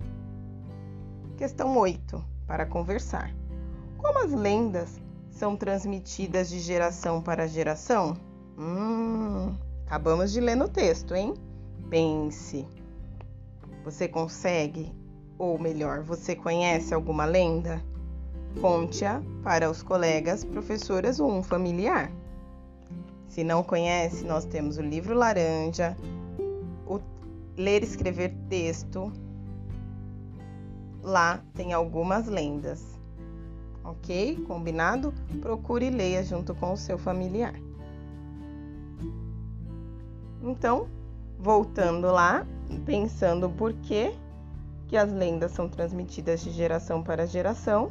Questão 1.39 1.79
8. 1.79 2.23
Para 2.47 2.67
conversar. 2.67 3.35
Como 3.97 4.19
as 4.19 4.33
lendas 4.33 5.01
são 5.41 5.57
transmitidas 5.57 6.51
de 6.51 6.61
geração 6.61 7.23
para 7.23 7.49
geração? 7.49 8.15
Hum, 8.59 9.55
acabamos 9.87 10.33
de 10.33 10.39
ler 10.39 10.55
no 10.55 10.69
texto, 10.69 11.15
hein? 11.15 11.33
Pense. 11.89 12.69
Você 13.83 14.07
consegue, 14.07 14.95
ou 15.39 15.59
melhor, 15.59 16.03
você 16.03 16.37
conhece 16.37 16.93
alguma 16.93 17.25
lenda? 17.25 17.83
Conte-a 18.61 19.23
para 19.43 19.71
os 19.71 19.83
colegas, 19.83 20.45
professoras 20.45 21.19
ou 21.19 21.33
um 21.33 21.43
familiar. 21.43 22.13
Se 23.27 23.43
não 23.43 23.63
conhece, 23.63 24.27
nós 24.27 24.45
temos 24.45 24.77
o 24.77 24.83
livro 24.83 25.15
laranja, 25.15 25.97
o 26.87 27.01
ler 27.57 27.81
e 27.81 27.87
escrever 27.87 28.35
texto. 28.51 29.11
Lá 31.03 31.43
tem 31.55 31.73
algumas 31.73 32.27
lendas 32.27 32.90
ok? 33.85 34.45
Combinado? 34.47 35.13
Procure 35.41 35.87
e 35.87 35.91
leia 35.91 36.23
junto 36.23 36.55
com 36.55 36.73
o 36.73 36.77
seu 36.77 36.99
familiar. 36.99 37.55
Então, 40.43 40.89
voltando 41.39 42.11
lá, 42.11 42.47
pensando 42.85 43.49
por 43.49 43.73
que, 43.75 44.15
que 44.89 44.97
as 44.97 45.13
lendas 45.13 45.53
são 45.53 45.69
transmitidas 45.69 46.41
de 46.41 46.51
geração 46.51 47.03
para 47.03 47.27
geração, 47.27 47.89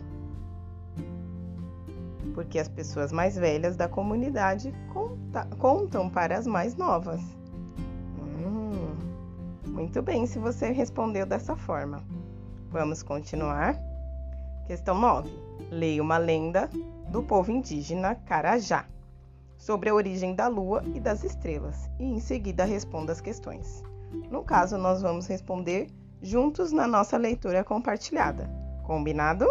porque 2.34 2.60
as 2.60 2.68
pessoas 2.68 3.12
mais 3.12 3.36
velhas 3.36 3.76
da 3.76 3.88
comunidade 3.88 4.74
conta, 4.94 5.46
contam 5.58 6.10
para 6.10 6.38
as 6.38 6.48
mais 6.48 6.76
novas. 6.76 7.22
Hum, 8.20 8.96
muito 9.68 10.02
bem, 10.02 10.26
se 10.26 10.40
você 10.40 10.72
respondeu 10.72 11.26
dessa 11.26 11.56
forma. 11.56 12.02
Vamos 12.72 13.02
continuar. 13.04 13.89
Questão 14.70 14.94
9. 14.94 15.28
Leia 15.72 16.00
uma 16.00 16.20
lenda 16.20 16.70
do 17.10 17.24
povo 17.24 17.50
indígena 17.50 18.14
Carajá 18.14 18.86
sobre 19.58 19.90
a 19.90 19.96
origem 19.96 20.36
da 20.36 20.48
lua 20.48 20.84
e 20.94 21.00
das 21.00 21.24
estrelas 21.24 21.90
e 21.98 22.04
em 22.04 22.20
seguida 22.20 22.66
responda 22.66 23.12
as 23.12 23.20
questões. 23.20 23.84
No 24.30 24.44
caso, 24.44 24.78
nós 24.78 25.02
vamos 25.02 25.26
responder 25.26 25.88
juntos 26.22 26.72
na 26.72 26.86
nossa 26.86 27.18
leitura 27.18 27.64
compartilhada. 27.64 28.48
Combinado? 28.84 29.48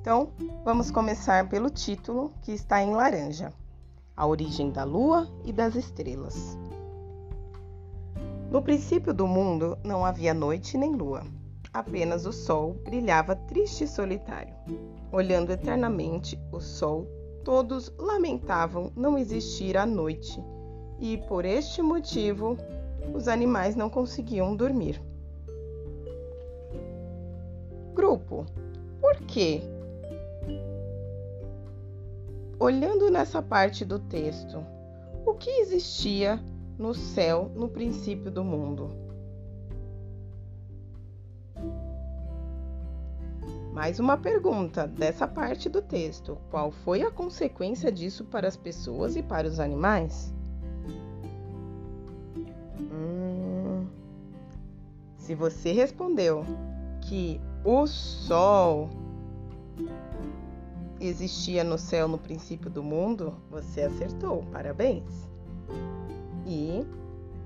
Então, 0.00 0.32
vamos 0.64 0.90
começar 0.90 1.48
pelo 1.48 1.70
título 1.70 2.32
que 2.42 2.50
está 2.50 2.82
em 2.82 2.92
laranja: 2.92 3.52
A 4.16 4.26
origem 4.26 4.72
da 4.72 4.82
lua 4.82 5.28
e 5.44 5.52
das 5.52 5.76
estrelas. 5.76 6.58
No 8.50 8.60
princípio 8.60 9.14
do 9.14 9.28
mundo 9.28 9.78
não 9.84 10.04
havia 10.04 10.34
noite 10.34 10.76
nem 10.76 10.92
lua, 10.92 11.22
apenas 11.74 12.24
o 12.24 12.32
sol 12.32 12.74
brilhava 12.84 13.34
triste 13.34 13.82
e 13.82 13.88
solitário. 13.88 14.54
Olhando 15.10 15.50
eternamente 15.50 16.40
o 16.52 16.60
sol, 16.60 17.08
todos 17.42 17.92
lamentavam 17.98 18.92
não 18.96 19.18
existir 19.18 19.76
a 19.76 19.84
noite, 19.84 20.40
e 21.00 21.18
por 21.18 21.44
este 21.44 21.82
motivo 21.82 22.56
os 23.12 23.26
animais 23.26 23.74
não 23.74 23.90
conseguiam 23.90 24.54
dormir. 24.54 25.02
Grupo, 27.92 28.46
por 29.00 29.16
quê? 29.26 29.60
Olhando 32.58 33.10
nessa 33.10 33.42
parte 33.42 33.84
do 33.84 33.98
texto, 33.98 34.64
o 35.26 35.34
que 35.34 35.50
existia 35.50 36.40
no 36.78 36.94
céu 36.94 37.50
no 37.54 37.68
princípio 37.68 38.30
do 38.30 38.44
mundo. 38.44 39.03
Mais 43.74 43.98
uma 43.98 44.16
pergunta 44.16 44.86
dessa 44.86 45.28
parte 45.28 45.68
do 45.68 45.82
texto: 45.82 46.38
qual 46.50 46.70
foi 46.70 47.02
a 47.02 47.10
consequência 47.10 47.92
disso 47.92 48.24
para 48.24 48.48
as 48.48 48.56
pessoas 48.56 49.16
e 49.16 49.22
para 49.22 49.46
os 49.46 49.60
animais? 49.60 50.32
Hum, 52.80 53.86
se 55.18 55.34
você 55.34 55.72
respondeu 55.72 56.44
que 57.02 57.38
o 57.62 57.86
sol 57.86 58.88
existia 60.98 61.62
no 61.62 61.76
céu 61.76 62.08
no 62.08 62.16
princípio 62.16 62.70
do 62.70 62.82
mundo, 62.82 63.34
você 63.50 63.82
acertou. 63.82 64.44
Parabéns! 64.50 65.34
e 66.46 66.84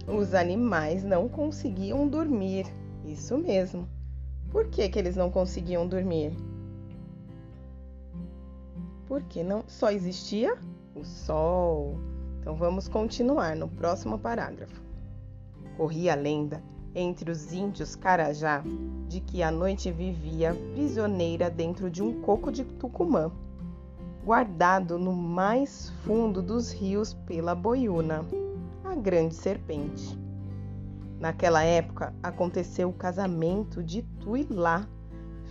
os 0.06 0.34
animais 0.34 1.04
não 1.04 1.28
conseguiam 1.28 2.06
dormir. 2.08 2.66
Isso 3.04 3.38
mesmo. 3.38 3.88
Por 4.50 4.66
que, 4.68 4.88
que 4.88 4.98
eles 4.98 5.16
não 5.16 5.30
conseguiam 5.30 5.86
dormir? 5.86 6.32
Porque 9.06 9.42
não 9.42 9.64
só 9.66 9.90
existia 9.90 10.56
o 10.94 11.04
sol. 11.04 11.98
Então 12.40 12.54
vamos 12.54 12.88
continuar 12.88 13.54
no 13.54 13.68
próximo 13.68 14.18
parágrafo. 14.18 14.80
Corria 15.76 16.12
a 16.12 16.16
lenda 16.16 16.62
entre 16.94 17.30
os 17.30 17.52
índios 17.52 17.94
Carajá 17.94 18.64
de 19.06 19.20
que 19.20 19.42
a 19.42 19.50
noite 19.50 19.90
vivia 19.92 20.54
prisioneira 20.72 21.50
dentro 21.50 21.90
de 21.90 22.02
um 22.02 22.20
coco 22.22 22.50
de 22.50 22.64
Tucumã, 22.64 23.30
guardado 24.24 24.98
no 24.98 25.12
mais 25.12 25.90
fundo 26.04 26.42
dos 26.42 26.72
rios 26.72 27.14
pela 27.26 27.54
boiuna 27.54 28.24
a 28.84 28.94
grande 28.94 29.34
serpente. 29.34 30.27
Naquela 31.20 31.64
época 31.64 32.14
aconteceu 32.22 32.88
o 32.88 32.92
casamento 32.92 33.82
de 33.82 34.02
Tuilá, 34.20 34.86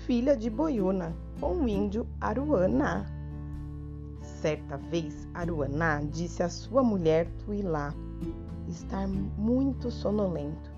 filha 0.06 0.36
de 0.36 0.50
Boiuna, 0.50 1.14
com 1.42 1.56
o 1.56 1.68
índio 1.68 2.08
Aruaná. 2.22 3.06
Certa 4.22 4.78
vez, 4.78 5.28
Aruaná 5.34 6.02
disse 6.02 6.42
à 6.42 6.48
sua 6.48 6.82
mulher 6.82 7.28
Tuilá 7.44 7.94
estar 8.70 9.08
muito 9.08 9.92
sonolento, 9.92 10.72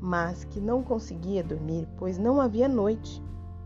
mas 0.00 0.42
que 0.44 0.60
não 0.60 0.82
conseguia 0.82 1.44
dormir, 1.44 1.86
pois 1.96 2.18
não 2.18 2.40
havia 2.40 2.68
noite. 2.68 3.22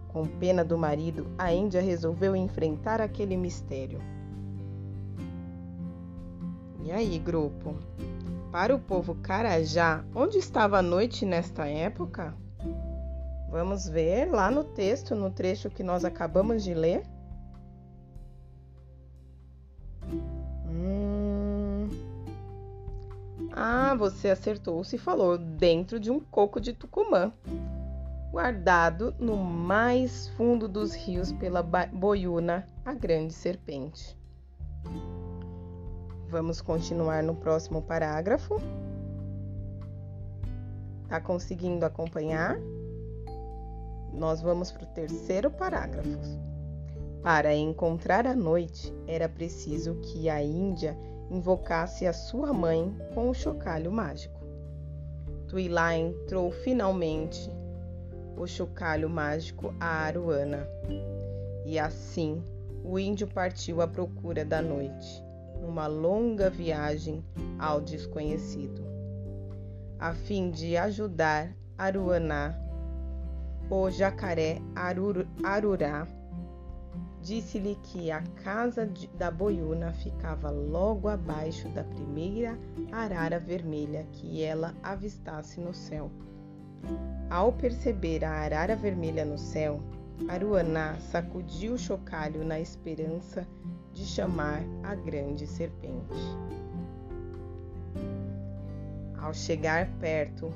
Com 0.08 0.26
pena 0.26 0.64
do 0.64 0.76
marido, 0.76 1.26
a 1.38 1.52
Índia 1.52 1.80
resolveu 1.80 2.34
enfrentar 2.34 3.00
aquele 3.00 3.36
mistério. 3.36 4.00
E 6.82 6.90
aí, 6.90 7.18
grupo? 7.18 7.76
Para 8.50 8.74
o 8.74 8.80
povo 8.80 9.14
Carajá, 9.14 10.04
onde 10.12 10.38
estava 10.38 10.78
a 10.78 10.82
noite 10.82 11.24
nesta 11.24 11.68
época? 11.68 12.34
Vamos 13.48 13.88
ver 13.88 14.26
lá 14.26 14.50
no 14.50 14.64
texto, 14.64 15.14
no 15.14 15.30
trecho 15.30 15.70
que 15.70 15.84
nós 15.84 16.04
acabamos 16.04 16.64
de 16.64 16.74
ler. 16.74 17.04
Hum... 20.66 21.88
Ah, 23.52 23.94
você 23.94 24.30
acertou 24.30 24.82
se 24.82 24.98
falou 24.98 25.38
dentro 25.38 26.00
de 26.00 26.10
um 26.10 26.18
coco 26.18 26.60
de 26.60 26.72
Tucumã, 26.72 27.32
guardado 28.32 29.14
no 29.18 29.36
mais 29.36 30.28
fundo 30.30 30.66
dos 30.66 30.92
rios 30.92 31.30
pela 31.32 31.62
boiuna, 31.62 32.66
a 32.84 32.94
grande 32.94 33.32
serpente. 33.32 34.18
Vamos 36.30 36.60
continuar 36.60 37.24
no 37.24 37.34
próximo 37.34 37.82
parágrafo. 37.82 38.60
Tá 41.08 41.20
conseguindo 41.20 41.84
acompanhar? 41.84 42.56
Nós 44.12 44.40
vamos 44.40 44.70
para 44.70 44.84
o 44.84 44.94
terceiro 44.94 45.50
parágrafo. 45.50 46.08
Para 47.20 47.52
encontrar 47.52 48.28
a 48.28 48.36
noite, 48.36 48.94
era 49.08 49.28
preciso 49.28 49.96
que 49.96 50.30
a 50.30 50.40
Índia 50.40 50.96
invocasse 51.28 52.06
a 52.06 52.12
sua 52.12 52.52
mãe 52.52 52.96
com 53.12 53.28
o 53.28 53.34
chocalho 53.34 53.90
mágico. 53.90 54.40
Tuilá 55.48 55.96
entrou 55.96 56.52
finalmente 56.52 57.50
o 58.36 58.46
chocalho 58.46 59.10
mágico 59.10 59.74
a 59.80 60.04
Aruana. 60.04 60.64
E 61.66 61.76
assim 61.76 62.40
o 62.84 63.00
índio 63.00 63.26
partiu 63.26 63.82
à 63.82 63.88
procura 63.88 64.44
da 64.44 64.62
noite 64.62 65.28
numa 65.60 65.86
longa 65.86 66.48
viagem 66.48 67.24
ao 67.58 67.80
desconhecido. 67.80 68.82
A 69.98 70.14
fim 70.14 70.50
de 70.50 70.76
ajudar 70.76 71.54
Aruaná, 71.76 72.54
o 73.70 73.90
jacaré 73.90 74.58
Arur, 74.74 75.26
Arurá 75.44 76.06
disse-lhe 77.22 77.76
que 77.82 78.10
a 78.10 78.22
casa 78.42 78.86
de, 78.86 79.06
da 79.08 79.30
boiuna 79.30 79.92
ficava 79.92 80.50
logo 80.50 81.08
abaixo 81.08 81.68
da 81.68 81.84
primeira 81.84 82.58
arara 82.90 83.38
vermelha 83.38 84.06
que 84.12 84.42
ela 84.42 84.74
avistasse 84.82 85.60
no 85.60 85.74
céu. 85.74 86.10
Ao 87.28 87.52
perceber 87.52 88.24
a 88.24 88.30
arara 88.30 88.74
vermelha 88.74 89.24
no 89.24 89.38
céu, 89.38 89.80
Aruaná 90.28 90.98
sacudiu 90.98 91.74
o 91.74 91.78
chocalho 91.78 92.44
na 92.44 92.58
esperança 92.58 93.46
de 93.92 94.04
chamar 94.04 94.62
a 94.82 94.94
grande 94.94 95.46
serpente. 95.46 96.14
Ao 99.16 99.34
chegar 99.34 99.88
perto, 99.98 100.50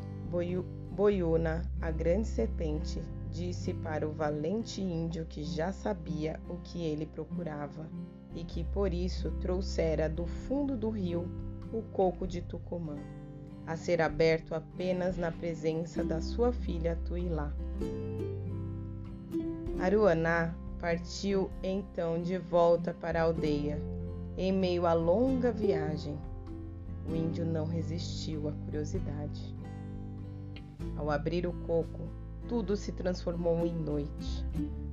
Boiuna, 0.90 1.62
a 1.80 1.90
grande 1.90 2.26
serpente, 2.26 3.02
disse 3.30 3.74
para 3.74 4.08
o 4.08 4.12
valente 4.12 4.80
índio 4.80 5.26
que 5.26 5.42
já 5.42 5.72
sabia 5.72 6.40
o 6.48 6.56
que 6.58 6.82
ele 6.84 7.04
procurava 7.04 7.88
e 8.34 8.44
que 8.44 8.64
por 8.64 8.94
isso 8.94 9.30
trouxera 9.40 10.08
do 10.08 10.24
fundo 10.24 10.76
do 10.76 10.88
rio 10.88 11.28
o 11.72 11.82
coco 11.92 12.26
de 12.26 12.40
Tucumã, 12.40 12.96
a 13.66 13.76
ser 13.76 14.00
aberto 14.00 14.54
apenas 14.54 15.16
na 15.16 15.32
presença 15.32 16.04
da 16.04 16.20
sua 16.20 16.52
filha 16.52 16.96
Tuilá. 17.04 17.52
Aruaná 19.80 20.54
Partiu 20.84 21.50
então 21.62 22.20
de 22.20 22.36
volta 22.36 22.92
para 22.92 23.18
a 23.18 23.22
aldeia. 23.22 23.80
Em 24.36 24.52
meio 24.52 24.84
à 24.84 24.92
longa 24.92 25.50
viagem, 25.50 26.14
o 27.08 27.16
índio 27.16 27.46
não 27.46 27.64
resistiu 27.64 28.50
à 28.50 28.52
curiosidade. 28.52 29.56
Ao 30.94 31.10
abrir 31.10 31.46
o 31.46 31.54
coco, 31.66 32.06
tudo 32.46 32.76
se 32.76 32.92
transformou 32.92 33.64
em 33.64 33.74
noite. 33.74 34.44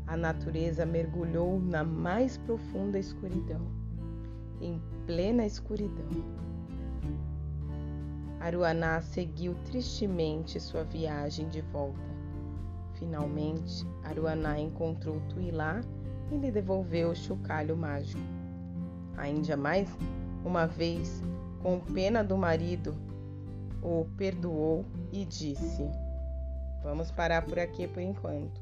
A 0.08 0.16
natureza 0.16 0.86
mergulhou 0.86 1.60
na 1.60 1.84
mais 1.84 2.38
profunda 2.38 2.98
escuridão. 2.98 3.60
Em 4.62 4.82
plena 5.06 5.46
escuridão, 5.46 6.08
Aruaná 8.40 9.02
seguiu 9.02 9.56
tristemente 9.66 10.58
sua 10.58 10.86
viagem 10.86 11.50
de 11.50 11.60
volta. 11.60 12.11
Finalmente, 13.02 13.84
Aruaná 14.04 14.60
encontrou 14.60 15.20
Tuilá 15.28 15.82
e 16.32 16.38
lhe 16.38 16.52
devolveu 16.52 17.10
o 17.10 17.16
chocalho 17.16 17.76
mágico. 17.76 18.22
A 19.18 19.28
Índia 19.28 19.58
mais 19.58 19.90
uma 20.46 20.68
vez, 20.68 21.24
com 21.64 21.80
pena 21.80 22.24
do 22.24 22.38
marido, 22.38 22.96
o 23.82 24.06
perdoou 24.16 24.86
e 25.12 25.26
disse: 25.26 25.90
Vamos 26.84 27.10
parar 27.10 27.42
por 27.44 27.58
aqui 27.58 27.88
por 27.88 28.04
enquanto. 28.04 28.62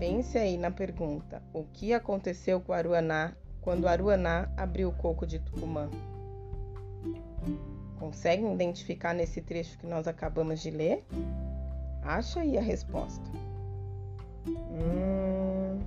Pense 0.00 0.36
aí 0.36 0.58
na 0.58 0.72
pergunta: 0.72 1.40
o 1.52 1.62
que 1.62 1.94
aconteceu 1.94 2.60
com 2.60 2.72
Aruaná 2.72 3.36
quando 3.60 3.86
Aruaná 3.86 4.50
abriu 4.56 4.88
o 4.88 4.94
coco 4.94 5.24
de 5.24 5.38
Tucumã? 5.38 5.88
Conseguem 8.00 8.52
identificar 8.52 9.14
nesse 9.14 9.40
trecho 9.40 9.78
que 9.78 9.86
nós 9.86 10.08
acabamos 10.08 10.60
de 10.60 10.72
ler? 10.72 11.06
Acha 12.02 12.40
aí 12.40 12.58
a 12.58 12.62
resposta. 12.62 13.30
Hum... 14.46 15.80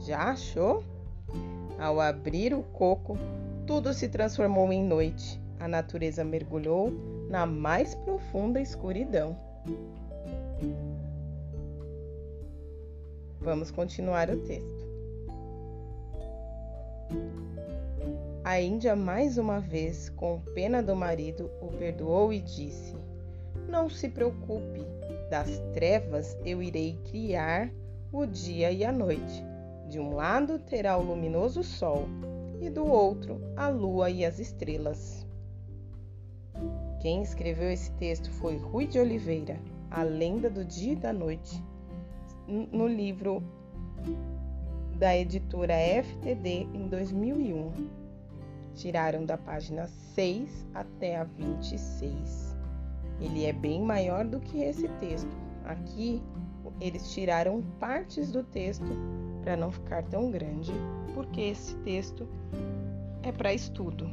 Já 0.00 0.30
achou? 0.30 0.82
Ao 1.78 2.00
abrir 2.00 2.52
o 2.54 2.62
coco, 2.62 3.16
tudo 3.66 3.94
se 3.94 4.08
transformou 4.08 4.72
em 4.72 4.84
noite. 4.84 5.40
A 5.60 5.68
natureza 5.68 6.24
mergulhou 6.24 6.92
na 7.30 7.46
mais 7.46 7.94
profunda 7.94 8.60
escuridão. 8.60 9.36
Vamos 13.40 13.70
continuar 13.70 14.28
o 14.30 14.36
texto. 14.38 14.82
A 18.44 18.60
Índia, 18.60 18.96
mais 18.96 19.38
uma 19.38 19.60
vez, 19.60 20.08
com 20.10 20.40
pena 20.54 20.82
do 20.82 20.96
marido, 20.96 21.48
o 21.60 21.68
perdoou 21.68 22.32
e 22.32 22.40
disse: 22.40 22.96
Não 23.68 23.88
se 23.88 24.08
preocupe, 24.08 24.84
das 25.32 25.58
trevas 25.72 26.36
eu 26.44 26.62
irei 26.62 27.00
criar 27.10 27.72
o 28.12 28.26
dia 28.26 28.70
e 28.70 28.84
a 28.84 28.92
noite. 28.92 29.42
De 29.88 29.98
um 29.98 30.14
lado 30.14 30.58
terá 30.58 30.98
o 30.98 31.02
luminoso 31.02 31.64
sol, 31.64 32.06
e 32.60 32.68
do 32.68 32.84
outro 32.84 33.40
a 33.56 33.66
lua 33.68 34.10
e 34.10 34.26
as 34.26 34.38
estrelas. 34.38 35.26
Quem 37.00 37.22
escreveu 37.22 37.72
esse 37.72 37.90
texto 37.92 38.30
foi 38.30 38.58
Rui 38.58 38.86
de 38.86 38.98
Oliveira, 38.98 39.58
A 39.90 40.02
Lenda 40.02 40.50
do 40.50 40.66
Dia 40.66 40.92
e 40.92 40.96
da 40.96 41.14
Noite, 41.14 41.64
no 42.46 42.86
livro 42.86 43.42
da 44.98 45.16
editora 45.16 45.74
FTD 46.04 46.68
em 46.74 46.88
2001. 46.88 47.72
Tiraram 48.74 49.24
da 49.24 49.38
página 49.38 49.86
6 49.86 50.66
até 50.74 51.16
a 51.16 51.24
26. 51.24 52.51
Ele 53.22 53.44
é 53.44 53.52
bem 53.52 53.80
maior 53.80 54.24
do 54.24 54.40
que 54.40 54.60
esse 54.60 54.88
texto. 54.88 55.30
Aqui 55.64 56.20
eles 56.80 57.12
tiraram 57.12 57.62
partes 57.78 58.32
do 58.32 58.42
texto 58.42 58.86
para 59.42 59.56
não 59.56 59.70
ficar 59.70 60.02
tão 60.04 60.30
grande, 60.30 60.72
porque 61.14 61.40
esse 61.40 61.76
texto 61.76 62.28
é 63.22 63.30
para 63.30 63.54
estudo. 63.54 64.10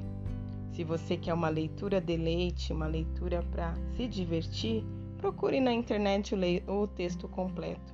Se 0.71 0.83
você 0.83 1.17
quer 1.17 1.33
uma 1.33 1.49
leitura 1.49 1.99
de 1.99 2.15
leite, 2.15 2.71
uma 2.71 2.87
leitura 2.87 3.43
para 3.51 3.73
se 3.95 4.07
divertir, 4.07 4.85
procure 5.17 5.59
na 5.59 5.73
internet 5.73 6.35
o 6.67 6.87
texto 6.87 7.27
completo. 7.27 7.93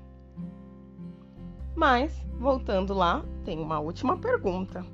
Mas, 1.76 2.13
voltando 2.39 2.93
lá, 2.93 3.26
tem 3.43 3.59
uma 3.59 3.80
última 3.80 4.18
pergunta. 4.18 4.86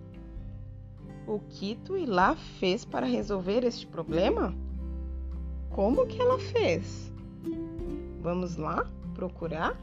O 1.28 1.40
que 1.40 1.76
Tuilá 1.76 2.36
fez 2.36 2.86
para 2.86 3.06
resolver 3.06 3.64
este 3.64 3.86
problema? 3.86 4.56
Como 5.72 6.06
que 6.06 6.22
ela 6.22 6.38
fez? 6.38 7.12
Vamos 8.22 8.58
lá 8.58 8.86
procurar? 9.16 9.80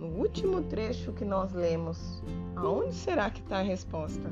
No 0.00 0.06
último 0.06 0.62
trecho 0.62 1.12
que 1.12 1.24
nós 1.24 1.52
lemos, 1.52 2.22
aonde 2.56 2.94
será 2.94 3.30
que 3.30 3.40
está 3.40 3.58
a 3.58 3.62
resposta? 3.62 4.30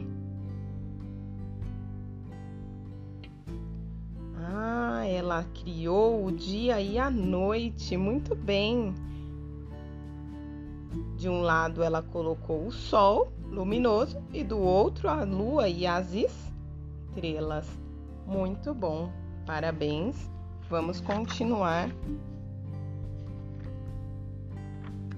Ah, 4.36 5.04
ela 5.06 5.44
criou 5.62 6.26
o 6.26 6.32
dia 6.32 6.80
e 6.80 6.98
a 6.98 7.10
noite. 7.10 7.96
Muito 7.96 8.34
bem. 8.34 8.94
De 11.16 11.28
um 11.28 11.40
lado 11.40 11.82
ela 11.82 12.02
colocou 12.02 12.66
o 12.66 12.72
sol 12.72 13.32
luminoso 13.48 14.20
e 14.32 14.42
do 14.42 14.58
outro 14.58 15.08
a 15.08 15.22
lua 15.22 15.68
e 15.68 15.86
as 15.86 16.12
estrelas. 16.12 17.68
Muito 18.26 18.74
bom. 18.74 19.25
Parabéns. 19.46 20.28
Vamos 20.68 21.00
continuar 21.00 21.88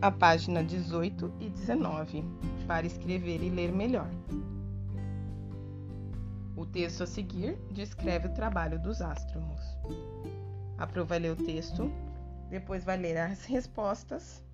a 0.02 0.10
página 0.10 0.62
18 0.62 1.32
e 1.40 1.48
19 1.48 2.22
para 2.66 2.86
escrever 2.86 3.42
e 3.42 3.48
ler 3.48 3.72
melhor. 3.72 4.10
O 6.54 6.66
texto 6.66 7.04
a 7.04 7.06
seguir 7.06 7.56
descreve 7.72 8.28
o 8.28 8.34
trabalho 8.34 8.78
dos 8.78 9.00
ástromos. 9.00 9.60
A 10.76 10.86
Pro 10.86 11.06
vai 11.06 11.20
ler 11.20 11.32
o 11.32 11.44
texto, 11.44 11.90
depois 12.50 12.84
vai 12.84 12.98
ler 12.98 13.16
as 13.16 13.46
respostas 13.46 14.44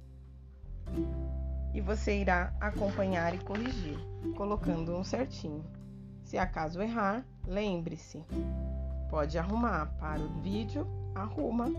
e 1.74 1.80
você 1.80 2.20
irá 2.20 2.54
acompanhar 2.60 3.34
e 3.34 3.38
corrigir, 3.38 3.98
colocando 4.36 4.96
um 4.96 5.02
certinho. 5.02 5.64
Se 6.22 6.38
acaso 6.38 6.80
errar, 6.80 7.26
lembre-se, 7.44 8.24
pode 9.14 9.38
arrumar 9.38 9.86
para 10.00 10.20
o 10.20 10.28
vídeo, 10.40 10.84
arruma. 11.14 11.72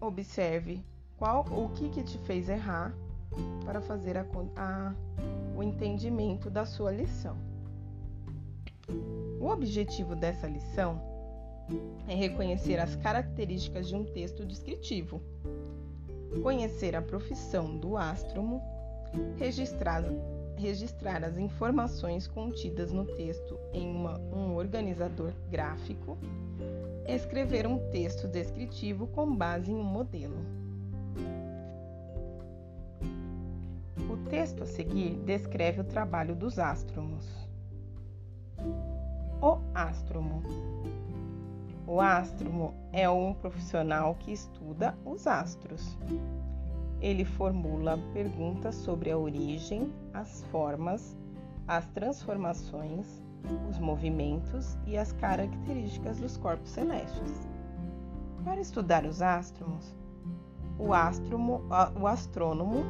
Observe 0.00 0.84
qual 1.16 1.46
o 1.48 1.68
que, 1.68 1.88
que 1.90 2.02
te 2.02 2.18
fez 2.18 2.48
errar 2.48 2.92
para 3.64 3.80
fazer 3.80 4.16
a, 4.16 4.26
a, 4.56 4.92
o 5.56 5.62
entendimento 5.62 6.50
da 6.50 6.66
sua 6.66 6.90
lição. 6.90 7.36
O 9.40 9.46
objetivo 9.46 10.16
dessa 10.16 10.48
lição 10.48 11.00
é 12.08 12.14
reconhecer 12.16 12.80
as 12.80 12.96
características 12.96 13.86
de 13.86 13.94
um 13.94 14.04
texto 14.04 14.44
descritivo, 14.44 15.22
conhecer 16.42 16.96
a 16.96 17.02
profissão 17.02 17.78
do 17.78 17.96
astromo, 17.96 18.60
registrar, 19.38 20.02
registrar 20.60 21.24
as 21.24 21.36
informações 21.38 22.28
contidas 22.28 22.92
no 22.92 23.04
texto 23.04 23.58
em 23.72 23.90
uma, 23.90 24.18
um 24.18 24.54
organizador 24.54 25.32
gráfico, 25.50 26.16
escrever 27.08 27.66
um 27.66 27.90
texto 27.90 28.28
descritivo 28.28 29.06
com 29.08 29.34
base 29.34 29.72
em 29.72 29.74
um 29.74 29.82
modelo. 29.82 30.60
texto 34.30 34.62
a 34.62 34.66
seguir 34.66 35.16
descreve 35.24 35.80
o 35.80 35.84
trabalho 35.84 36.36
dos 36.36 36.58
ástromos. 36.58 37.26
O 39.42 39.58
astromo. 39.74 40.42
O 41.84 42.00
astromo 42.00 42.72
é 42.92 43.10
um 43.10 43.34
profissional 43.34 44.14
que 44.14 44.30
estuda 44.30 44.96
os 45.04 45.26
astros. 45.26 45.96
Ele 47.00 47.24
formula 47.24 47.98
perguntas 48.12 48.74
sobre 48.74 49.10
a 49.10 49.16
origem, 49.16 49.90
as 50.12 50.42
formas, 50.50 51.16
as 51.66 51.86
transformações, 51.88 53.22
os 53.70 53.78
movimentos 53.78 54.76
e 54.86 54.98
as 54.98 55.12
características 55.12 56.18
dos 56.18 56.36
corpos 56.36 56.70
celestes. 56.70 57.48
Para 58.44 58.60
estudar 58.60 59.04
os 59.06 59.22
ástromos, 59.22 59.94
o, 60.78 60.92
astromo, 60.92 61.62
o 61.98 62.06
astrônomo 62.06 62.84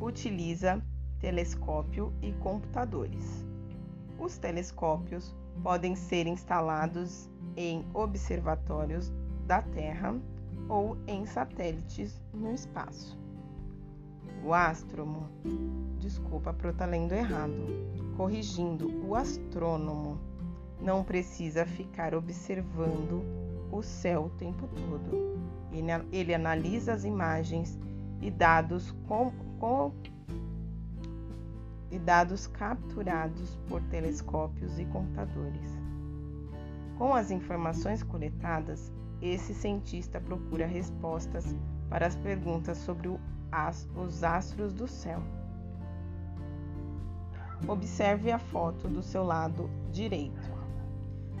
utiliza 0.00 0.82
telescópio 1.20 2.12
e 2.20 2.32
computadores. 2.32 3.46
Os 4.18 4.36
telescópios 4.36 5.34
podem 5.62 5.94
ser 5.94 6.26
instalados 6.26 7.30
em 7.56 7.84
observatórios 7.94 9.12
da 9.52 9.60
Terra 9.60 10.18
ou 10.66 10.96
em 11.06 11.26
satélites 11.26 12.18
no 12.32 12.54
espaço. 12.54 13.18
O 14.42 14.54
astrônomo, 14.54 15.28
desculpa 16.00 16.54
por 16.54 16.70
estar 16.70 16.86
lendo 16.86 17.12
errado, 17.12 17.52
corrigindo, 18.16 18.88
o 19.06 19.14
astrônomo 19.14 20.18
não 20.80 21.04
precisa 21.04 21.66
ficar 21.66 22.14
observando 22.14 23.22
o 23.70 23.82
céu 23.82 24.24
o 24.24 24.30
tempo 24.30 24.66
todo. 24.68 25.38
Ele, 25.70 25.92
ele 26.10 26.34
analisa 26.34 26.94
as 26.94 27.04
imagens 27.04 27.78
e 28.22 28.30
dados 28.30 28.90
com, 29.06 29.30
com, 29.60 29.92
e 31.90 31.98
dados 31.98 32.46
capturados 32.46 33.54
por 33.68 33.82
telescópios 33.82 34.78
e 34.78 34.86
computadores. 34.86 35.78
Com 36.96 37.14
as 37.14 37.30
informações 37.30 38.02
coletadas, 38.02 38.90
esse 39.22 39.54
cientista 39.54 40.20
procura 40.20 40.66
respostas 40.66 41.54
para 41.88 42.08
as 42.08 42.16
perguntas 42.16 42.76
sobre 42.78 43.08
os 43.08 44.24
astros 44.24 44.72
do 44.72 44.88
céu. 44.88 45.22
Observe 47.68 48.32
a 48.32 48.38
foto 48.38 48.88
do 48.88 49.00
seu 49.00 49.22
lado 49.22 49.70
direito. 49.92 50.50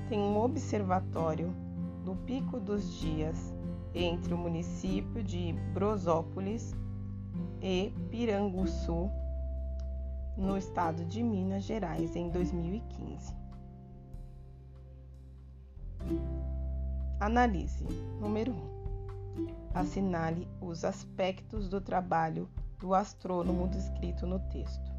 Tem 0.08 0.20
um 0.20 0.38
observatório 0.38 1.52
do 2.04 2.14
Pico 2.14 2.60
dos 2.60 3.00
Dias 3.00 3.52
entre 3.92 4.32
o 4.32 4.38
município 4.38 5.22
de 5.24 5.52
Brosópolis 5.74 6.74
e 7.60 7.92
Piranguçu, 8.10 9.10
no 10.36 10.56
estado 10.56 11.04
de 11.04 11.22
Minas 11.22 11.64
Gerais, 11.64 12.14
em 12.16 12.30
2015. 12.30 13.34
Analise. 17.22 17.86
Número 18.18 18.50
1. 18.50 18.54
Um. 18.56 19.46
Assinale 19.72 20.48
os 20.60 20.84
aspectos 20.84 21.68
do 21.68 21.80
trabalho 21.80 22.48
do 22.80 22.96
astrônomo 22.96 23.68
descrito 23.68 24.26
no 24.26 24.40
texto. 24.50 24.90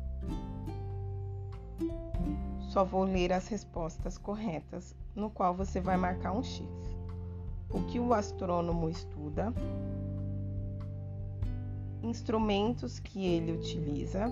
Só 2.69 2.85
vou 2.85 3.03
ler 3.03 3.33
as 3.33 3.49
respostas 3.49 4.17
corretas, 4.17 4.95
no 5.13 5.29
qual 5.29 5.53
você 5.53 5.81
vai 5.81 5.97
marcar 5.97 6.31
um 6.31 6.41
X. 6.41 6.65
o 7.69 7.83
que 7.87 7.99
o 7.99 8.13
astrônomo 8.13 8.89
estuda, 8.89 9.53
instrumentos 12.01 12.99
que 12.99 13.25
ele 13.25 13.51
utiliza, 13.51 14.31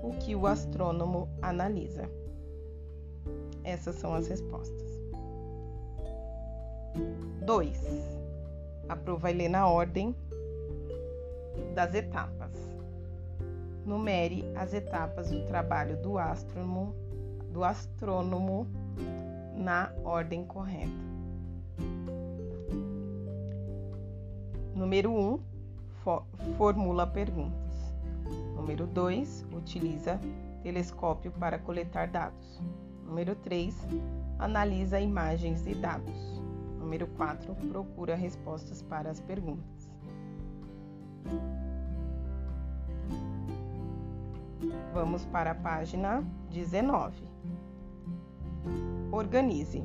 o 0.00 0.12
que 0.20 0.36
o 0.36 0.46
astrônomo 0.46 1.28
analisa. 1.42 2.08
Essas 3.64 3.96
são 3.96 4.14
as 4.14 4.28
respostas. 4.28 4.95
2. 7.44 7.80
A 8.88 8.96
prova 8.96 9.20
vai 9.20 9.32
ler 9.32 9.48
na 9.48 9.68
ordem 9.68 10.14
das 11.74 11.94
etapas. 11.94 12.52
Numere 13.84 14.44
as 14.56 14.74
etapas 14.74 15.30
do 15.30 15.44
trabalho 15.46 15.96
do 16.02 16.18
astrônomo, 16.18 16.94
do 17.52 17.62
astrônomo 17.62 18.66
na 19.54 19.92
ordem 20.04 20.44
correta. 20.44 21.06
Número 24.74 25.10
1, 25.10 25.34
um, 25.34 25.40
formula 26.56 27.06
perguntas. 27.06 27.94
Número 28.54 28.86
2, 28.86 29.46
utiliza 29.52 30.20
telescópio 30.62 31.30
para 31.32 31.58
coletar 31.58 32.08
dados. 32.08 32.60
Número 33.04 33.34
3, 33.36 33.74
analisa 34.38 35.00
imagens 35.00 35.66
e 35.66 35.74
dados. 35.74 36.35
Número 36.86 37.08
4, 37.08 37.52
procura 37.68 38.14
respostas 38.14 38.80
para 38.80 39.10
as 39.10 39.20
perguntas. 39.20 39.90
Vamos 44.94 45.26
para 45.26 45.50
a 45.50 45.54
página 45.56 46.22
19. 46.48 47.24
Organize. 49.10 49.82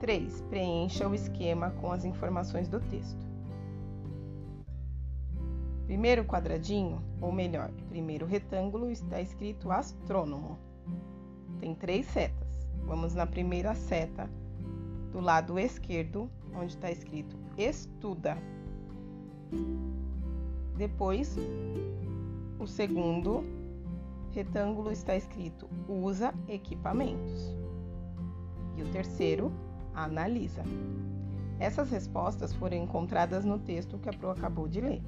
3. 0.00 0.40
Preencha 0.48 1.06
o 1.06 1.14
esquema 1.14 1.72
com 1.72 1.92
as 1.92 2.06
informações 2.06 2.66
do 2.66 2.80
texto. 2.80 3.26
Primeiro 5.84 6.24
quadradinho, 6.24 7.04
ou 7.20 7.30
melhor, 7.30 7.70
primeiro 7.90 8.24
retângulo, 8.24 8.90
está 8.90 9.20
escrito 9.20 9.70
astrônomo. 9.70 10.58
Tem 11.60 11.74
três 11.74 12.06
setas. 12.06 12.66
Vamos 12.86 13.14
na 13.14 13.26
primeira 13.26 13.74
seta, 13.74 14.30
do 15.14 15.20
lado 15.20 15.60
esquerdo, 15.60 16.28
onde 16.52 16.72
está 16.72 16.90
escrito 16.90 17.36
estuda. 17.56 18.36
Depois, 20.76 21.36
o 22.58 22.66
segundo 22.66 23.44
retângulo 24.32 24.90
está 24.90 25.14
escrito 25.14 25.68
usa 25.88 26.34
equipamentos. 26.48 27.54
E 28.76 28.82
o 28.82 28.90
terceiro, 28.90 29.52
analisa. 29.94 30.64
Essas 31.60 31.90
respostas 31.90 32.52
foram 32.52 32.76
encontradas 32.76 33.44
no 33.44 33.60
texto 33.60 33.96
que 33.98 34.08
a 34.08 34.12
Pro 34.12 34.30
acabou 34.30 34.66
de 34.66 34.80
ler. 34.80 35.00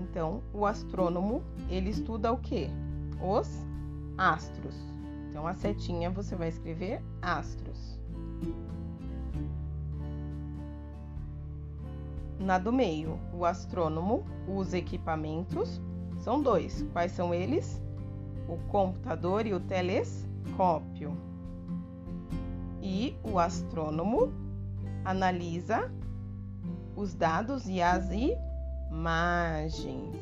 Então, 0.00 0.42
o 0.54 0.64
astrônomo, 0.64 1.42
ele 1.68 1.90
estuda 1.90 2.32
o 2.32 2.38
que? 2.38 2.70
Os 3.20 3.62
astros. 4.16 4.74
Então, 5.28 5.46
a 5.46 5.52
setinha 5.52 6.08
você 6.10 6.34
vai 6.34 6.48
escrever 6.48 7.02
astros. 7.20 7.75
Na 12.38 12.58
do 12.58 12.72
meio, 12.72 13.18
o 13.32 13.44
astrônomo 13.44 14.24
usa 14.46 14.78
equipamentos. 14.78 15.80
São 16.18 16.42
dois. 16.42 16.84
Quais 16.92 17.12
são 17.12 17.32
eles? 17.32 17.82
O 18.48 18.56
computador 18.68 19.46
e 19.46 19.54
o 19.54 19.60
telescópio 19.60 21.16
e 22.86 23.18
o 23.24 23.38
astrônomo 23.38 24.32
analisa 25.04 25.90
os 26.94 27.14
dados 27.14 27.68
e 27.68 27.82
as 27.82 28.08
imagens. 28.90 30.14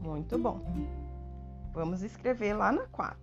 Muito 0.00 0.38
bom. 0.38 0.60
Vamos 1.74 2.02
escrever 2.02 2.54
lá 2.54 2.72
na 2.72 2.86
4. 2.86 3.18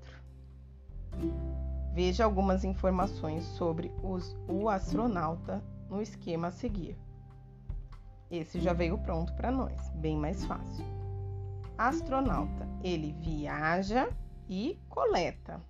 Veja 1.94 2.24
algumas 2.24 2.64
informações 2.64 3.44
sobre 3.44 3.92
os, 4.04 4.38
o 4.48 4.70
astronauta 4.70 5.64
no 5.90 6.00
esquema 6.02 6.50
a 6.50 6.52
seguir. 6.52 6.96
Esse 8.30 8.60
já 8.60 8.74
veio 8.74 8.98
pronto 8.98 9.34
para 9.34 9.52
nós, 9.52 9.90
bem 9.96 10.18
mais 10.18 10.46
fácil. 10.46 10.86
Astronauta, 11.78 12.68
ele 12.84 13.14
viaja 13.20 14.10
e 14.48 14.80
coleta 14.90 15.62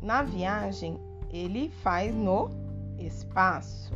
na 0.00 0.22
viagem, 0.22 0.98
ele 1.28 1.70
faz 1.70 2.14
no 2.14 2.50
espaço 2.98 3.92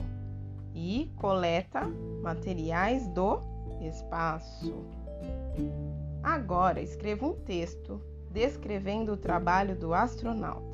e 0.75 1.13
coleta 1.17 1.83
materiais 2.23 3.07
do 3.09 3.39
espaço. 3.81 4.85
Agora, 6.23 6.81
escreva 6.81 7.27
um 7.27 7.35
texto 7.35 8.01
descrevendo 8.31 9.13
o 9.13 9.17
trabalho 9.17 9.77
do 9.77 9.95
astronauta. 9.95 10.73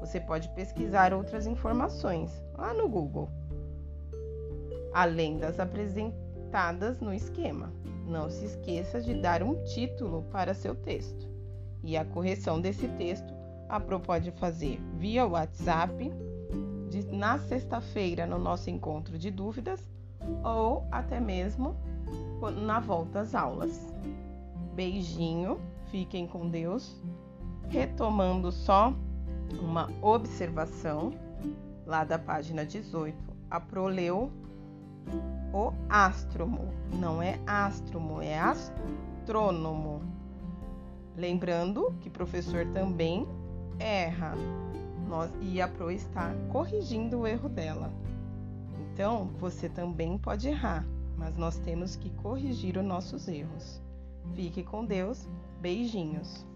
Você 0.00 0.20
pode 0.20 0.48
pesquisar 0.54 1.12
outras 1.12 1.46
informações 1.46 2.32
lá 2.56 2.72
no 2.72 2.88
Google, 2.88 3.28
além 4.92 5.38
das 5.38 5.58
apresentadas 5.58 7.00
no 7.00 7.12
esquema. 7.12 7.72
Não 8.06 8.28
se 8.28 8.44
esqueça 8.44 9.00
de 9.00 9.14
dar 9.14 9.42
um 9.42 9.62
título 9.64 10.22
para 10.30 10.54
seu 10.54 10.74
texto 10.74 11.32
e 11.82 11.96
a 11.96 12.04
correção 12.04 12.60
desse 12.60 12.88
texto 12.88 13.32
a 13.68 13.80
Pro 13.80 13.98
pode 13.98 14.30
fazer 14.32 14.78
via 14.98 15.26
WhatsApp, 15.26 16.12
de, 16.90 17.06
na 17.06 17.38
sexta-feira 17.38 18.26
no 18.26 18.38
nosso 18.38 18.68
encontro 18.68 19.18
de 19.18 19.30
dúvidas 19.30 19.82
ou 20.44 20.86
até 20.92 21.18
mesmo 21.18 21.74
na 22.62 22.80
volta 22.80 23.20
às 23.20 23.34
aulas. 23.34 23.92
Beijinho, 24.74 25.58
fiquem 25.90 26.26
com 26.26 26.48
Deus. 26.50 27.02
Retomando 27.68 28.52
só 28.52 28.92
uma 29.58 29.88
observação 30.02 31.12
lá 31.86 32.04
da 32.04 32.18
página 32.18 32.66
18. 32.66 33.16
A 33.50 33.58
Pro 33.58 33.86
leu 33.86 34.30
o 35.52 35.72
astromo, 35.88 36.72
não 36.98 37.22
é 37.22 37.38
astromo, 37.46 38.22
é 38.22 38.38
astrônomo. 38.38 40.02
Lembrando 41.16 41.94
que 42.00 42.08
professor 42.08 42.66
também 42.72 43.26
erra 43.78 44.34
nós, 45.12 45.30
e 45.42 45.60
a 45.60 45.68
Pro 45.68 45.90
está 45.90 46.34
corrigindo 46.50 47.20
o 47.20 47.26
erro 47.26 47.48
dela. 47.48 47.92
Então, 48.80 49.30
você 49.38 49.68
também 49.68 50.16
pode 50.16 50.48
errar, 50.48 50.86
mas 51.18 51.36
nós 51.36 51.58
temos 51.58 51.96
que 51.96 52.08
corrigir 52.08 52.78
os 52.78 52.84
nossos 52.84 53.28
erros. 53.28 53.82
Fique 54.34 54.62
com 54.62 54.84
Deus. 54.84 55.28
Beijinhos. 55.60 56.46